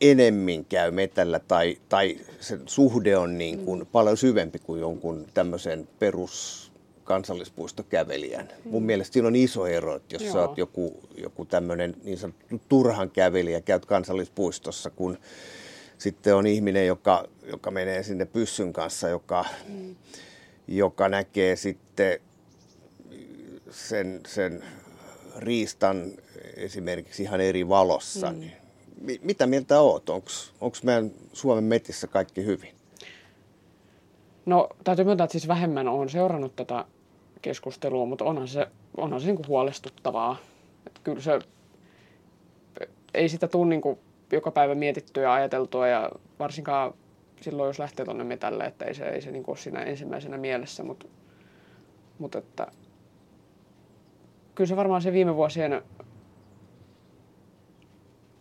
enemmän 0.00 0.64
käy 0.64 0.90
metällä 0.90 1.38
tai, 1.38 1.78
tai 1.88 2.18
sen 2.40 2.62
suhde 2.66 3.16
on 3.16 3.38
niin 3.38 3.58
kuin 3.58 3.86
paljon 3.86 4.16
syvempi 4.16 4.58
kuin 4.58 4.80
jonkun 4.80 5.26
tämmöisen 5.34 5.88
perus 5.98 6.67
kansallispuistokävelijän. 7.08 8.48
Mun 8.64 8.82
mielestä 8.82 9.12
siinä 9.12 9.28
on 9.28 9.36
iso 9.36 9.66
ero, 9.66 9.96
että 9.96 10.14
jos 10.14 10.22
Joo. 10.22 10.32
sä 10.32 10.40
oot 10.40 10.58
joku, 10.58 11.00
joku 11.16 11.44
tämmöinen 11.44 11.96
niin 12.04 12.18
sanottu 12.18 12.60
turhan 12.68 13.10
kävelijä, 13.10 13.60
käyt 13.60 13.86
kansallispuistossa, 13.86 14.90
kun 14.90 15.18
sitten 15.98 16.34
on 16.34 16.46
ihminen, 16.46 16.86
joka, 16.86 17.24
joka 17.46 17.70
menee 17.70 18.02
sinne 18.02 18.24
pyssyn 18.24 18.72
kanssa, 18.72 19.08
joka, 19.08 19.44
mm. 19.68 19.96
joka 20.68 21.08
näkee 21.08 21.56
sitten 21.56 22.20
sen, 23.70 24.20
sen 24.26 24.64
riistan 25.36 26.12
esimerkiksi 26.56 27.22
ihan 27.22 27.40
eri 27.40 27.68
valossa. 27.68 28.30
Mm. 28.32 28.38
Niin, 28.38 29.20
mitä 29.22 29.46
mieltä 29.46 29.80
oot? 29.80 30.10
Onko 30.10 30.76
meidän 30.82 31.10
Suomen 31.32 31.64
metissä 31.64 32.06
kaikki 32.06 32.44
hyvin? 32.44 32.74
No 34.46 34.68
täytyy 34.84 35.04
myöntää, 35.04 35.24
että 35.24 35.32
siis 35.32 35.48
vähemmän 35.48 35.88
olen 35.88 36.08
seurannut 36.08 36.56
tätä 36.56 36.84
keskustelua, 37.48 38.06
mutta 38.06 38.24
onhan 38.24 38.48
se, 38.48 38.66
onhan 38.96 39.20
se 39.20 39.26
niin 39.26 39.36
kuin 39.36 39.48
huolestuttavaa. 39.48 40.36
Että 40.86 41.00
kyllä 41.04 41.20
se, 41.20 41.38
ei 43.14 43.28
sitä 43.28 43.48
tule 43.48 43.68
niin 43.68 43.80
kuin 43.80 43.98
joka 44.32 44.50
päivä 44.50 44.74
mietittyä 44.74 45.22
ja 45.22 45.32
ajateltua 45.32 45.88
ja 45.88 46.10
varsinkaan 46.38 46.94
silloin, 47.40 47.66
jos 47.66 47.78
lähtee 47.78 48.04
tuonne 48.04 48.24
metälle, 48.24 48.64
että 48.64 48.84
ei 48.84 48.94
se, 48.94 49.08
ei 49.08 49.20
se 49.20 49.30
niin 49.30 49.42
kuin 49.42 49.52
ole 49.52 49.62
siinä 49.62 49.80
ensimmäisenä 49.80 50.36
mielessä, 50.38 50.82
mutta, 50.82 51.06
mutta 52.18 52.38
että 52.38 52.66
kyllä 54.54 54.68
se 54.68 54.76
varmaan 54.76 55.02
se 55.02 55.12
viime 55.12 55.36
vuosien 55.36 55.82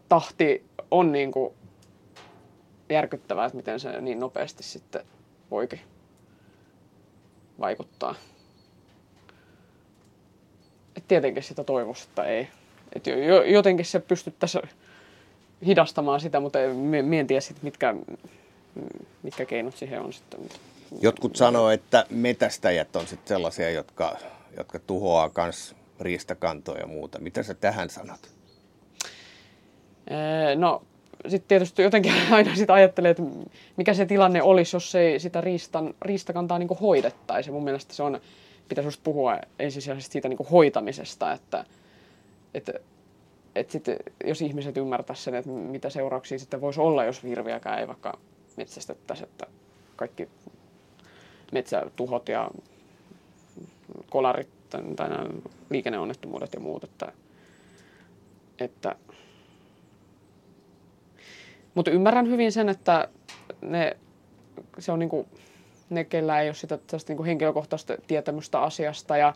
tahti 0.09 0.65
on 0.91 1.11
niin 1.11 1.31
kuin 1.31 1.53
järkyttävää, 2.89 3.45
että 3.45 3.57
miten 3.57 3.79
se 3.79 4.01
niin 4.01 4.19
nopeasti 4.19 4.63
sitten 4.63 5.05
voikin 5.51 5.79
vaikuttaa. 7.59 8.15
Et 10.97 11.03
tietenkin 11.07 11.43
sitä 11.43 11.63
toivoisi, 11.63 12.07
että 12.09 12.23
ei. 12.23 12.47
Et 12.93 13.03
jotenkin 13.45 13.85
se 13.85 13.99
pystyttäisiin 13.99 14.63
hidastamaan 15.65 16.19
sitä, 16.19 16.39
mutta 16.39 16.59
tiedä 17.27 17.41
sit, 17.41 17.63
mitkä, 17.63 17.95
mitkä 19.23 19.45
keinot 19.45 19.77
siihen 19.77 20.01
on 20.01 20.13
sitten. 20.13 20.39
Jotkut 21.01 21.35
sanoo, 21.35 21.69
että 21.69 22.05
metästäjät 22.09 22.95
on 22.95 23.07
sitten 23.07 23.27
sellaisia, 23.27 23.69
jotka, 23.69 24.17
jotka 24.57 24.79
tuhoaa 24.79 25.31
myös 25.37 25.75
riistakantoja 25.99 26.79
ja 26.79 26.87
muuta. 26.87 27.19
Mitä 27.19 27.43
sä 27.43 27.53
tähän 27.53 27.89
sanot? 27.89 28.19
No, 30.55 30.81
sitten 31.27 31.47
tietysti 31.47 31.81
jotenkin 31.81 32.13
aina 32.31 32.55
sitä 32.55 32.73
ajattelee, 32.73 33.11
että 33.11 33.23
mikä 33.77 33.93
se 33.93 34.05
tilanne 34.05 34.41
olisi, 34.41 34.75
jos 34.75 34.95
ei 34.95 35.19
sitä 35.19 35.41
riistan, 35.41 35.93
riistakantaa 36.01 36.59
niin 36.59 36.69
hoidettaisi. 36.81 37.51
Mun 37.51 37.63
mielestä 37.63 37.93
se 37.93 38.03
on, 38.03 38.19
pitäisi 38.69 38.87
just 38.87 39.03
puhua 39.03 39.39
ensisijaisesti 39.59 40.13
siitä 40.13 40.29
niin 40.29 40.47
hoitamisesta, 40.51 41.31
että, 41.31 41.65
että, 42.53 42.73
että 43.55 43.71
sitten, 43.71 43.97
jos 44.25 44.41
ihmiset 44.41 44.77
ymmärtäisivät 44.77 45.23
sen, 45.23 45.35
että 45.35 45.51
mitä 45.51 45.89
seurauksia 45.89 46.39
sitten 46.39 46.61
voisi 46.61 46.81
olla, 46.81 47.05
jos 47.05 47.23
hirviäkään 47.23 47.79
ei 47.79 47.87
vaikka 47.87 48.19
metsästettäisi, 48.57 49.23
että 49.23 49.47
kaikki 49.95 50.29
metsätuhot 51.51 52.29
ja 52.29 52.51
kolarit 54.09 54.49
tai 54.69 55.09
nämä 55.09 55.25
liikenneonnettomuudet 55.69 56.53
ja 56.53 56.59
muut, 56.59 56.83
että, 56.83 57.11
että 58.59 58.95
mutta 61.77 61.91
ymmärrän 61.91 62.29
hyvin 62.29 62.51
sen, 62.51 62.69
että 62.69 63.07
ne, 63.61 63.97
se 64.79 64.91
on 64.91 64.99
niinku, 64.99 65.27
ne, 65.89 66.03
kellä 66.03 66.41
ei 66.41 66.47
ole 66.47 66.53
sitä 66.53 66.79
niinku 67.07 67.23
henkilökohtaista 67.23 67.97
tietämystä 68.07 68.61
asiasta 68.61 69.17
ja 69.17 69.33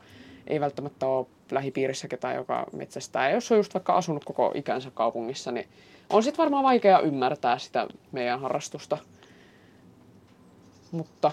ei 0.47 0.59
välttämättä 0.59 1.05
ole 1.05 1.27
lähipiirissä 1.51 2.07
ketään, 2.07 2.35
joka 2.35 2.65
metsästää. 2.73 3.29
Ja 3.29 3.35
jos 3.35 3.51
on 3.51 3.57
just 3.57 3.73
vaikka 3.73 3.93
asunut 3.93 4.25
koko 4.25 4.51
ikänsä 4.55 4.91
kaupungissa, 4.93 5.51
niin 5.51 5.67
on 6.09 6.23
sitten 6.23 6.43
varmaan 6.43 6.63
vaikea 6.63 6.99
ymmärtää 6.99 7.57
sitä 7.57 7.87
meidän 8.11 8.39
harrastusta. 8.39 8.97
Mutta 10.91 11.31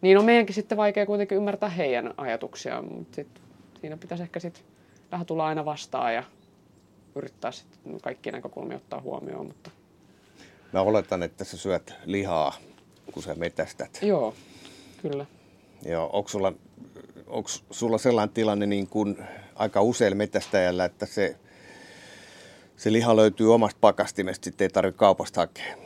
niin 0.00 0.18
on 0.18 0.24
meidänkin 0.24 0.54
sitten 0.54 0.78
vaikea 0.78 1.06
kuitenkin 1.06 1.38
ymmärtää 1.38 1.68
heidän 1.68 2.14
ajatuksiaan, 2.16 2.92
mutta 2.92 3.14
sit, 3.14 3.40
siinä 3.80 3.96
pitäisi 3.96 4.22
ehkä 4.22 4.40
sitten 4.40 4.64
vähän 5.12 5.26
tulla 5.26 5.46
aina 5.46 5.64
vastaan 5.64 6.14
ja 6.14 6.22
yrittää 7.14 7.50
sitten 7.50 8.00
kaikki 8.00 8.30
näkökulmia 8.30 8.76
ottaa 8.76 9.00
huomioon. 9.00 9.46
Mutta... 9.46 9.70
Mä 10.72 10.80
oletan, 10.80 11.22
että 11.22 11.44
sä 11.44 11.56
syöt 11.56 11.94
lihaa, 12.04 12.52
kun 13.14 13.22
sä 13.22 13.34
metästät. 13.34 13.98
Joo, 14.02 14.34
kyllä. 15.02 15.26
Joo, 15.86 16.10
onko 16.12 16.28
sulla, 16.28 16.52
onko 17.26 17.48
sulla 17.70 17.98
sellainen 17.98 18.34
tilanne 18.34 18.66
niin 18.66 18.86
kuin 18.86 19.18
aika 19.54 19.82
usein 19.82 20.16
metästäjällä, 20.16 20.84
että 20.84 21.06
se, 21.06 21.36
se 22.76 22.92
liha 22.92 23.16
löytyy 23.16 23.54
omasta 23.54 23.78
pakastimesta, 23.80 24.44
sitten 24.44 24.64
ei 24.64 24.68
tarvitse 24.68 24.98
kaupasta 24.98 25.40
hakea? 25.40 25.76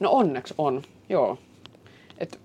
No 0.00 0.10
onneksi 0.10 0.54
on, 0.58 0.82
joo. 1.08 1.38
Et 2.18 2.40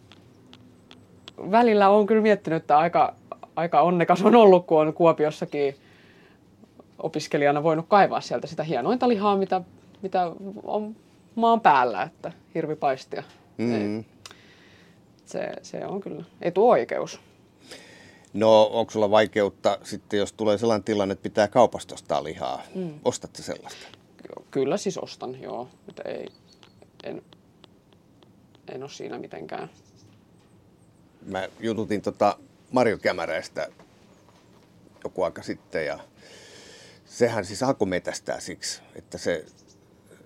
välillä 1.51 1.89
on 1.89 2.07
kyllä 2.07 2.21
miettinyt, 2.21 2.63
että 2.63 2.77
aika, 2.77 3.15
aika 3.55 3.81
onnekas 3.81 4.21
on 4.21 4.35
ollut, 4.35 4.65
kun 4.65 4.81
on 4.81 4.93
Kuopiossakin 4.93 5.75
opiskelijana 6.99 7.63
voinut 7.63 7.85
kaivaa 7.87 8.21
sieltä 8.21 8.47
sitä 8.47 8.63
hienointa 8.63 9.07
lihaa, 9.07 9.37
mitä, 9.37 9.61
mitä 10.01 10.31
on 10.63 10.95
maan 11.35 11.61
päällä, 11.61 12.03
että 12.03 12.31
hirvipaistia. 12.55 13.23
Mm. 13.61 14.03
Se, 15.25 15.51
se 15.61 15.85
on 15.85 16.01
kyllä 16.01 16.23
etuoikeus. 16.41 17.19
No 18.33 18.63
onko 18.63 18.91
sulla 18.91 19.11
vaikeutta 19.11 19.77
sitten, 19.83 20.19
jos 20.19 20.33
tulee 20.33 20.57
sellainen 20.57 20.83
tilanne, 20.83 21.13
että 21.13 21.23
pitää 21.23 21.47
kaupasta 21.47 21.93
ostaa 21.95 22.23
lihaa? 22.23 22.61
Mm. 22.75 22.99
Ostatko 23.05 23.41
sellaista? 23.41 23.87
Kyllä 24.51 24.77
siis 24.77 24.97
ostan, 24.97 25.41
joo. 25.41 25.67
Että 25.89 26.03
ei, 26.05 26.27
en, 27.03 27.21
en 28.67 28.83
ole 28.83 28.91
siinä 28.91 29.19
mitenkään. 29.19 29.69
Mä 31.21 31.49
jututin 31.59 32.01
tota 32.01 32.37
Mario 32.71 32.97
Kämäräistä 32.97 33.67
joku 35.03 35.23
aika 35.23 35.43
sitten 35.43 35.85
ja 35.85 35.99
sehän 37.05 37.45
siis 37.45 37.63
alkoi 37.63 37.87
metästää 37.87 38.39
siksi, 38.39 38.81
että 38.95 39.17
se 39.17 39.45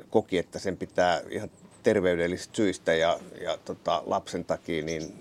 koki, 0.09 0.37
että 0.37 0.59
sen 0.59 0.77
pitää 0.77 1.21
ihan 1.29 1.49
terveydellisistä 1.85 2.55
syistä 2.55 2.93
ja, 2.93 3.19
ja 3.41 3.57
tota, 3.65 4.03
lapsen 4.05 4.45
takia 4.45 4.83
niin 4.83 5.13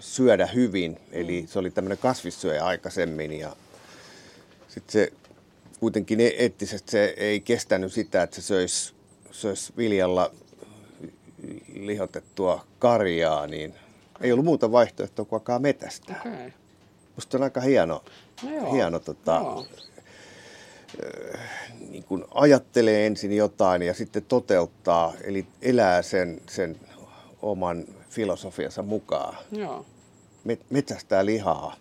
syödä 0.00 0.46
hyvin. 0.46 1.00
Eli 1.12 1.44
se 1.48 1.58
oli 1.58 1.70
tämmöinen 1.70 1.98
kasvissyöjä 1.98 2.64
aikaisemmin 2.64 3.32
ja 3.32 3.56
sitten 4.68 4.92
se 4.92 5.12
kuitenkin 5.80 6.20
e- 6.20 6.34
eettisesti 6.38 6.90
se 6.90 7.14
ei 7.16 7.40
kestänyt 7.40 7.92
sitä, 7.92 8.22
että 8.22 8.36
se 8.36 8.42
söisi, 8.42 8.94
söisi 9.30 9.72
viljalla 9.76 10.30
lihotettua 11.74 12.66
karjaa, 12.78 13.46
niin 13.46 13.74
ei 14.20 14.32
ollut 14.32 14.44
muuta 14.44 14.72
vaihtoehtoa 14.72 15.24
kuin 15.24 15.40
alkaa 15.40 15.58
metästää. 15.58 16.20
Okay. 16.20 16.50
Musta 17.16 17.38
on 17.38 17.42
aika 17.42 17.60
hieno, 17.60 18.04
no 18.42 18.72
hieno 18.72 19.00
tota, 19.00 19.32
joo 19.32 19.66
niin 21.90 22.04
kuin 22.04 22.24
ajattelee 22.34 23.06
ensin 23.06 23.36
jotain 23.36 23.82
ja 23.82 23.94
sitten 23.94 24.22
toteuttaa, 24.22 25.12
eli 25.24 25.46
elää 25.62 26.02
sen, 26.02 26.40
sen 26.48 26.80
oman 27.42 27.84
filosofiansa 28.10 28.82
mukaan. 28.82 29.36
Joo. 29.52 29.86
Metsästää 30.70 31.24
lihaa. 31.24 31.76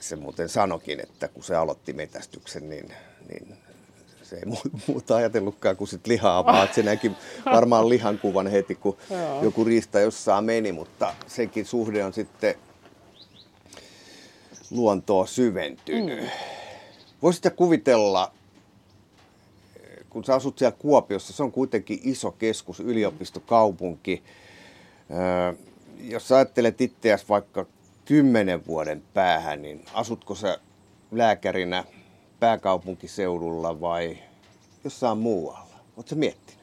Se 0.00 0.16
muuten 0.16 0.48
sanokin, 0.48 1.00
että 1.00 1.28
kun 1.28 1.44
se 1.44 1.56
aloitti 1.56 1.92
metästyksen, 1.92 2.70
niin, 2.70 2.92
niin 3.28 3.56
se 4.22 4.36
ei 4.36 4.42
muuta 4.86 5.16
ajatellutkaan 5.16 5.76
kuin 5.76 5.88
sit 5.88 6.06
lihaa, 6.06 6.46
vaan 6.52 6.68
se 6.74 6.82
näki 6.82 7.12
varmaan 7.44 7.88
lihan 7.88 8.18
kuvan 8.18 8.46
heti, 8.46 8.74
kun 8.74 8.96
Joo. 9.10 9.42
joku 9.42 9.64
riista 9.64 10.00
jossain 10.00 10.44
meni, 10.44 10.72
mutta 10.72 11.14
senkin 11.26 11.66
suhde 11.66 12.04
on 12.04 12.12
sitten 12.12 12.54
luontoa 14.70 15.26
syventynyt. 15.26 16.20
Mm. 16.20 16.28
Voisitko 17.22 17.50
kuvitella, 17.50 18.32
kun 20.10 20.24
sä 20.24 20.34
asut 20.34 20.58
siellä 20.58 20.76
Kuopiossa, 20.78 21.32
se 21.32 21.42
on 21.42 21.52
kuitenkin 21.52 22.00
iso 22.02 22.30
keskus, 22.30 22.80
yliopistokaupunki. 22.80 24.22
Jos 26.00 26.28
sä 26.28 26.36
ajattelet 26.36 26.80
itseäsi 26.80 27.24
vaikka 27.28 27.66
kymmenen 28.04 28.66
vuoden 28.66 29.02
päähän, 29.14 29.62
niin 29.62 29.84
asutko 29.94 30.34
sä 30.34 30.58
lääkärinä 31.10 31.84
pääkaupunkiseudulla 32.40 33.80
vai 33.80 34.18
jossain 34.84 35.18
muualla? 35.18 35.76
Oletko 35.96 36.14
miettinyt? 36.14 36.60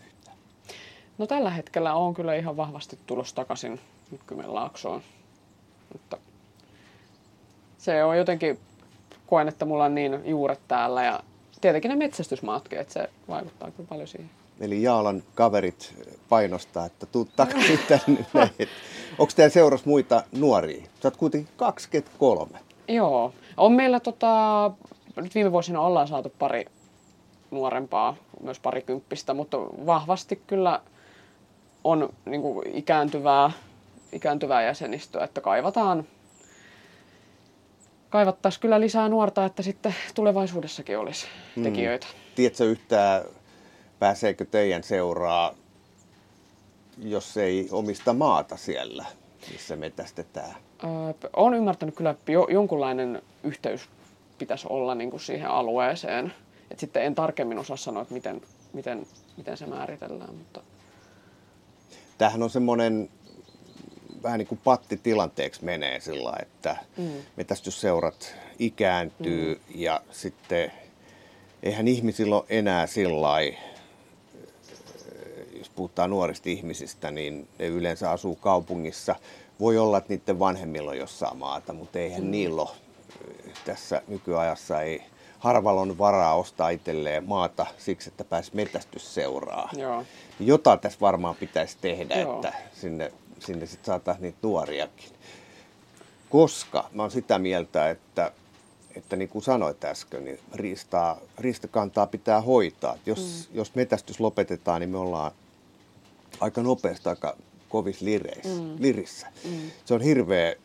No 1.18 1.28
tällä 1.28 1.50
hetkellä 1.50 1.94
on 1.94 2.14
kyllä 2.14 2.36
ihan 2.36 2.58
vahvasti 2.58 3.00
tulossa 3.06 3.36
takaisin 3.36 3.80
Kymenlaaksoon. 4.28 5.02
Mutta 5.94 6.18
se 7.78 8.04
on 8.04 8.18
jotenkin 8.18 8.60
koen, 9.28 9.48
että 9.48 9.66
mulla 9.66 9.86
on 9.86 9.96
niin 9.96 10.22
juuret 10.26 10.60
täällä 10.68 11.04
ja 11.04 11.20
tietenkin 11.62 11.90
ne 11.90 11.96
metsästysmaatkin, 11.96 12.80
että 12.80 12.94
se 12.94 13.10
vaikuttaa 13.28 13.72
kyllä 13.72 13.90
paljon 13.90 14.08
siihen. 14.08 14.30
Eli 14.60 14.84
Jaalan 14.84 15.24
kaverit 15.36 15.94
painostaa, 16.30 16.86
että 16.86 17.06
tuu 17.06 17.28
takaisin 17.36 17.80
tänne. 17.90 18.26
Onko 19.20 19.34
teidän 19.36 19.52
seuras 19.52 19.86
muita 19.86 20.24
nuoria? 20.32 20.82
Sä 20.82 21.08
oot 21.08 21.18
kuitenkin 21.18 21.54
23. 21.58 22.60
Joo. 22.88 23.34
On 23.58 23.72
meillä 23.72 24.00
tota, 24.00 24.72
nyt 25.16 25.36
viime 25.36 25.52
vuosina 25.52 25.82
ollaan 25.82 26.08
saatu 26.08 26.34
pari 26.40 26.66
nuorempaa, 27.52 28.16
myös 28.42 28.60
parikymppistä, 28.60 29.34
mutta 29.34 29.58
vahvasti 29.86 30.42
kyllä 30.48 30.82
on 31.84 32.10
niin 32.26 32.42
kuin 32.42 32.68
ikääntyvää, 32.76 33.52
ikääntyvää 34.12 34.64
jäsenistöä, 34.64 35.24
että 35.24 35.42
kaivataan 35.42 36.06
kaivattaisiin 38.10 38.62
kyllä 38.62 38.80
lisää 38.80 39.10
nuorta, 39.10 39.46
että 39.46 39.64
sitten 39.64 39.96
tulevaisuudessakin 40.16 40.98
olisi 40.98 41.28
mm. 41.56 41.64
tekijöitä. 41.64 42.08
Tiedätkö 42.36 42.66
yhtään, 42.66 43.24
pääseekö 44.00 44.46
teidän 44.46 44.84
seuraa, 44.84 45.54
jos 46.98 47.38
ei 47.38 47.68
omista 47.72 48.14
maata 48.14 48.58
siellä, 48.58 49.06
missä 49.52 49.76
metästetään? 49.76 50.56
Öö, 50.84 51.30
olen 51.36 51.58
ymmärtänyt 51.58 51.96
kyllä, 51.96 52.10
että 52.10 52.32
jo, 52.32 52.48
jonkunlainen 52.50 53.22
yhteys 53.44 53.90
pitäisi 54.38 54.68
olla 54.70 54.96
niin 54.96 55.10
kuin 55.10 55.22
siihen 55.22 55.50
alueeseen. 55.50 56.34
Et 56.72 56.80
sitten 56.80 57.04
en 57.04 57.16
tarkemmin 57.16 57.60
osaa 57.60 57.78
sanoa, 57.78 58.02
että 58.02 58.14
miten, 58.14 58.42
miten, 58.74 59.08
miten 59.38 59.58
se 59.58 59.66
määritellään. 59.66 60.36
Mutta... 60.36 60.62
Tämähän 62.18 62.44
on 62.44 62.50
semmoinen 62.50 63.10
vähän 64.24 64.40
niin 64.40 64.48
kuin 64.48 64.62
pattitilanteeksi 64.64 65.66
menee 65.66 66.00
sillä 66.00 66.34
että 66.42 66.78
mm. 66.98 67.12
metästysseurat 67.36 68.36
ikääntyy 68.60 69.56
mm. 69.56 69.62
ja 69.76 70.02
sitten 70.12 70.72
eihän 71.64 71.88
ihmisillä 71.88 72.36
ole 72.36 72.46
enää 72.50 72.88
sillä 72.88 73.28
jos 75.58 75.70
puhutaan 75.70 76.10
nuorista 76.10 76.50
ihmisistä, 76.50 77.12
niin 77.12 77.48
ne 77.60 77.68
yleensä 77.68 78.12
asuu 78.12 78.36
kaupungissa. 78.36 79.16
Voi 79.60 79.78
olla, 79.78 79.98
että 79.98 80.14
niiden 80.14 80.40
vanhemmilla 80.40 80.92
on 80.92 80.98
jossain 80.98 81.38
maata, 81.38 81.74
mutta 81.74 82.00
eihän 82.00 82.24
mm. 82.24 82.32
niillä 82.32 82.62
ole. 82.62 82.70
Tässä 83.66 84.02
nykyajassa 84.08 84.82
ei 84.82 85.02
harvalla 85.40 85.82
on 85.82 85.98
varaa 85.98 86.36
ostaa 86.36 86.70
itselleen 86.70 87.24
maata 87.24 87.66
siksi, 87.78 88.10
että 88.10 88.24
pääsi 88.24 88.52
metästysseuraa. 88.54 89.70
Joo. 89.78 90.04
Jota 90.40 90.78
tässä 90.78 91.00
varmaan 91.02 91.36
pitäisi 91.36 91.78
tehdä, 91.82 92.16
Joo. 92.16 92.36
että 92.36 92.54
sinne, 92.74 93.12
sinne 93.40 93.66
sitten 93.66 93.86
saataisiin 93.86 94.24
niitä 94.24 94.38
nuoriakin. 94.42 95.10
Koska 96.30 96.90
mä 96.94 97.04
oon 97.04 97.12
sitä 97.12 97.40
mieltä, 97.40 97.90
että, 97.90 98.32
että 98.96 99.16
niin 99.16 99.30
kuin 99.30 99.44
sanoit 99.44 99.84
äsken, 99.84 100.26
niin 100.26 100.40
riistaa, 100.54 101.20
riistakantaa 101.38 102.08
pitää 102.08 102.42
hoitaa. 102.42 102.96
Et 102.96 103.08
jos, 103.08 103.20
mm. 103.50 103.58
jos 103.58 103.76
metästys 103.76 104.20
lopetetaan, 104.20 104.82
niin 104.82 104.90
me 104.90 104.98
ollaan 104.98 105.32
aika 106.40 106.64
nopeasti 106.64 107.10
aika 107.10 107.36
kovissa 107.70 108.06
lireissä, 108.06 108.62
mm. 108.62 108.76
lirissä. 108.80 109.28
Mm. 109.44 109.72
Se 109.86 109.94
on 109.94 110.02
hirveä 110.02 110.56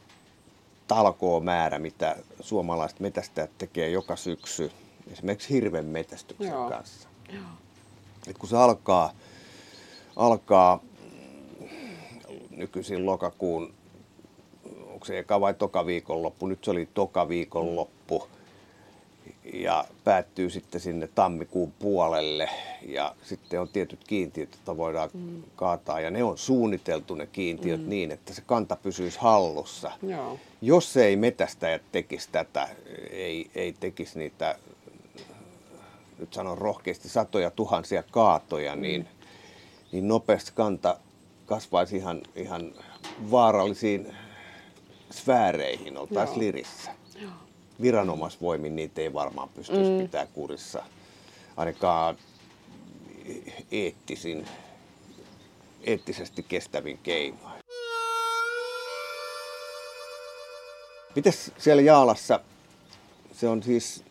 talkoo 0.88 1.40
määrä, 1.40 1.78
mitä 1.78 2.16
suomalaiset 2.40 3.00
metästäjät 3.00 3.50
tekee 3.58 3.88
joka 3.88 4.16
syksy 4.16 4.70
esimerkiksi 5.12 5.50
hirven 5.50 5.84
metästyksen 5.84 6.48
Joo. 6.48 6.68
kanssa. 6.68 7.08
Joo. 7.32 7.44
Et 8.26 8.38
kun 8.38 8.48
se 8.48 8.56
alkaa, 8.56 9.12
alkaa 10.16 10.80
nykyisin 12.57 13.07
lokakuun, 13.07 13.74
onko 14.86 15.05
se 15.05 15.18
eka 15.18 15.40
vai 15.40 15.55
toka 15.55 15.86
viikonloppu, 15.86 16.46
nyt 16.46 16.64
se 16.64 16.70
oli 16.70 16.88
toka 16.94 17.28
viikonloppu, 17.28 18.28
ja 19.53 19.84
päättyy 20.05 20.50
sitten 20.50 20.80
sinne 20.80 21.09
tammikuun 21.14 21.72
puolelle 21.78 22.48
ja 22.86 23.14
sitten 23.22 23.61
on 23.61 23.68
tietyt 23.68 24.00
kiintiöt, 24.07 24.48
joita 24.53 24.76
voidaan 24.76 25.11
mm. 25.14 25.42
kaataa 25.57 26.00
ja 26.00 26.11
ne 26.11 26.24
on 26.24 26.38
suunniteltu 26.38 27.14
ne 27.14 27.26
kiintiöt 27.26 27.82
mm. 27.82 27.88
niin, 27.88 28.12
että 28.12 28.34
se 28.34 28.42
kanta 28.46 28.76
pysyisi 28.76 29.18
hallussa. 29.18 29.92
Joo. 30.03 30.38
Jos 30.61 30.96
ei 30.96 31.16
metästäjät 31.16 31.82
tekisi 31.92 32.28
tätä, 32.32 32.68
ei, 33.11 33.50
ei 33.55 33.72
tekisi 33.80 34.18
niitä, 34.18 34.59
nyt 36.18 36.32
sanon 36.32 36.59
rohkeasti, 36.59 37.09
satoja 37.09 37.50
tuhansia 37.50 38.03
kaatoja, 38.11 38.76
mm. 38.76 38.82
niin, 38.82 39.09
niin 39.92 40.09
nopeasti 40.09 40.53
kanta 40.55 40.96
kasvaisi 41.55 41.96
ihan, 41.96 42.22
ihan 42.36 42.72
vaarallisiin 43.30 44.14
sfääreihin, 45.11 45.98
oltaisiin 45.98 46.38
lirissä. 46.38 46.90
Joo 47.20 47.30
viranomaisvoimin 47.82 48.76
niitä 48.76 49.00
ei 49.00 49.12
varmaan 49.12 49.48
pystyisi 49.48 49.90
mm. 49.90 49.98
pitää 49.98 50.26
kurissa, 50.26 50.84
ainakaan 51.57 52.16
eettisin, 53.72 54.46
eettisesti 55.84 56.42
kestävin 56.42 56.98
keinoin. 57.03 57.62
Mites 61.14 61.53
siellä 61.59 61.82
Jaalassa, 61.82 62.40
se 63.32 63.48
on 63.48 63.62
siis 63.62 64.05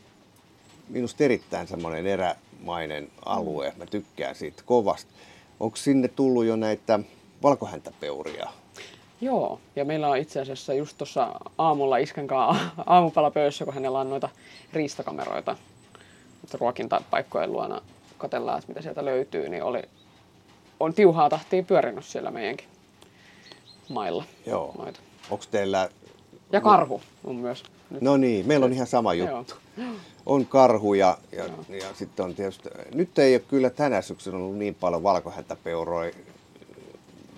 minusta 0.89 1.23
erittäin 1.23 1.67
semmoinen 1.67 2.07
erämainen 2.07 3.11
alue, 3.25 3.73
mä 3.77 3.85
tykkään 3.85 4.35
siitä 4.35 4.63
kovasti. 4.65 5.11
Onko 5.59 5.77
sinne 5.77 6.07
tullut 6.07 6.45
jo 6.45 6.55
näitä 6.55 6.99
valkohäntäpeuria 7.43 8.49
Joo, 9.21 9.59
ja 9.75 9.85
meillä 9.85 10.09
on 10.09 10.17
itse 10.17 10.41
asiassa 10.41 10.73
just 10.73 10.97
tuossa 10.97 11.39
aamulla 11.57 11.97
Isken 11.97 12.27
kanssa 12.27 12.65
aamupalapöydässä, 12.85 13.65
kun 13.65 13.73
hänellä 13.73 13.99
on 13.99 14.09
noita 14.09 14.29
riistakameroita, 14.73 15.55
ruokintapaikkojen 16.59 17.51
luona 17.51 17.81
katellaan, 18.17 18.59
että 18.59 18.67
mitä 18.67 18.81
sieltä 18.81 19.05
löytyy, 19.05 19.49
niin 19.49 19.63
oli, 19.63 19.81
on 20.79 20.93
tiuhaa 20.93 21.29
tahtia 21.29 21.63
pyörinyt 21.63 22.05
siellä 22.05 22.31
meidänkin 22.31 22.67
mailla. 23.89 24.23
Joo. 24.45 24.75
Noita. 24.77 24.99
Onko 25.29 25.45
teillä... 25.51 25.89
Ja 26.51 26.61
karhu 26.61 27.01
on 27.23 27.35
myös. 27.35 27.63
Nyt. 27.89 28.01
No 28.01 28.17
niin, 28.17 28.47
meillä 28.47 28.65
on 28.65 28.73
ihan 28.73 28.87
sama 28.87 29.13
juttu. 29.13 29.55
Joo. 29.77 29.93
On 30.25 30.45
karhu 30.45 30.93
ja, 30.93 31.17
ja, 31.31 31.43
ja 31.69 31.87
sitten 31.93 32.25
on 32.25 32.35
tietysti... 32.35 32.69
Nyt 32.93 33.19
ei 33.19 33.35
ole 33.35 33.43
kyllä 33.47 33.69
tänä 33.69 34.01
syksynä 34.01 34.37
ollut 34.37 34.57
niin 34.57 34.75
paljon 34.75 35.03
valkohäntäpeuroja 35.03 36.11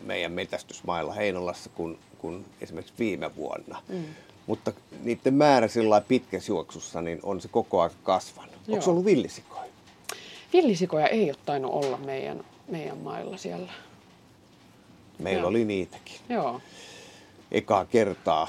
meidän 0.06 0.32
metästysmailla 0.32 1.14
Heinolassa 1.14 1.70
kuin, 1.70 1.99
kuin 2.18 2.45
esimerkiksi 2.62 2.93
viime 2.99 3.36
vuonna. 3.36 3.82
Mm. 3.89 4.04
Mutta 4.47 4.74
niiden 5.04 5.34
määrä 5.34 5.68
sillä 5.68 6.01
pitkässä 6.01 6.51
juoksussa 6.51 7.01
niin 7.01 7.20
on 7.24 7.41
se 7.41 7.47
koko 7.47 7.82
ajan 7.82 7.91
kasvanut. 8.04 8.56
Joo. 8.68 8.74
Onko 8.74 8.84
se 8.84 8.89
ollut 8.89 9.06
villisikoja? 9.06 9.64
Villisikoja 10.54 11.08
ei 11.08 11.30
ole 11.30 11.38
tainnut 11.45 11.72
olla 11.72 11.97
meidän, 11.97 12.43
meidän 12.68 12.97
mailla 12.97 13.38
siellä. 13.38 13.72
Meillä 15.20 15.41
Joo. 15.41 15.49
oli 15.49 15.66
niitäkin. 15.66 16.16
Joo. 16.30 16.62
Ekaa 17.51 17.86
kertaa 17.86 18.47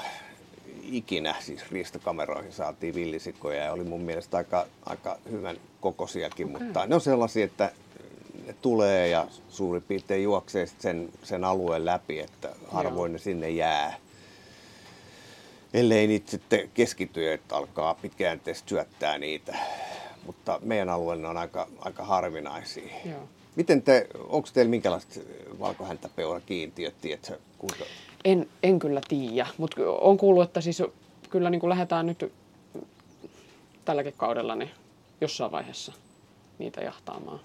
ikinä 0.91 1.35
siis 1.39 1.71
riistokameroihin 1.71 2.53
saatiin 2.53 2.95
villisikoja 2.95 3.63
ja 3.63 3.71
oli 3.71 3.83
mun 3.83 4.01
mielestä 4.01 4.37
aika, 4.37 4.65
aika 4.85 5.17
hyvän 5.31 5.57
kokoisiakin, 5.81 6.55
okay. 6.55 6.65
mutta 6.65 6.85
ne 6.85 6.95
on 6.95 7.01
sellaisia, 7.01 7.45
että 7.45 7.71
ne 8.45 8.55
tulee 8.61 9.07
ja 9.07 9.27
suurin 9.49 9.83
piirtein 9.83 10.23
juoksee 10.23 10.67
sen, 10.79 11.09
sen 11.23 11.43
alueen 11.43 11.85
läpi, 11.85 12.19
että 12.19 12.55
harvoin 12.67 13.09
Joo. 13.09 13.13
ne 13.13 13.19
sinne 13.19 13.49
jää. 13.49 13.97
Ellei 15.73 16.07
niitä 16.07 16.31
sitten 16.31 16.69
keskity, 16.73 17.31
että 17.31 17.55
alkaa 17.55 17.93
pitkäjänteisesti 17.93 18.69
syöttää 18.69 19.17
niitä. 19.17 19.57
Mutta 20.25 20.59
meidän 20.63 20.89
alueella 20.89 21.29
on 21.29 21.37
aika, 21.37 21.67
aika 21.79 22.03
harvinaisia. 22.03 22.93
Joo. 23.05 23.29
Miten 23.55 23.81
te, 23.81 24.07
onko 24.27 24.49
teillä 24.53 24.69
minkälaiset 24.69 25.27
valkohäntäpeura-kiintiöt, 25.59 26.95
tiedätkö? 27.01 27.39
Kuinka? 27.57 27.85
En, 28.25 28.49
en 28.63 28.79
kyllä 28.79 29.01
tiedä, 29.07 29.47
mutta 29.57 29.81
on 29.87 30.17
kuullut, 30.17 30.43
että 30.43 30.61
siis 30.61 30.83
kyllä 31.29 31.49
niin 31.49 31.61
kuin 31.61 31.69
lähdetään 31.69 32.05
nyt 32.05 32.31
tälläkin 33.85 34.13
kaudella 34.17 34.55
niin 34.55 34.71
jossain 35.21 35.51
vaiheessa 35.51 35.93
niitä 36.59 36.81
jahtaamaan. 36.81 37.39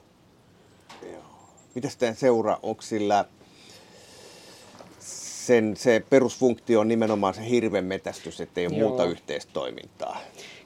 Mitäs 1.75 1.97
teidän 1.97 2.17
seura, 2.17 2.59
onko 2.63 2.83
sillä 2.83 3.25
sen, 4.99 5.77
se 5.77 6.05
perusfunktio 6.11 6.81
on 6.81 6.89
nimenomaan 6.89 7.35
se 7.35 7.49
hirven 7.49 7.85
metästys, 7.85 8.41
ettei 8.41 8.67
ole 8.67 8.77
Joo. 8.77 8.89
muuta 8.89 9.05
yhteistoimintaa? 9.05 10.21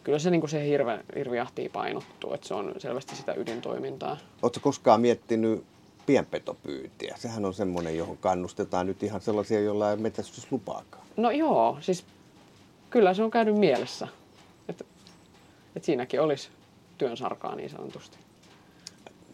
Kyllä 0.04 0.18
se, 0.18 0.30
niin 0.30 0.48
se 0.48 0.66
hirve, 0.66 1.00
hirviahtiin 1.16 1.70
painottuu, 1.70 2.34
että 2.34 2.48
se 2.48 2.54
on 2.54 2.74
selvästi 2.78 3.16
sitä 3.16 3.34
ydintoimintaa. 3.34 4.16
Oletko 4.42 4.60
koskaan 4.60 5.00
miettinyt 5.00 5.64
pienpetopyyntiä? 6.06 7.14
Sehän 7.18 7.44
on 7.44 7.54
semmoinen, 7.54 7.96
johon 7.96 8.18
kannustetaan 8.18 8.86
nyt 8.86 9.02
ihan 9.02 9.20
sellaisia, 9.20 9.60
joilla 9.60 9.90
ei 9.90 9.96
metästyslupaakaan. 9.96 11.06
No 11.16 11.30
joo, 11.30 11.78
siis 11.80 12.04
kyllä 12.90 13.14
se 13.14 13.22
on 13.22 13.30
käynyt 13.30 13.56
mielessä, 13.56 14.08
että, 14.68 14.84
että 15.76 15.86
siinäkin 15.86 16.20
olisi 16.20 16.48
työn 16.98 17.16
sarkaa 17.16 17.54
niin 17.54 17.70
sanotusti. 17.70 18.18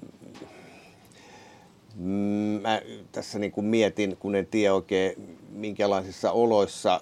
Mm, 0.02 0.32
mä 2.62 2.82
tässä 3.12 3.38
niin 3.38 3.52
kuin 3.52 3.64
mietin, 3.64 4.16
kun 4.16 4.34
en 4.34 4.46
tiedä 4.46 4.74
oikein 4.74 5.38
minkälaisissa 5.50 6.32
oloissa 6.32 7.00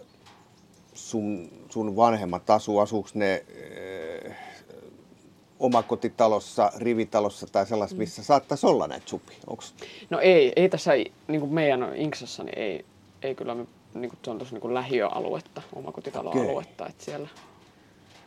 sun, 0.94 1.51
sun 1.68 1.96
vanhemmat 1.96 2.51
asuu. 2.51 2.78
Asuuko 2.78 3.09
ne 3.14 3.44
äh, 4.26 4.36
omakotitalossa, 5.59 6.72
rivitalossa 6.76 7.46
tai 7.46 7.66
sellaisessa, 7.66 7.96
mm. 7.96 7.99
missä 7.99 8.22
saattaisi 8.22 8.66
olla 8.66 8.86
näitä 8.86 9.09
supi? 9.09 9.32
Onks? 9.46 9.74
No 10.11 10.20
ei, 10.20 10.53
ei 10.57 10.68
tässä 10.68 10.92
niin 11.28 11.40
kuin 11.40 11.55
meidän 11.55 11.96
Inksassa, 11.96 12.44
niin 12.44 12.59
ei, 12.59 12.84
ei 13.22 13.34
kyllä, 13.34 13.55
me, 13.55 13.66
niin 13.94 14.11
kuin, 14.11 14.18
se 14.24 14.30
on 14.30 14.38
tuossa 14.38 14.59
niin 14.59 14.74
lähiöaluetta, 14.74 15.62
omakotitaloaluetta, 15.72 16.84
okay. 16.84 16.90
että 16.90 17.05
siellä 17.05 17.28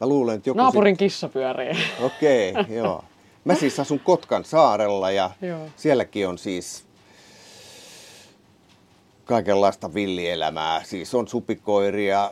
Mä 0.01 0.07
luulen, 0.07 0.35
että 0.35 0.49
joku 0.49 0.57
Naapurin 0.57 0.95
sit... 0.95 0.99
kissa 0.99 1.29
pyörii. 1.29 1.77
Okei, 2.01 2.51
okay, 2.51 2.75
joo. 2.75 3.03
Mä 3.45 3.55
siis 3.55 3.79
asun 3.79 3.99
Kotkan 3.99 4.45
saarella 4.45 5.11
ja 5.11 5.31
Joo. 5.41 5.67
sielläkin 5.77 6.27
on 6.27 6.37
siis 6.37 6.83
kaikenlaista 9.25 9.93
villielämää. 9.93 10.83
Siis 10.83 11.15
on 11.15 11.27
supikoiria, 11.27 12.31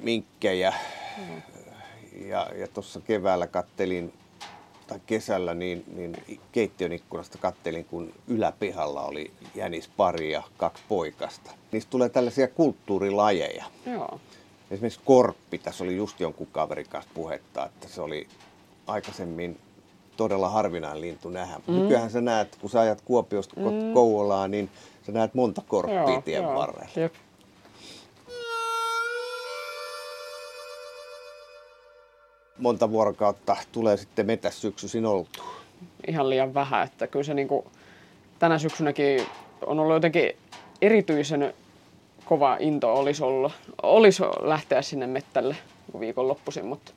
minkkejä 0.00 0.74
mm. 1.18 1.42
ja, 2.26 2.48
ja 2.56 2.68
tuossa 2.68 3.00
keväällä 3.00 3.46
kattelin 3.46 4.12
tai 4.86 5.00
kesällä 5.06 5.54
niin, 5.54 5.84
niin 5.96 6.40
keittiön 6.52 6.92
ikkunasta 6.92 7.38
kattelin, 7.38 7.84
kun 7.84 8.12
yläpihalla 8.26 9.02
oli 9.02 9.30
jänispari 9.54 10.32
ja 10.32 10.42
kaksi 10.56 10.82
poikasta. 10.88 11.50
Niistä 11.72 11.90
tulee 11.90 12.08
tällaisia 12.08 12.48
kulttuurilajeja. 12.48 13.64
Joo. 13.86 14.20
Esimerkiksi 14.70 15.00
korppi, 15.04 15.58
tässä 15.58 15.84
oli 15.84 15.96
just 15.96 16.20
jonkun 16.20 16.48
kaverin 16.52 16.86
kanssa 16.88 17.10
puhetta, 17.14 17.66
että 17.66 17.88
se 17.88 18.00
oli 18.00 18.28
aikaisemmin 18.86 19.60
todella 20.18 20.48
harvinainen 20.48 21.00
lintu 21.00 21.30
nähdä. 21.30 21.60
Mm. 21.66 21.74
Nykyään 21.74 22.10
sä 22.10 22.20
näet, 22.20 22.56
kun 22.60 22.70
sä 22.70 22.80
ajat 22.80 23.00
Kuopiosta 23.04 23.60
mm. 23.60 23.92
Kouvolaan, 23.94 24.50
niin 24.50 24.70
sä 25.06 25.12
näet 25.12 25.34
monta 25.34 25.62
korppia 25.68 25.94
joo, 25.94 26.22
tien 26.22 26.42
joo. 26.42 26.54
varrella. 26.54 26.88
Jep. 26.96 27.14
Monta 32.58 32.90
vuorokautta 32.90 33.56
tulee 33.72 33.96
sitten 33.96 34.26
metäs 34.26 34.60
syksyisin 34.60 35.06
oltu? 35.06 35.42
Ihan 36.08 36.30
liian 36.30 36.54
vähän, 36.54 36.84
että 36.84 37.06
kyllä 37.06 37.24
se 37.24 37.34
niin 37.34 37.48
kuin, 37.48 37.66
tänä 38.38 38.58
syksynäkin 38.58 39.22
on 39.66 39.78
ollut 39.78 39.94
jotenkin 39.94 40.36
erityisen 40.82 41.54
kova 42.24 42.56
into 42.60 42.94
olisi 42.94 43.24
ollut, 43.24 43.52
olisi 43.82 44.22
lähteä 44.40 44.82
sinne 44.82 45.06
mettälle 45.06 45.56
viikonloppuisin, 46.00 46.66
mutta 46.66 46.92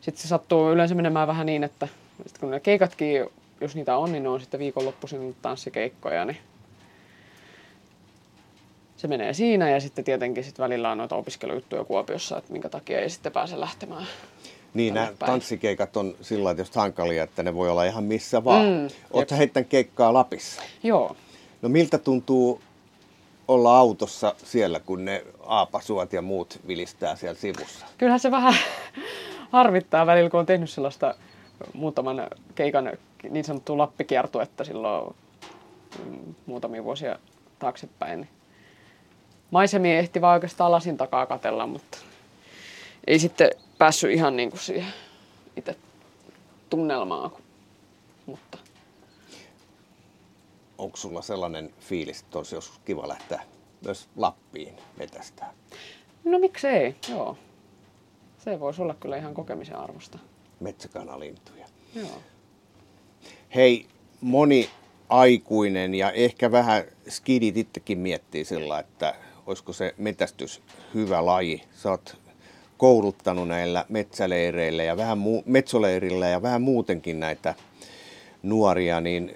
sitten 0.00 0.22
se 0.22 0.28
sattuu 0.28 0.72
yleensä 0.72 0.94
menemään 0.94 1.28
vähän 1.28 1.46
niin, 1.46 1.64
että 1.64 1.88
sit 2.26 2.38
kun 2.38 2.50
ne 2.50 2.60
keikatkin, 2.60 3.24
jos 3.60 3.74
niitä 3.74 3.96
on, 3.96 4.12
niin 4.12 4.22
ne 4.22 4.28
on 4.28 4.40
sitten 4.40 4.60
viikonloppuisin 4.60 5.36
tanssikeikkoja, 5.42 6.24
niin 6.24 6.38
se 8.96 9.08
menee 9.08 9.32
siinä 9.32 9.70
ja 9.70 9.80
sitten 9.80 10.04
tietenkin 10.04 10.44
sit 10.44 10.58
välillä 10.58 10.90
on 10.90 10.98
noita 10.98 11.16
opiskelujuttuja 11.16 11.84
Kuopiossa, 11.84 12.38
että 12.38 12.52
minkä 12.52 12.68
takia 12.68 13.00
ei 13.00 13.10
sitten 13.10 13.32
pääse 13.32 13.60
lähtemään. 13.60 14.06
Niin, 14.74 14.94
nämä 14.94 15.12
tanssikeikat 15.18 15.96
on 15.96 16.14
sillä 16.20 16.54
tavalla 16.54 16.72
hankalia, 16.74 17.22
että 17.22 17.42
ne 17.42 17.54
voi 17.54 17.70
olla 17.70 17.84
ihan 17.84 18.04
missä 18.04 18.44
vaan. 18.44 18.66
Mm, 18.66 18.88
Oletko 19.10 19.36
heittänyt 19.36 19.68
keikkaa 19.68 20.12
Lapissa? 20.12 20.62
Joo. 20.82 21.16
No 21.62 21.68
miltä 21.68 21.98
tuntuu 21.98 22.60
olla 23.48 23.78
autossa 23.78 24.34
siellä, 24.44 24.80
kun 24.80 25.04
ne 25.04 25.24
aapasuot 25.46 26.12
ja 26.12 26.22
muut 26.22 26.60
vilistää 26.66 27.16
siellä 27.16 27.40
sivussa? 27.40 27.86
Kyllähän 27.98 28.20
se 28.20 28.30
vähän 28.30 28.54
harvittaa 29.52 30.06
välillä, 30.06 30.30
kun 30.30 30.40
on 30.40 30.46
tehnyt 30.46 30.70
sellaista 30.70 31.14
muutaman 31.74 32.28
keikan 32.54 32.92
niin 33.30 33.44
sanottua 33.44 33.78
lappikiertuetta 33.78 34.64
silloin 34.64 35.16
mm, 36.04 36.34
muutamia 36.46 36.84
vuosia 36.84 37.18
taaksepäin. 37.58 38.28
Maisemia 39.50 39.98
ehti 39.98 40.20
vaan 40.20 40.34
oikeastaan 40.34 40.72
lasin 40.72 40.96
takaa 40.96 41.26
katella, 41.26 41.66
mutta 41.66 41.98
ei 43.06 43.18
sitten 43.18 43.50
päässyt 43.78 44.10
ihan 44.10 44.36
niin 44.36 44.50
kuin 44.50 44.60
siihen 44.60 44.92
itse 45.56 45.76
tunnelmaan. 46.70 47.30
Mutta. 48.26 48.58
Onko 50.78 50.96
sulla 50.96 51.22
sellainen 51.22 51.74
fiilis, 51.80 52.20
että 52.20 52.38
olisi 52.38 52.54
joskus 52.54 52.78
kiva 52.84 53.08
lähteä 53.08 53.42
myös 53.84 54.08
Lappiin 54.16 54.74
metästään? 54.96 55.54
No 56.24 56.38
miksei, 56.38 56.96
joo. 57.08 57.38
Se 58.38 58.60
voisi 58.60 58.82
olla 58.82 58.94
kyllä 58.94 59.16
ihan 59.16 59.34
kokemisen 59.34 59.76
arvosta. 59.76 60.18
Metsäkanalintuja. 60.60 61.66
Joo. 61.94 62.22
Hei, 63.54 63.86
moni 64.20 64.70
aikuinen 65.08 65.94
ja 65.94 66.12
ehkä 66.12 66.52
vähän 66.52 66.84
skidit 67.08 67.56
itsekin 67.56 67.98
miettii 67.98 68.44
sillä, 68.44 68.78
että 68.78 69.14
olisiko 69.46 69.72
se 69.72 69.94
metästys 69.98 70.62
hyvä 70.94 71.26
laji. 71.26 71.62
Sä 71.74 71.90
oot 71.90 72.16
kouluttanut 72.78 73.48
näillä 73.48 73.84
metsäleireillä 73.88 74.82
ja 74.82 74.96
vähän 74.96 75.18
mu- 75.18 75.42
metsoleirillä 75.46 76.28
ja 76.28 76.42
vähän 76.42 76.62
muutenkin 76.62 77.20
näitä 77.20 77.54
nuoria, 78.42 79.00
niin 79.00 79.34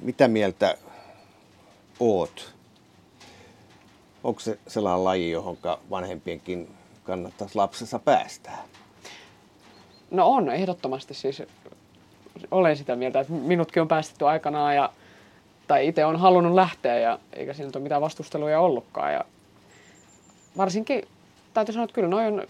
mitä 0.00 0.28
mieltä 0.28 0.78
oot? 2.00 2.54
Onko 4.24 4.40
se 4.40 4.58
sellainen 4.68 5.04
laji, 5.04 5.30
johon 5.30 5.58
vanhempienkin 5.90 6.68
kannattaisi 7.04 7.56
lapsensa 7.56 7.98
päästää? 7.98 8.69
No 10.10 10.28
on, 10.28 10.48
ehdottomasti 10.48 11.14
siis 11.14 11.42
olen 12.50 12.76
sitä 12.76 12.96
mieltä, 12.96 13.20
että 13.20 13.32
minutkin 13.32 13.80
on 13.80 13.88
päästetty 13.88 14.26
aikanaan 14.26 14.76
ja 14.76 14.92
tai 15.66 15.88
itse 15.88 16.04
on 16.04 16.16
halunnut 16.16 16.54
lähteä 16.54 16.98
ja 16.98 17.18
eikä 17.32 17.52
siinä 17.52 17.70
ole 17.74 17.82
mitään 17.82 18.00
vastusteluja 18.00 18.60
ollutkaan. 18.60 19.12
Ja 19.12 19.24
varsinkin 20.56 21.02
täytyy 21.54 21.72
sanoa, 21.72 21.84
että 21.84 21.94
kyllä 21.94 22.08
noin 22.08 22.26
on, 22.26 22.46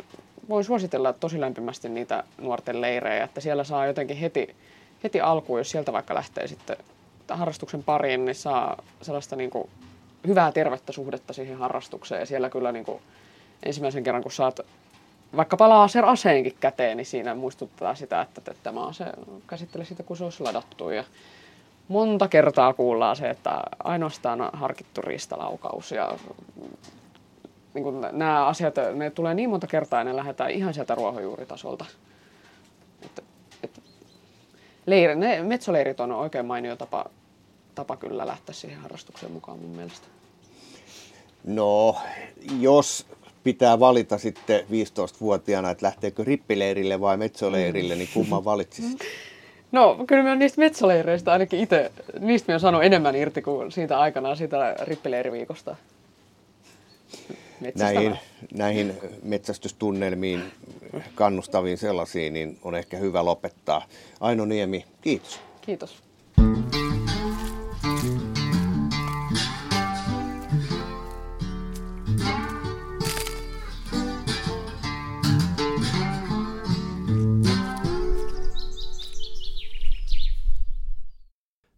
voin 0.48 0.64
suositella 0.64 1.12
tosi 1.12 1.40
lämpimästi 1.40 1.88
niitä 1.88 2.24
nuorten 2.38 2.80
leirejä, 2.80 3.24
että 3.24 3.40
siellä 3.40 3.64
saa 3.64 3.86
jotenkin 3.86 4.16
heti, 4.16 4.56
heti 5.04 5.20
alkuun, 5.20 5.60
jos 5.60 5.70
sieltä 5.70 5.92
vaikka 5.92 6.14
lähtee 6.14 6.46
sitten 6.46 6.76
harrastuksen 7.28 7.82
pariin, 7.82 8.24
niin 8.24 8.34
saa 8.34 8.82
sellaista 9.02 9.36
niin 9.36 9.50
kuin 9.50 9.68
hyvää 10.26 10.52
tervettä 10.52 10.92
suhdetta 10.92 11.32
siihen 11.32 11.58
harrastukseen. 11.58 12.20
Ja 12.20 12.26
siellä 12.26 12.50
kyllä 12.50 12.72
niin 12.72 12.84
kuin 12.84 13.02
ensimmäisen 13.62 14.04
kerran, 14.04 14.22
kun 14.22 14.32
saat 14.32 14.60
vaikka 15.36 15.56
palaa 15.56 15.88
se 15.88 16.00
aseenkin 16.00 16.56
käteen, 16.60 16.96
niin 16.96 17.06
siinä 17.06 17.34
muistuttaa 17.34 17.94
sitä, 17.94 18.20
että 18.20 18.54
tämä 18.62 18.86
ase 18.86 19.04
käsittele 19.46 19.84
sitä, 19.84 20.02
kun 20.02 20.16
se 20.16 20.24
olisi 20.24 20.42
ladattu. 20.42 20.90
Ja 20.90 21.04
monta 21.88 22.28
kertaa 22.28 22.72
kuullaan 22.72 23.16
se, 23.16 23.30
että 23.30 23.62
ainoastaan 23.84 24.50
harkittu 24.52 25.02
riistalaukaus 25.02 25.92
ja 25.92 26.16
niin 27.74 27.82
kuin 27.82 28.00
nämä 28.00 28.46
asiat, 28.46 28.74
ne 28.94 29.10
tulee 29.10 29.34
niin 29.34 29.50
monta 29.50 29.66
kertaa 29.66 30.00
ja 30.00 30.04
ne 30.04 30.16
lähdetään 30.16 30.50
ihan 30.50 30.74
sieltä 30.74 30.94
ruohonjuuritasolta. 30.94 31.84
Että, 33.02 33.22
että 33.62 33.80
leiri, 34.86 35.16
ne 35.16 35.42
metsoleirit 35.42 36.00
on 36.00 36.12
oikein 36.12 36.46
mainio 36.46 36.76
tapa, 36.76 37.04
tapa 37.74 37.96
kyllä 37.96 38.26
lähteä 38.26 38.54
siihen 38.54 38.80
harrastukseen 38.80 39.32
mukaan 39.32 39.58
mun 39.58 39.70
mielestä. 39.70 40.06
No, 41.44 41.96
jos 42.58 43.06
pitää 43.44 43.80
valita 43.80 44.18
sitten 44.18 44.60
15-vuotiaana, 44.60 45.70
että 45.70 45.86
lähteekö 45.86 46.24
rippileirille 46.24 47.00
vai 47.00 47.16
metsoleirille, 47.16 47.94
niin 47.94 48.08
kumman 48.14 48.44
valitsisit? 48.44 48.98
No, 49.72 50.04
kyllä 50.06 50.22
mä 50.22 50.34
niistä 50.34 50.60
metsäleireistä 50.60 51.32
ainakin 51.32 51.60
itse, 51.60 51.92
niistä 52.18 52.52
mä 52.52 52.58
saanut 52.58 52.84
enemmän 52.84 53.16
irti 53.16 53.42
kuin 53.42 53.72
siitä 53.72 53.98
aikanaan 53.98 54.36
siitä 54.36 54.76
rippileiriviikosta. 54.82 55.76
Näihin, 57.74 58.18
näihin 58.54 58.94
metsästystunnelmiin 59.22 60.42
kannustaviin 61.14 61.78
sellaisiin, 61.78 62.32
niin 62.32 62.58
on 62.62 62.74
ehkä 62.74 62.96
hyvä 62.96 63.24
lopettaa. 63.24 63.86
Aino 64.20 64.44
Niemi, 64.44 64.84
kiitos. 65.00 65.40
Kiitos. 65.60 66.02